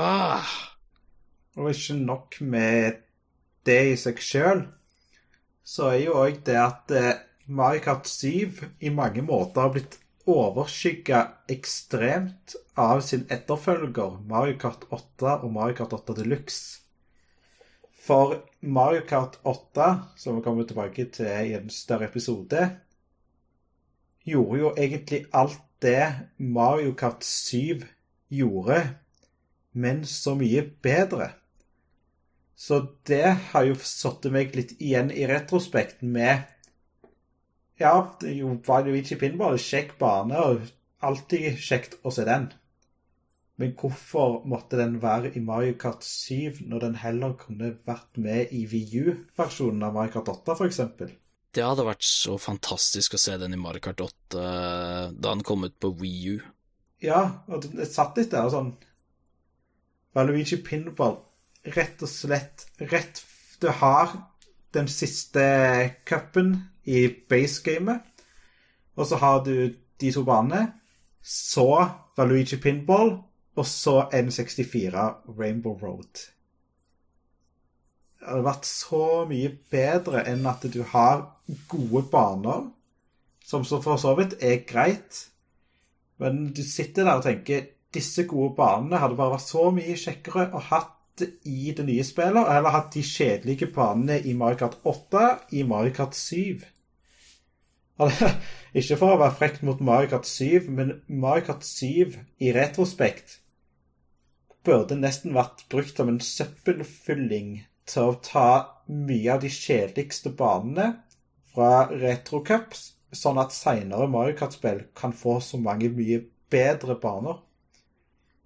ah. 0.00 0.54
Og 1.56 1.70
ikke 1.72 1.98
nok 2.00 2.40
med 2.40 3.02
det 3.68 3.80
i 3.92 3.94
seg 4.00 4.18
sjøl, 4.22 4.64
så 5.66 5.92
er 5.92 6.00
jo 6.06 6.16
òg 6.22 6.40
det 6.46 6.56
at 6.60 6.92
eh, 6.94 7.12
Mario 7.46 7.84
Kart 7.84 8.08
7 8.08 8.80
i 8.80 8.92
mange 8.94 9.24
måter 9.26 9.66
har 9.66 9.74
blitt 9.74 9.98
overskygga 10.26 11.20
ekstremt 11.50 12.56
av 12.74 13.00
sin 13.06 13.24
etterfølger 13.30 14.18
Mario 14.26 14.58
Kart 14.58 14.84
8 14.90 15.38
og 15.42 15.52
Mario 15.54 15.78
Kart 15.78 15.94
8 15.94 16.16
Deluxe. 16.18 16.82
For 18.06 18.36
Mario 18.60 19.02
Kart 19.06 19.38
8, 19.42 19.86
som 20.18 20.36
vi 20.36 20.42
kommer 20.44 20.66
tilbake 20.66 21.08
til 21.14 21.30
i 21.50 21.54
en 21.58 21.70
større 21.70 22.10
episode, 22.10 22.68
gjorde 24.26 24.60
jo 24.60 24.74
egentlig 24.76 25.24
alt 25.34 25.62
det 25.82 26.28
Mario 26.38 26.94
Kart 26.98 27.24
7 27.24 27.82
gjorde, 28.30 28.80
men 29.72 30.04
så 30.06 30.34
mye 30.38 30.62
bedre. 30.82 31.30
Så 32.56 32.80
det 33.06 33.36
har 33.52 33.66
jo 33.68 33.76
satt 33.78 34.24
meg 34.32 34.54
litt 34.56 34.78
igjen 34.80 35.10
i 35.12 35.26
retrospekt 35.28 36.00
med 36.02 36.46
Ja, 37.80 37.92
det 38.20 38.30
er 38.30 38.38
jo 38.40 38.54
Luigi 38.86 39.18
Pinball, 39.20 39.58
kjekk 39.60 39.98
bane, 40.00 40.38
og 40.40 40.64
alltid 41.04 41.58
kjekt 41.60 41.98
å 42.02 42.12
se 42.14 42.24
den. 42.24 42.48
Men 43.60 43.72
hvorfor 43.76 44.42
måtte 44.48 44.76
den 44.76 44.98
være 45.00 45.32
i 45.36 45.40
Mario 45.40 45.76
Kart 45.80 46.04
7 46.04 46.64
når 46.68 46.82
den 46.84 46.98
heller 47.00 47.36
kunne 47.40 47.72
vært 47.86 48.18
med 48.20 48.52
i 48.52 48.66
VU-versjonen 48.68 49.84
av 49.86 49.94
Mario 49.96 50.12
Kart 50.18 50.28
8, 50.32 50.56
f.eks.? 50.56 51.14
Det 51.56 51.64
hadde 51.64 51.86
vært 51.86 52.04
så 52.04 52.36
fantastisk 52.40 53.16
å 53.16 53.20
se 53.20 53.36
den 53.40 53.56
i 53.56 53.60
Mario 53.60 53.80
Kart 53.84 54.02
8 54.04 54.42
eh, 54.42 55.06
da 55.12 55.32
den 55.32 55.44
kom 55.46 55.64
ut 55.64 55.76
på 55.80 55.94
Wii 56.02 56.34
U. 56.34 56.36
Ja, 57.04 57.22
og 57.48 57.64
det 57.64 57.88
satt 57.88 58.16
litt 58.20 58.32
der 58.32 58.48
sånn 58.52 58.74
Valuigi 60.16 60.58
Pinball, 60.64 61.18
rett 61.76 62.00
og 62.04 62.08
slett 62.08 62.64
rett 62.80 63.20
Du 63.60 63.68
har 63.72 64.12
den 64.76 64.88
siste 64.92 65.44
cupen 66.08 66.54
i 66.84 67.08
basegamet, 67.28 68.04
og 68.96 69.08
så 69.08 69.18
har 69.20 69.42
du 69.44 69.72
de 70.00 70.12
to 70.12 70.24
banene. 70.24 70.72
Så 71.22 71.88
Valuigi 72.16 72.56
Pinball, 72.56 73.16
og 73.56 73.66
så 73.66 74.08
N64 74.14 75.06
Rainbow 75.40 75.78
Road. 75.82 76.26
Det 78.20 78.28
hadde 78.32 78.44
vært 78.46 78.66
så 78.68 79.06
mye 79.28 79.52
bedre 79.70 80.24
enn 80.28 80.46
at 80.50 80.64
du 80.72 80.82
har 80.92 81.24
gode 81.70 82.06
baner, 82.10 82.68
som 83.46 83.64
for 83.64 84.00
så 84.02 84.16
vidt 84.18 84.36
er 84.42 84.64
greit, 84.66 85.26
men 86.18 86.48
du 86.56 86.62
sitter 86.66 87.04
der 87.04 87.20
og 87.20 87.26
tenker 87.26 87.68
disse 87.94 88.24
gode 88.28 88.54
banene 88.56 88.98
hadde 89.00 89.16
bare 89.18 89.36
vært 89.36 89.46
så 89.46 89.68
mye 89.74 89.96
kjekkere 90.00 90.48
å 90.56 90.62
hatt 90.70 90.95
i 91.22 91.72
det 91.76 91.86
nye 91.86 92.04
spillet, 92.04 92.42
og 92.42 92.52
heller 92.52 92.74
hatt 92.74 92.92
de 92.94 93.02
kjedelige 93.06 93.70
banene 93.74 94.18
i 94.20 94.34
Mario 94.36 94.64
Kart 94.64 94.76
8 94.84 95.26
i 95.56 95.62
Mario 95.68 95.94
Kart 95.96 96.16
7. 96.18 96.64
Ikke 98.76 98.98
for 99.00 99.14
å 99.14 99.20
være 99.22 99.36
frekt 99.38 99.64
mot 99.64 99.80
Mario 99.80 100.12
Kart 100.12 100.28
7, 100.28 100.68
men 100.68 100.98
Mario 101.08 101.46
Kart 101.48 101.64
7 101.64 102.18
i 102.44 102.52
retrospekt 102.56 103.40
burde 104.66 104.98
nesten 104.98 105.34
vært 105.36 105.64
brukt 105.70 105.96
som 105.96 106.10
en 106.10 106.20
søppelfylling 106.22 107.60
til 107.86 108.10
å 108.10 108.18
ta 108.22 108.48
mye 108.90 109.36
av 109.36 109.42
de 109.44 109.50
kjedeligste 109.52 110.32
banene 110.36 110.88
fra 111.54 111.86
retrocups, 111.92 112.92
sånn 113.14 113.38
at 113.40 113.54
seinere 113.54 114.08
Mario 114.10 114.36
Kart-spill 114.40 114.82
kan 114.98 115.14
få 115.16 115.38
så 115.40 115.60
mange 115.62 115.88
mye 115.94 116.24
bedre 116.52 116.98
baner. 117.00 117.38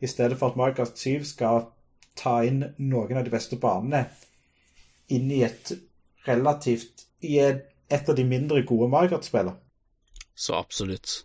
I 0.01 0.09
stedet 0.09 0.39
for 0.39 0.53
at 0.53 0.61
Mario 0.61 0.77
Kart 0.83 1.01
7 1.01 1.25
skal 1.33 1.64
ta 2.18 2.40
inn 2.46 2.64
noen 2.78 3.20
av 3.20 3.26
de 3.26 3.32
beste 3.32 3.58
banene 3.61 4.04
inn 5.11 5.30
i 5.32 5.42
et 5.46 5.72
relativt 6.26 7.06
I 7.20 7.38
et 7.40 8.08
av 8.08 8.16
de 8.16 8.24
mindre 8.24 8.62
gode 8.64 8.88
Mario 8.88 9.11
Kart-spillene. 9.12 9.58
Så 10.34 10.54
absolutt. 10.56 11.18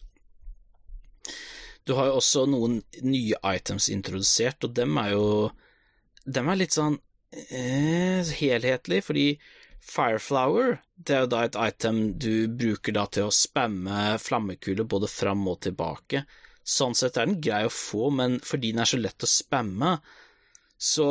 Du 1.86 1.94
har 1.96 2.10
jo 2.10 2.18
også 2.20 2.46
noen 2.50 2.80
nye 3.06 3.38
items 3.54 3.88
introdusert, 3.94 4.66
og 4.66 4.74
dem 4.76 4.98
er 5.00 5.14
jo 5.14 5.28
Dem 6.26 6.50
er 6.50 6.58
litt 6.58 6.74
sånn 6.74 6.98
eh, 7.30 8.26
helhetlig, 8.40 9.04
fordi 9.06 9.28
Fireflower, 9.86 10.80
det 10.98 11.14
er 11.14 11.20
jo 11.24 11.30
da 11.30 11.44
et 11.46 11.58
item 11.62 12.00
du 12.18 12.48
bruker 12.50 12.96
da 12.96 13.04
til 13.06 13.28
å 13.28 13.36
spamme 13.36 14.16
flammekuler 14.18 14.88
både 14.90 15.10
fram 15.12 15.44
og 15.52 15.60
tilbake. 15.68 16.24
Sånn 16.66 16.98
sett 16.98 17.20
er 17.22 17.30
den 17.30 17.38
grei 17.46 17.68
å 17.68 17.74
få, 17.74 18.10
men 18.10 18.40
fordi 18.42 18.74
den 18.74 18.82
er 18.82 18.90
så 18.90 18.98
lett 18.98 19.28
å 19.28 19.30
spamme, 19.30 20.00
så 20.86 21.10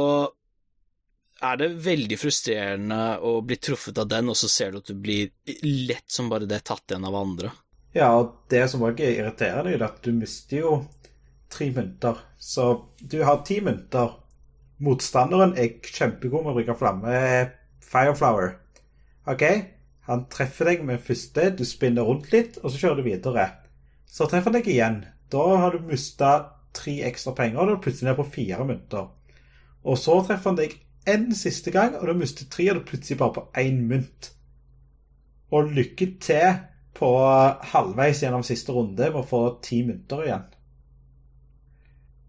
er 1.44 1.58
det 1.60 1.74
veldig 1.84 2.16
frustrerende 2.18 3.00
å 3.26 3.36
bli 3.44 3.58
truffet 3.60 3.98
av 4.00 4.08
den, 4.08 4.30
og 4.30 4.38
så 4.38 4.48
ser 4.50 4.72
du 4.72 4.80
at 4.80 4.90
du 4.90 4.96
blir 4.96 5.32
lett 5.64 6.06
som 6.10 6.30
bare 6.30 6.48
det 6.48 6.62
tatt 6.68 6.92
igjen 6.92 7.06
av 7.08 7.18
andre. 7.18 7.50
Ja, 7.94 8.10
og 8.18 8.46
det 8.50 8.64
som 8.70 8.82
også 8.86 9.04
er 9.06 9.18
irriterende, 9.20 9.74
er 9.74 9.86
at 9.86 10.00
du 10.02 10.12
mister 10.16 10.62
jo 10.62 10.74
tre 11.52 11.68
mynter. 11.74 12.18
Så 12.38 12.68
du 13.00 13.20
har 13.26 13.42
ti 13.46 13.60
mynter. 13.64 14.16
Motstanderen 14.82 15.54
er 15.60 15.76
kjempegod 15.84 16.42
med 16.42 16.54
å 16.54 16.56
bruke 16.58 16.78
flamme 16.78 17.18
Fireflower. 17.84 18.56
OK, 19.30 19.44
han 20.08 20.24
treffer 20.32 20.70
deg 20.70 20.82
med 20.86 21.02
første, 21.02 21.50
du 21.56 21.62
spinner 21.68 22.06
rundt 22.06 22.32
litt, 22.34 22.58
og 22.62 22.72
så 22.72 22.80
kjører 22.80 23.00
du 23.00 23.06
videre. 23.06 23.46
Så 24.10 24.26
treffer 24.30 24.50
han 24.50 24.58
deg 24.58 24.70
igjen. 24.70 24.98
Da 25.32 25.44
har 25.62 25.74
du 25.76 25.86
mista 25.88 26.32
tre 26.74 26.98
ekstra 27.08 27.34
penger, 27.38 27.60
og 27.62 27.70
du 27.70 27.76
er 27.76 27.84
plutselig 27.86 28.10
ned 28.10 28.18
på 28.18 28.30
fire 28.34 28.66
mynter. 28.68 29.06
Og 29.85 29.99
så 30.01 30.16
treffer 30.24 30.51
han 30.51 30.59
deg 30.59 30.78
en 31.11 31.28
siste 31.37 31.70
gang, 31.70 31.99
og 31.99 32.09
du 32.09 32.14
mister 32.16 32.49
tre, 32.51 32.70
og 32.70 32.80
du 32.80 32.87
plutselig 32.89 33.18
bare 33.20 33.37
på 33.37 33.47
én 33.61 33.82
mynt. 33.89 34.30
Og 35.53 35.72
lykke 35.76 36.09
til 36.20 36.61
på 36.95 37.11
halvveis 37.74 38.22
gjennom 38.22 38.45
siste 38.47 38.72
runde 38.72 39.11
med 39.11 39.20
å 39.20 39.28
få 39.28 39.43
ti 39.62 39.82
mynter 39.87 40.24
igjen. 40.24 40.47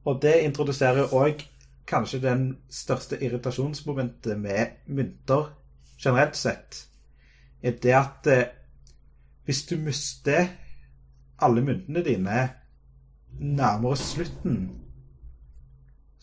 Og 0.05 0.19
det 0.21 0.41
introduserer 0.45 1.13
òg 1.15 1.45
kanskje 1.89 2.21
den 2.21 2.45
største 2.69 3.17
irritasjonsmomentet 3.21 4.37
med 4.41 4.81
mynter 4.85 5.53
generelt 6.01 6.35
sett, 6.35 6.87
er 7.61 7.77
det 7.81 7.93
at 7.97 8.27
eh, 8.29 8.47
hvis 9.45 9.63
du 9.69 9.77
mister 9.81 10.49
alle 11.41 11.61
myntene 11.65 12.01
dine 12.05 12.49
nærmere 13.39 13.97
slutten, 13.97 14.84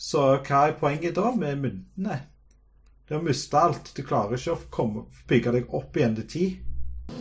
så 0.02 0.22
hva 0.42 0.66
er 0.66 0.78
poenget 0.80 1.14
da 1.14 1.30
med 1.36 1.60
myntene? 1.62 2.18
Du 3.06 3.14
har 3.14 3.22
mista 3.22 3.60
alt. 3.68 3.92
Du 3.94 4.02
klarer 4.02 4.34
ikke 4.34 4.54
å 4.56 4.62
komme, 4.72 5.04
bygge 5.30 5.52
deg 5.54 5.74
opp 5.78 5.98
igjen 5.98 6.16
til 6.16 6.26
ti. 6.32 6.46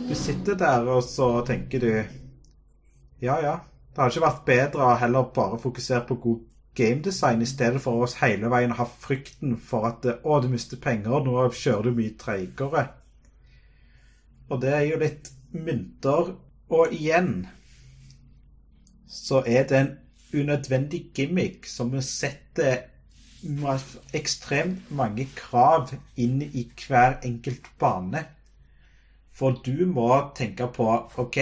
Du 0.08 0.14
sitter 0.18 0.58
der, 0.58 0.88
og 0.90 1.04
så 1.06 1.28
tenker 1.46 1.82
du 1.82 1.92
Ja, 3.22 3.36
ja. 3.38 3.60
Det 3.92 4.00
hadde 4.00 4.16
ikke 4.16 4.24
vært 4.24 4.46
bedre 4.48 4.88
å 4.88 4.96
heller 4.98 5.30
bare 5.36 5.60
fokusere 5.62 6.06
på 6.08 6.16
god 6.24 6.42
gamedesign 6.74 7.44
i 7.44 7.50
stedet 7.50 7.82
for 7.84 8.02
oss 8.02 8.16
hele 8.22 8.48
veien 8.50 8.72
å 8.72 8.80
ha 8.80 8.86
frykten 8.88 9.58
for 9.60 9.86
at 9.90 10.08
å, 10.08 10.40
du 10.40 10.48
mister 10.48 10.80
penger, 10.80 11.20
nå 11.22 11.44
kjører 11.52 11.90
du 11.90 11.98
mye 12.00 12.16
treigere. 12.18 12.86
Og 14.48 14.62
det 14.64 14.72
er 14.74 14.86
jo 14.88 15.02
litt 15.04 15.30
mynter. 15.52 16.34
Og 16.72 16.94
igjen 16.96 17.44
så 19.06 19.44
er 19.44 19.68
det 19.68 19.78
en 19.78 19.92
unødvendig 20.34 21.04
gimmick 21.14 21.66
som 21.66 21.94
setter 22.02 22.88
ekstremt 24.14 24.90
mange 24.90 25.26
krav 25.36 25.92
inn 26.16 26.42
i 26.42 26.66
hver 26.86 27.18
enkelt 27.26 27.70
bane. 27.78 28.24
For 29.32 29.56
du 29.64 29.86
må 29.86 30.08
tenke 30.36 30.68
på 30.72 30.88
OK, 31.18 31.38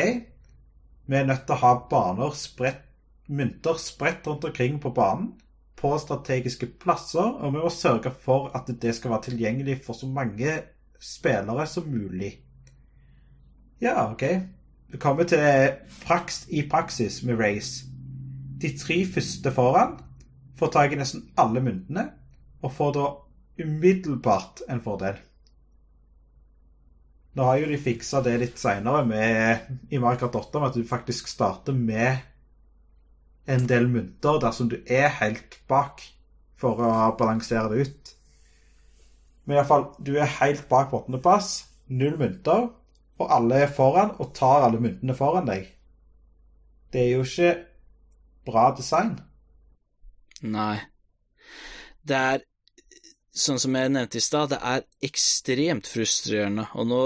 vi 1.07 1.16
er 1.16 1.26
nødt 1.26 1.45
til 1.47 1.59
å 1.59 1.62
ha 1.64 1.74
baner 1.91 2.36
spredt 2.38 2.86
mynter 3.30 3.74
spredt 3.78 4.26
rundt 4.26 4.45
omkring 4.45 4.80
på 4.82 4.91
banen 4.91 5.32
på 5.76 5.99
strategiske 5.99 6.66
plasser, 6.82 7.24
og 7.41 7.55
vi 7.55 7.62
må 7.62 7.70
sørge 7.72 8.11
for 8.22 8.51
at 8.57 8.68
det 8.82 8.95
skal 8.95 9.14
være 9.14 9.30
tilgjengelig 9.30 9.78
for 9.84 9.97
så 9.97 10.07
mange 10.07 10.59
spillere 11.01 11.66
som 11.66 11.86
mulig. 11.88 12.34
Ja, 13.80 14.11
OK. 14.12 14.22
Vi 14.91 14.99
kommer 14.99 15.24
til 15.24 15.70
praks 16.05 16.47
i 16.51 16.66
praksis 16.68 17.22
med 17.22 17.38
Race. 17.41 17.86
De 18.61 18.70
tre 18.76 19.00
første 19.08 19.52
foran 19.56 19.96
får 20.61 20.72
tak 20.74 20.92
i 20.92 21.00
nesten 21.00 21.24
alle 21.40 21.62
myntene, 21.64 22.11
og 22.61 22.74
får 22.76 22.90
da 22.96 23.04
umiddelbart 23.61 24.64
en 24.68 24.82
fordel. 24.84 25.16
Nå 27.36 27.46
har 27.46 27.61
jo 27.61 27.70
de 27.70 27.78
fiksa 27.80 28.20
det 28.26 28.34
litt 28.42 28.58
seinere 28.61 29.04
i 29.88 30.00
Markart 30.02 30.34
Kart 30.34 30.50
8 30.50 30.61
med 30.61 30.72
at 30.72 30.76
du 30.76 30.88
faktisk 30.88 31.30
starter 31.30 31.76
med 31.76 32.26
en 33.50 33.64
del 33.70 33.86
mynter 33.88 34.40
dersom 34.42 34.68
du 34.70 34.76
er 34.84 35.08
helt 35.20 35.56
bak, 35.70 36.02
for 36.61 36.82
å 36.84 36.90
balansere 37.16 37.70
det 37.72 37.86
ut. 37.86 38.12
Men 39.46 39.56
iallfall, 39.56 39.86
du 39.98 40.12
er 40.18 40.28
helt 40.42 40.66
bak 40.68 40.90
på 40.90 41.00
åttendeplass, 41.00 41.64
null 41.88 42.18
mynter, 42.20 42.68
og 43.20 43.32
alle 43.32 43.62
er 43.64 43.72
foran 43.72 44.12
og 44.18 44.34
tar 44.36 44.66
alle 44.66 44.80
myntene 44.82 45.16
foran 45.16 45.48
deg. 45.48 45.70
Det 46.92 47.06
er 47.06 47.11
jo 47.14 47.24
ikke 47.24 47.54
bra 48.47 48.70
design. 48.76 49.16
Nei. 50.43 50.78
Det 52.03 52.16
er, 52.16 52.43
sånn 53.30 53.61
som 53.61 53.76
jeg 53.76 53.93
nevnte 53.93 54.20
i 54.20 54.24
stad, 54.24 54.55
det 54.55 54.61
er 54.72 54.86
ekstremt 55.07 55.91
frustrerende, 55.91 56.66
og 56.74 56.88
nå 56.91 57.03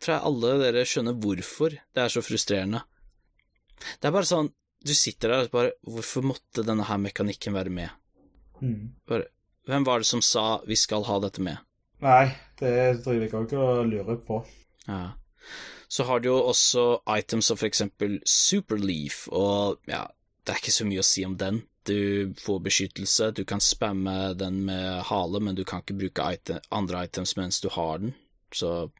tror 0.00 0.14
jeg 0.14 0.26
alle 0.30 0.54
dere 0.62 0.86
skjønner 0.88 1.18
hvorfor 1.20 1.76
det 1.76 2.04
er 2.04 2.12
så 2.12 2.22
frustrerende. 2.24 2.82
Det 4.00 4.08
er 4.08 4.16
bare 4.16 4.28
sånn 4.28 4.50
du 4.80 4.94
sitter 4.96 5.28
der 5.28 5.44
og 5.44 5.52
bare 5.52 5.72
Hvorfor 5.84 6.24
måtte 6.24 6.64
denne 6.64 6.86
her 6.88 7.00
mekanikken 7.00 7.52
være 7.52 7.72
med? 7.72 7.90
Mm. 8.60 8.92
Bare, 9.08 9.26
hvem 9.68 9.84
var 9.84 10.00
det 10.00 10.08
som 10.08 10.22
sa 10.22 10.60
'vi 10.64 10.76
skal 10.76 11.04
ha 11.04 11.18
dette 11.20 11.40
med'? 11.40 11.60
Nei, 12.00 12.32
det 12.60 13.04
driver 13.04 13.20
jeg 13.20 13.32
òg 13.32 13.52
og 13.52 13.86
lurer 13.86 14.16
på. 14.16 14.44
Ja. 14.88 15.12
Så 15.88 16.04
har 16.04 16.20
du 16.20 16.28
jo 16.28 16.38
også 16.48 17.02
items 17.18 17.46
som 17.46 17.56
for 17.56 17.66
eksempel 17.66 18.20
Superleaf, 18.24 19.28
og 19.28 19.80
ja, 19.88 20.06
det 20.50 20.56
er 20.56 20.64
ikke 20.64 20.74
så 20.74 20.84
mye 20.88 20.98
å 20.98 21.06
si 21.06 21.22
om 21.22 21.36
den. 21.38 21.60
Du 21.86 22.32
får 22.42 22.56
beskyttelse, 22.64 23.28
du 23.38 23.44
kan 23.46 23.62
spamme 23.62 24.34
den 24.34 24.64
med 24.66 25.04
hale, 25.06 25.38
men 25.38 25.54
du 25.54 25.62
kan 25.62 25.84
ikke 25.84 25.94
bruke 26.00 26.24
item, 26.34 26.58
andre 26.74 27.04
items 27.06 27.36
mens 27.38 27.60
du 27.62 27.68
har 27.70 28.02
den, 28.02 28.16
så 28.50 28.90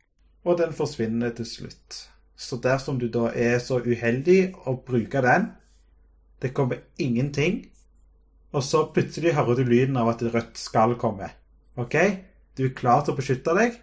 Og 0.46 0.56
den 0.56 0.70
forsvinner 0.72 1.34
til 1.36 1.44
slutt. 1.44 1.96
Så 2.38 2.56
dersom 2.62 3.00
du 3.00 3.08
da 3.12 3.32
er 3.34 3.58
så 3.58 3.80
uheldig 3.82 4.54
å 4.64 4.76
bruke 4.86 5.20
den, 5.26 5.50
det 6.40 6.54
kommer 6.54 6.80
ingenting. 6.98 7.66
Og 8.54 8.62
så 8.64 8.86
plutselig 8.94 9.34
hører 9.34 9.58
du 9.58 9.66
lyden 9.66 9.98
av 10.00 10.14
at 10.14 10.22
et 10.22 10.32
rødt 10.32 10.56
skal 10.58 10.94
komme. 10.96 11.28
OK? 11.76 11.98
Du 12.56 12.64
er 12.68 12.78
klar 12.78 13.02
til 13.04 13.12
å 13.12 13.18
beskytte 13.18 13.56
deg, 13.58 13.74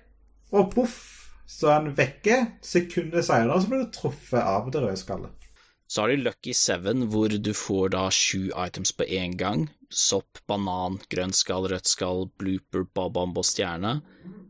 og 0.55 0.71
poff, 0.71 0.97
så 1.45 1.75
er 1.75 1.83
den 1.83 1.99
vekke. 1.99 2.39
Sekundet 2.63 3.27
senere 3.27 3.59
så 3.59 3.69
blir 3.69 3.85
du 3.85 3.93
truffet 3.93 4.41
av 4.41 4.71
det 4.71 4.81
røde 4.81 5.03
skallet. 5.03 5.46
Så 5.87 6.01
har 6.01 6.11
du 6.11 6.17
Lucky 6.19 6.53
Seven, 6.53 7.05
hvor 7.07 7.31
du 7.31 7.53
får 7.55 7.93
da 7.95 8.07
sju 8.11 8.49
items 8.51 8.91
på 8.91 9.05
én 9.07 9.37
gang. 9.39 9.69
Sopp, 9.87 10.41
banan, 10.47 10.97
grønt 11.07 11.37
skall, 11.39 11.69
rødt 11.71 11.87
skall, 11.87 12.25
blooper, 12.39 12.83
babambo, 12.95 13.43
stjerne. 13.47 13.93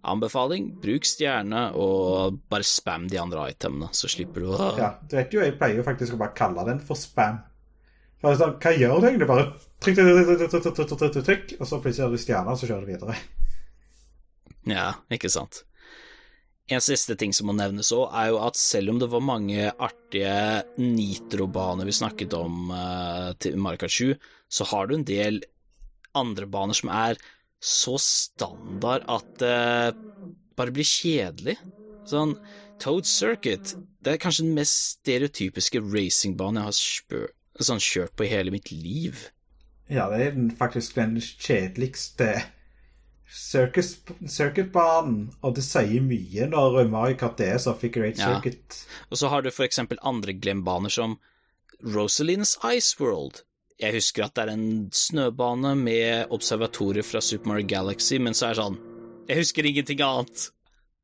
Anbefaling, 0.08 0.72
bruk 0.82 1.06
stjerne, 1.06 1.68
og 1.78 2.40
bare 2.50 2.66
spam 2.66 3.06
de 3.12 3.20
andre 3.22 3.52
itemene, 3.54 3.92
så 3.94 4.10
slipper 4.10 4.42
du 4.42 4.50
å 4.56 4.72
Ja, 4.80 4.90
du 5.06 5.14
vet 5.20 5.36
jo, 5.36 5.44
jeg 5.46 5.60
pleier 5.62 5.78
jo 5.78 5.86
faktisk 5.86 6.18
å 6.18 6.22
bare 6.24 6.34
kalle 6.38 6.66
den 6.72 6.82
for 6.82 6.98
spam. 6.98 7.44
Sånn, 8.24 8.58
hva 8.58 8.74
gjør 8.74 8.98
du 9.04 9.12
egentlig? 9.12 9.30
Bare 9.30 9.46
trykk, 9.84 10.02
trykk, 10.02 10.50
trykk, 10.50 10.74
trykk, 10.74 10.94
trykk, 10.98 11.24
trykk, 11.28 11.58
og 11.60 11.70
så 11.70 11.82
plutselig 11.84 12.08
har 12.08 12.16
du 12.16 12.24
stjerne, 12.24 12.54
og 12.56 12.58
så 12.58 12.72
kjører 12.72 12.88
du 12.88 12.94
videre. 12.96 13.20
Ja, 14.68 14.90
ikke 15.14 15.30
sant. 15.32 15.67
En 16.68 16.84
siste 16.84 17.16
ting 17.16 17.32
som 17.32 17.48
må 17.48 17.56
nevnes 17.56 17.94
òg, 17.96 18.10
er 18.12 18.32
jo 18.34 18.42
at 18.44 18.58
selv 18.60 18.92
om 18.92 18.98
det 19.00 19.08
var 19.12 19.24
mange 19.24 19.70
artige 19.72 20.66
nitrobaner 20.82 21.88
vi 21.88 21.96
snakket 21.96 22.36
om 22.36 22.74
uh, 22.76 23.32
til 23.40 23.56
Marka 23.64 23.88
7, 23.88 24.18
så 24.52 24.68
har 24.74 24.90
du 24.90 24.98
en 24.98 25.08
del 25.08 25.40
andre 26.18 26.48
baner 26.52 26.76
som 26.76 26.92
er 26.92 27.22
så 27.64 27.96
standard 28.02 29.08
at 29.08 29.32
det 29.40 29.56
uh, 29.96 30.34
bare 30.58 30.74
blir 30.76 30.88
kjedelig. 30.90 31.56
Sånn 32.10 32.36
Toad 32.82 33.08
Circuit, 33.08 33.74
det 34.04 34.14
er 34.14 34.22
kanskje 34.22 34.46
den 34.46 34.58
mest 34.58 34.98
stereotypiske 34.98 35.82
racingbanen 35.86 36.62
jeg 36.62 36.68
har 36.68 36.78
spør, 36.78 37.28
sånn 37.70 37.82
kjørt 37.84 38.16
på 38.18 38.28
i 38.28 38.32
hele 38.32 38.54
mitt 38.54 38.74
liv. 38.74 39.24
Ja, 39.88 40.10
det 40.12 40.20
er 40.26 40.38
faktisk 40.60 40.98
den 40.98 41.16
kjedeligste 41.22 42.34
circuitbanen, 43.28 45.18
og 45.44 45.56
det 45.58 45.64
sier 45.66 46.04
mye 46.04 46.48
når 46.52 46.88
Mario 46.92 47.18
Kart 47.20 47.38
DS 47.40 47.66
har 47.68 47.76
figure 47.80 48.08
eight 48.08 48.22
circuit. 48.22 48.68
Ja. 48.72 48.78
Og 49.12 49.16
så 49.20 49.26
har 49.34 49.42
du 49.44 49.50
for 49.52 49.66
eksempel 49.68 49.98
andre 50.02 50.34
glembaner 50.34 50.92
som 50.94 51.18
Rosalines 51.84 52.58
Ice 52.74 52.96
World. 53.00 53.44
Jeg 53.78 53.94
husker 53.94 54.26
at 54.26 54.36
det 54.38 54.48
er 54.48 54.54
en 54.56 54.90
snøbane 54.96 55.76
med 55.78 56.32
observatorier 56.34 57.06
fra 57.06 57.22
Super 57.22 57.52
Mario 57.52 57.68
Galaxy, 57.70 58.18
men 58.18 58.34
så 58.34 58.48
er 58.48 58.56
det 58.56 58.64
sånn 58.64 58.80
Jeg 59.28 59.44
husker 59.44 59.68
ingenting 59.68 60.02
annet. 60.02 60.52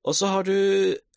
Og 0.04 0.16
så 0.16 0.26
har 0.32 0.44
du 0.48 0.56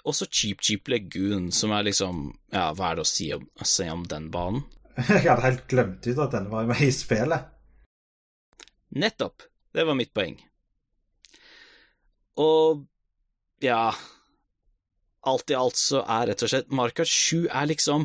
også 0.06 0.26
Cheap 0.30 0.62
Cheap 0.62 0.88
Lagoon, 0.90 1.52
som 1.52 1.72
er 1.72 1.86
liksom 1.88 2.34
Ja, 2.52 2.72
hva 2.74 2.90
er 2.90 2.98
det 2.98 3.06
å 3.06 3.08
si 3.08 3.32
om, 3.34 3.46
å 3.46 3.64
si 3.66 3.88
om 3.90 4.04
den 4.10 4.30
banen? 4.34 4.66
Jeg 4.96 5.28
hadde 5.28 5.44
helt 5.44 5.66
glemt 5.70 6.06
ut 6.06 6.20
at 6.24 6.34
den 6.34 6.50
var 6.52 6.68
med 6.68 6.82
i 6.82 6.90
spillet. 6.94 7.52
Nettopp. 8.96 9.44
Det 9.76 9.84
var 9.84 9.98
mitt 9.98 10.14
poeng. 10.16 10.38
Og 12.42 12.84
ja 13.64 13.94
Alt 15.26 15.50
i 15.50 15.56
alt 15.58 15.78
så 15.80 16.02
er 16.04 16.28
rett 16.30 16.42
og 16.44 16.50
slett 16.52 16.74
Marka 16.74 17.06
7 17.08 17.48
er 17.48 17.66
liksom 17.70 18.04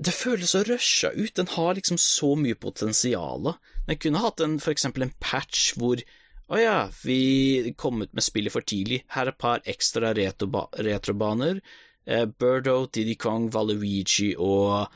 Det 0.00 0.12
føles 0.12 0.52
så 0.52 0.62
rusha 0.64 1.10
ut. 1.16 1.34
Den 1.36 1.48
har 1.54 1.74
liksom 1.76 1.98
så 2.00 2.34
mye 2.36 2.56
potensial. 2.60 3.52
Den 3.88 3.98
kunne 4.00 4.20
hatt 4.20 4.40
en, 4.44 4.58
for 4.60 4.72
eksempel 4.72 5.06
en 5.06 5.14
patch 5.20 5.70
hvor 5.80 6.02
å 6.46 6.58
ja, 6.60 6.74
vi 7.02 7.72
kom 7.74 8.04
ut 8.04 8.12
med 8.14 8.22
spillet 8.22 8.54
for 8.54 8.62
tidlig. 8.62 9.00
Her 9.10 9.26
er 9.26 9.32
et 9.32 9.40
par 9.40 9.64
ekstra 9.66 10.12
retrobaner. 10.14 11.58
Eh, 12.06 12.26
Birdo, 12.26 12.76
Didi 12.86 13.16
Kong, 13.18 13.48
Valuigi 13.50 14.34
og 14.38 14.86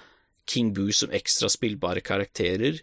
King 0.46 0.70
Boo 0.76 0.92
som 0.94 1.10
ekstra 1.16 1.50
spillbare 1.50 2.04
karakterer. 2.06 2.78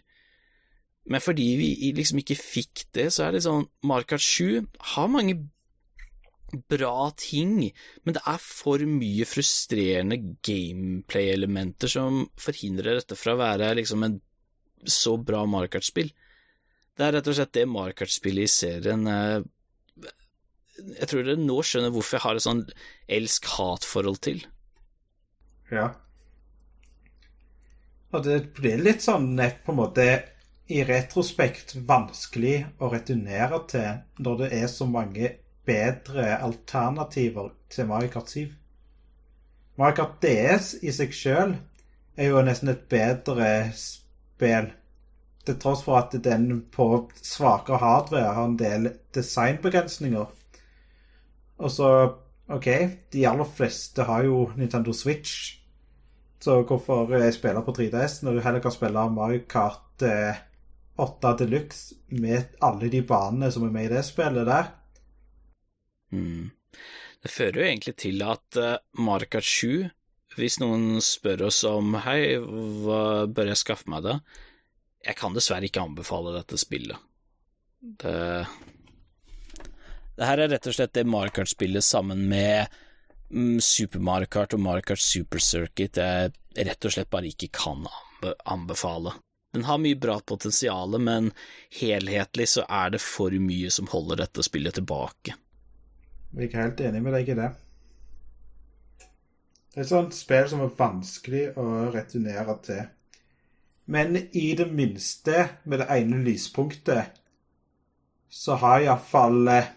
Men 1.08 1.24
fordi 1.24 1.46
vi 1.56 1.92
liksom 1.96 2.20
ikke 2.20 2.36
fikk 2.36 2.84
det, 2.96 3.08
så 3.14 3.26
er 3.26 3.36
det 3.36 3.44
sånn 3.46 3.64
Mario 3.88 4.10
Kart 4.10 4.24
7 4.24 4.66
har 4.94 5.08
mange 5.12 5.38
bra 6.68 7.10
ting, 7.16 7.68
men 8.04 8.16
det 8.16 8.22
er 8.24 8.40
for 8.40 8.80
mye 8.88 9.26
frustrerende 9.28 10.16
gameplay-elementer 10.46 11.92
som 11.92 12.22
forhindrer 12.40 12.96
dette 12.96 13.18
fra 13.20 13.34
å 13.36 13.40
være 13.40 13.74
liksom 13.76 14.06
en 14.06 14.16
så 14.88 15.16
bra 15.18 15.42
Mario 15.46 15.72
Kart-spill. 15.74 16.10
Det 16.96 17.04
er 17.04 17.14
rett 17.18 17.28
og 17.30 17.36
slett 17.36 17.54
det 17.54 17.66
Mario 17.68 17.96
Kart-spillet 17.98 18.48
i 18.48 18.52
serien 18.52 19.06
eh, 19.10 19.40
Jeg 20.78 21.10
tror 21.10 21.26
dere 21.26 21.42
nå 21.42 21.58
skjønner 21.66 21.92
hvorfor 21.94 22.18
jeg 22.18 22.24
har 22.24 22.38
et 22.38 22.46
sånn 22.46 22.64
elsk-hat-forhold 23.18 24.20
til. 24.24 24.44
Ja. 25.74 25.90
Og 28.14 28.24
det 28.24 28.38
blir 28.56 28.80
litt 28.80 29.04
sånn 29.04 29.34
nett 29.36 29.60
på 29.66 29.74
en 29.74 29.80
måte 29.82 30.06
i 30.68 30.82
retrospekt 30.84 31.76
vanskelig 31.88 32.66
å 32.76 32.90
returnere 32.92 33.60
til 33.70 34.24
når 34.24 34.40
det 34.42 34.48
er 34.58 34.66
så 34.68 34.84
mange 34.88 35.30
bedre 35.68 36.34
alternativer 36.44 37.54
til 37.72 37.88
Mario 37.88 38.12
Kart 38.12 38.32
7. 38.32 38.50
Mario 39.80 39.96
Kart 39.96 40.18
DS 40.20 40.74
i 40.84 40.92
seg 40.92 41.14
sjøl 41.16 41.54
er 42.18 42.28
jo 42.28 42.42
nesten 42.44 42.72
et 42.72 42.84
bedre 42.90 43.70
spill 43.78 44.68
til 45.48 45.56
tross 45.62 45.84
for 45.86 46.02
at 46.02 46.16
den 46.24 46.50
på 46.74 46.88
svakere 47.16 47.80
hardware 47.80 48.34
har 48.36 48.50
en 48.50 48.58
del 48.60 48.90
designbegrensninger. 49.16 50.26
Og 51.58 51.72
så 51.72 51.92
OK, 52.48 52.68
de 53.12 53.24
aller 53.28 53.48
fleste 53.56 54.04
har 54.08 54.24
jo 54.28 54.50
Nintendo 54.56 54.92
Switch, 54.92 55.56
så 56.40 56.60
hvorfor 56.62 57.08
spille 57.32 57.64
på 57.64 57.74
3DS 57.76 58.20
når 58.24 58.36
du 58.36 58.44
heller 58.44 58.64
kan 58.64 58.72
spille 58.76 59.08
Mario 59.12 59.40
Kart 59.48 60.04
8 60.98 61.34
de 61.34 61.44
Deluxe 61.44 61.98
med 62.18 62.56
alle 62.64 62.90
de 62.92 63.02
banene 63.06 63.50
som 63.54 63.66
er 63.66 63.74
med 63.74 63.88
i 63.88 63.92
det 63.94 64.04
spillet 64.06 64.48
der? 64.48 64.72
Mm. 66.14 66.50
Det 67.22 67.30
fører 67.32 67.60
jo 67.60 67.66
egentlig 67.68 67.94
til 68.00 68.22
at 68.26 68.58
uh, 68.58 68.76
Mario 68.98 69.30
Kart 69.30 69.46
7 69.46 69.88
hvis 70.38 70.60
noen 70.62 71.00
spør 71.02 71.48
oss 71.48 71.64
om 71.66 71.96
hei, 72.04 72.36
hva 72.38 73.26
bør 73.26 73.50
jeg 73.50 73.58
skaffe 73.58 73.90
meg 73.90 74.04
da? 74.06 74.18
Jeg 75.02 75.18
kan 75.18 75.34
dessverre 75.34 75.66
ikke 75.66 75.82
anbefale 75.82 76.34
dette 76.36 76.58
spillet. 76.60 76.98
Det 77.80 78.46
Det 80.18 80.26
her 80.26 80.40
er 80.42 80.50
rett 80.50 80.66
og 80.66 80.74
slett 80.74 80.94
det 80.94 81.06
Mario 81.06 81.30
Kart-spillet 81.30 81.84
sammen 81.84 82.24
med 82.28 82.66
mm, 83.30 83.60
Super 83.62 84.02
Mario 84.02 84.26
Kart 84.26 84.54
og 84.54 84.60
Mario 84.60 84.82
Kart 84.82 85.02
Super 85.02 85.38
Circuit 85.38 85.94
jeg 85.94 86.32
rett 86.58 86.84
og 86.84 86.94
slett 86.94 87.10
bare 87.10 87.30
ikke 87.30 87.52
kan 87.54 87.86
anbefale. 88.50 89.12
Den 89.52 89.64
har 89.64 89.78
mye 89.80 89.96
bra 89.96 90.18
potensial, 90.20 90.98
men 91.00 91.30
helhetlig 91.80 92.48
så 92.48 92.66
er 92.68 92.92
det 92.94 93.00
for 93.00 93.32
mye 93.40 93.70
som 93.72 93.88
holder 93.88 94.24
dette 94.24 94.44
spillet 94.44 94.76
tilbake. 94.76 95.36
Jeg 96.34 96.42
er 96.42 96.48
ikke 96.50 96.66
helt 96.66 96.84
enig 96.84 97.02
med 97.06 97.16
deg 97.16 97.32
i 97.32 97.38
det. 97.38 97.48
Det 99.72 99.80
er 99.80 99.86
et 99.86 99.92
sånt 99.94 100.16
spill 100.16 100.48
som 100.50 100.64
er 100.64 100.76
vanskelig 100.76 101.46
å 101.56 101.64
returnere 101.94 102.58
til. 102.66 102.84
Men 103.88 104.18
i 104.36 104.52
det 104.58 104.66
minste, 104.68 105.48
med 105.64 105.80
det 105.80 105.88
ene 105.96 106.20
lyspunktet, 106.26 107.16
så 108.28 108.58
har 108.60 108.84
iallfall 108.84 109.48
eh, 109.48 109.70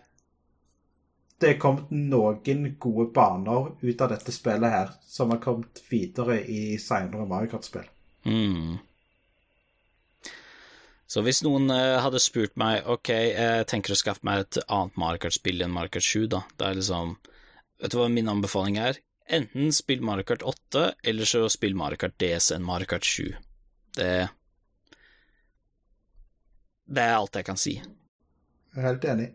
det 1.39 1.55
kommet 1.61 1.93
noen 1.95 2.65
gode 2.75 3.07
baner 3.15 3.71
ut 3.79 4.03
av 4.03 4.11
dette 4.11 4.35
spillet 4.35 4.73
her, 4.75 4.91
som 5.07 5.31
har 5.31 5.39
kommet 5.43 5.79
videre 5.87 6.41
i 6.43 6.75
seinere 6.75 7.23
Mario 7.29 7.53
Kart-spill. 7.53 7.87
Mm. 8.27 8.75
Så 11.11 11.19
hvis 11.25 11.41
noen 11.43 11.67
uh, 11.73 11.99
hadde 11.99 12.21
spurt 12.23 12.53
meg 12.59 12.87
ok, 12.87 13.09
jeg 13.11 13.67
tenker 13.67 13.91
å 13.91 13.99
skaffe 13.99 14.23
meg 14.23 14.45
et 14.45 14.61
annet 14.71 14.99
Mario 15.01 15.25
Kart-spill 15.25 15.59
enn 15.65 15.73
Mario 15.75 15.91
Kart 15.97 16.07
7, 16.07 16.27
da, 16.31 16.45
det 16.55 16.69
er 16.69 16.77
liksom 16.79 17.17
Vet 17.81 17.91
du 17.91 17.97
hva 17.97 18.05
min 18.13 18.29
anbefaling 18.29 18.77
er? 18.79 18.99
Enten 19.31 19.73
spill 19.75 20.03
Mario 20.05 20.27
Kart 20.29 20.45
8, 20.45 20.83
eller 21.11 21.27
så 21.27 21.47
spill 21.51 21.75
Mario 21.75 21.99
Kart 21.99 22.15
DS 22.21 22.51
enn 22.55 22.63
Mario 22.63 22.87
Kart 22.93 23.07
7. 23.07 23.33
Det 23.97 24.13
Det 26.85 27.03
er 27.03 27.17
alt 27.17 27.35
jeg 27.39 27.47
kan 27.47 27.59
si. 27.59 27.75
Jeg 27.81 28.79
er 28.79 28.87
helt 28.87 29.09
enig. 29.11 29.27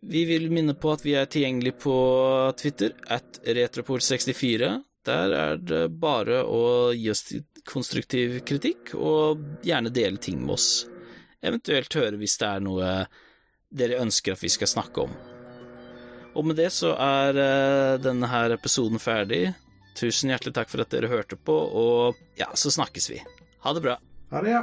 Vi 0.00 0.24
vil 0.24 0.50
minne 0.52 0.74
på 0.74 0.92
at 0.92 1.04
vi 1.04 1.14
er 1.16 1.28
tilgjengelig 1.28 1.74
på 1.84 1.96
Twitter, 2.60 2.96
at 3.08 3.40
retroport64. 3.44 4.70
Der 5.04 5.34
er 5.36 5.60
det 5.60 5.82
bare 6.00 6.42
å 6.44 6.62
gi 6.92 7.08
oss 7.12 7.24
konstruktiv 7.68 8.40
kritikk, 8.48 8.94
og 8.96 9.64
gjerne 9.64 9.92
dele 9.92 10.20
ting 10.20 10.40
med 10.40 10.56
oss. 10.56 10.89
Eventuelt 11.42 11.94
høre 11.96 12.18
hvis 12.20 12.36
det 12.40 12.48
er 12.48 12.64
noe 12.64 12.94
dere 13.70 14.00
ønsker 14.02 14.34
at 14.34 14.42
vi 14.42 14.50
skal 14.52 14.70
snakke 14.70 15.06
om. 15.06 15.12
Og 16.34 16.46
med 16.46 16.58
det 16.60 16.70
så 16.74 16.92
er 16.94 17.38
eh, 17.38 17.98
denne 18.02 18.28
her 18.30 18.54
episoden 18.54 19.02
ferdig. 19.02 19.50
Tusen 19.98 20.30
hjertelig 20.30 20.54
takk 20.56 20.70
for 20.70 20.82
at 20.84 20.92
dere 20.92 21.10
hørte 21.10 21.36
på, 21.36 21.54
og 21.54 22.20
ja, 22.38 22.50
så 22.54 22.70
snakkes 22.70 23.10
vi. 23.10 23.18
Ha 23.64 23.74
det 23.74 23.82
bra. 23.84 23.96
Ha 24.30 24.42
det, 24.44 24.54
ja. 24.54 24.62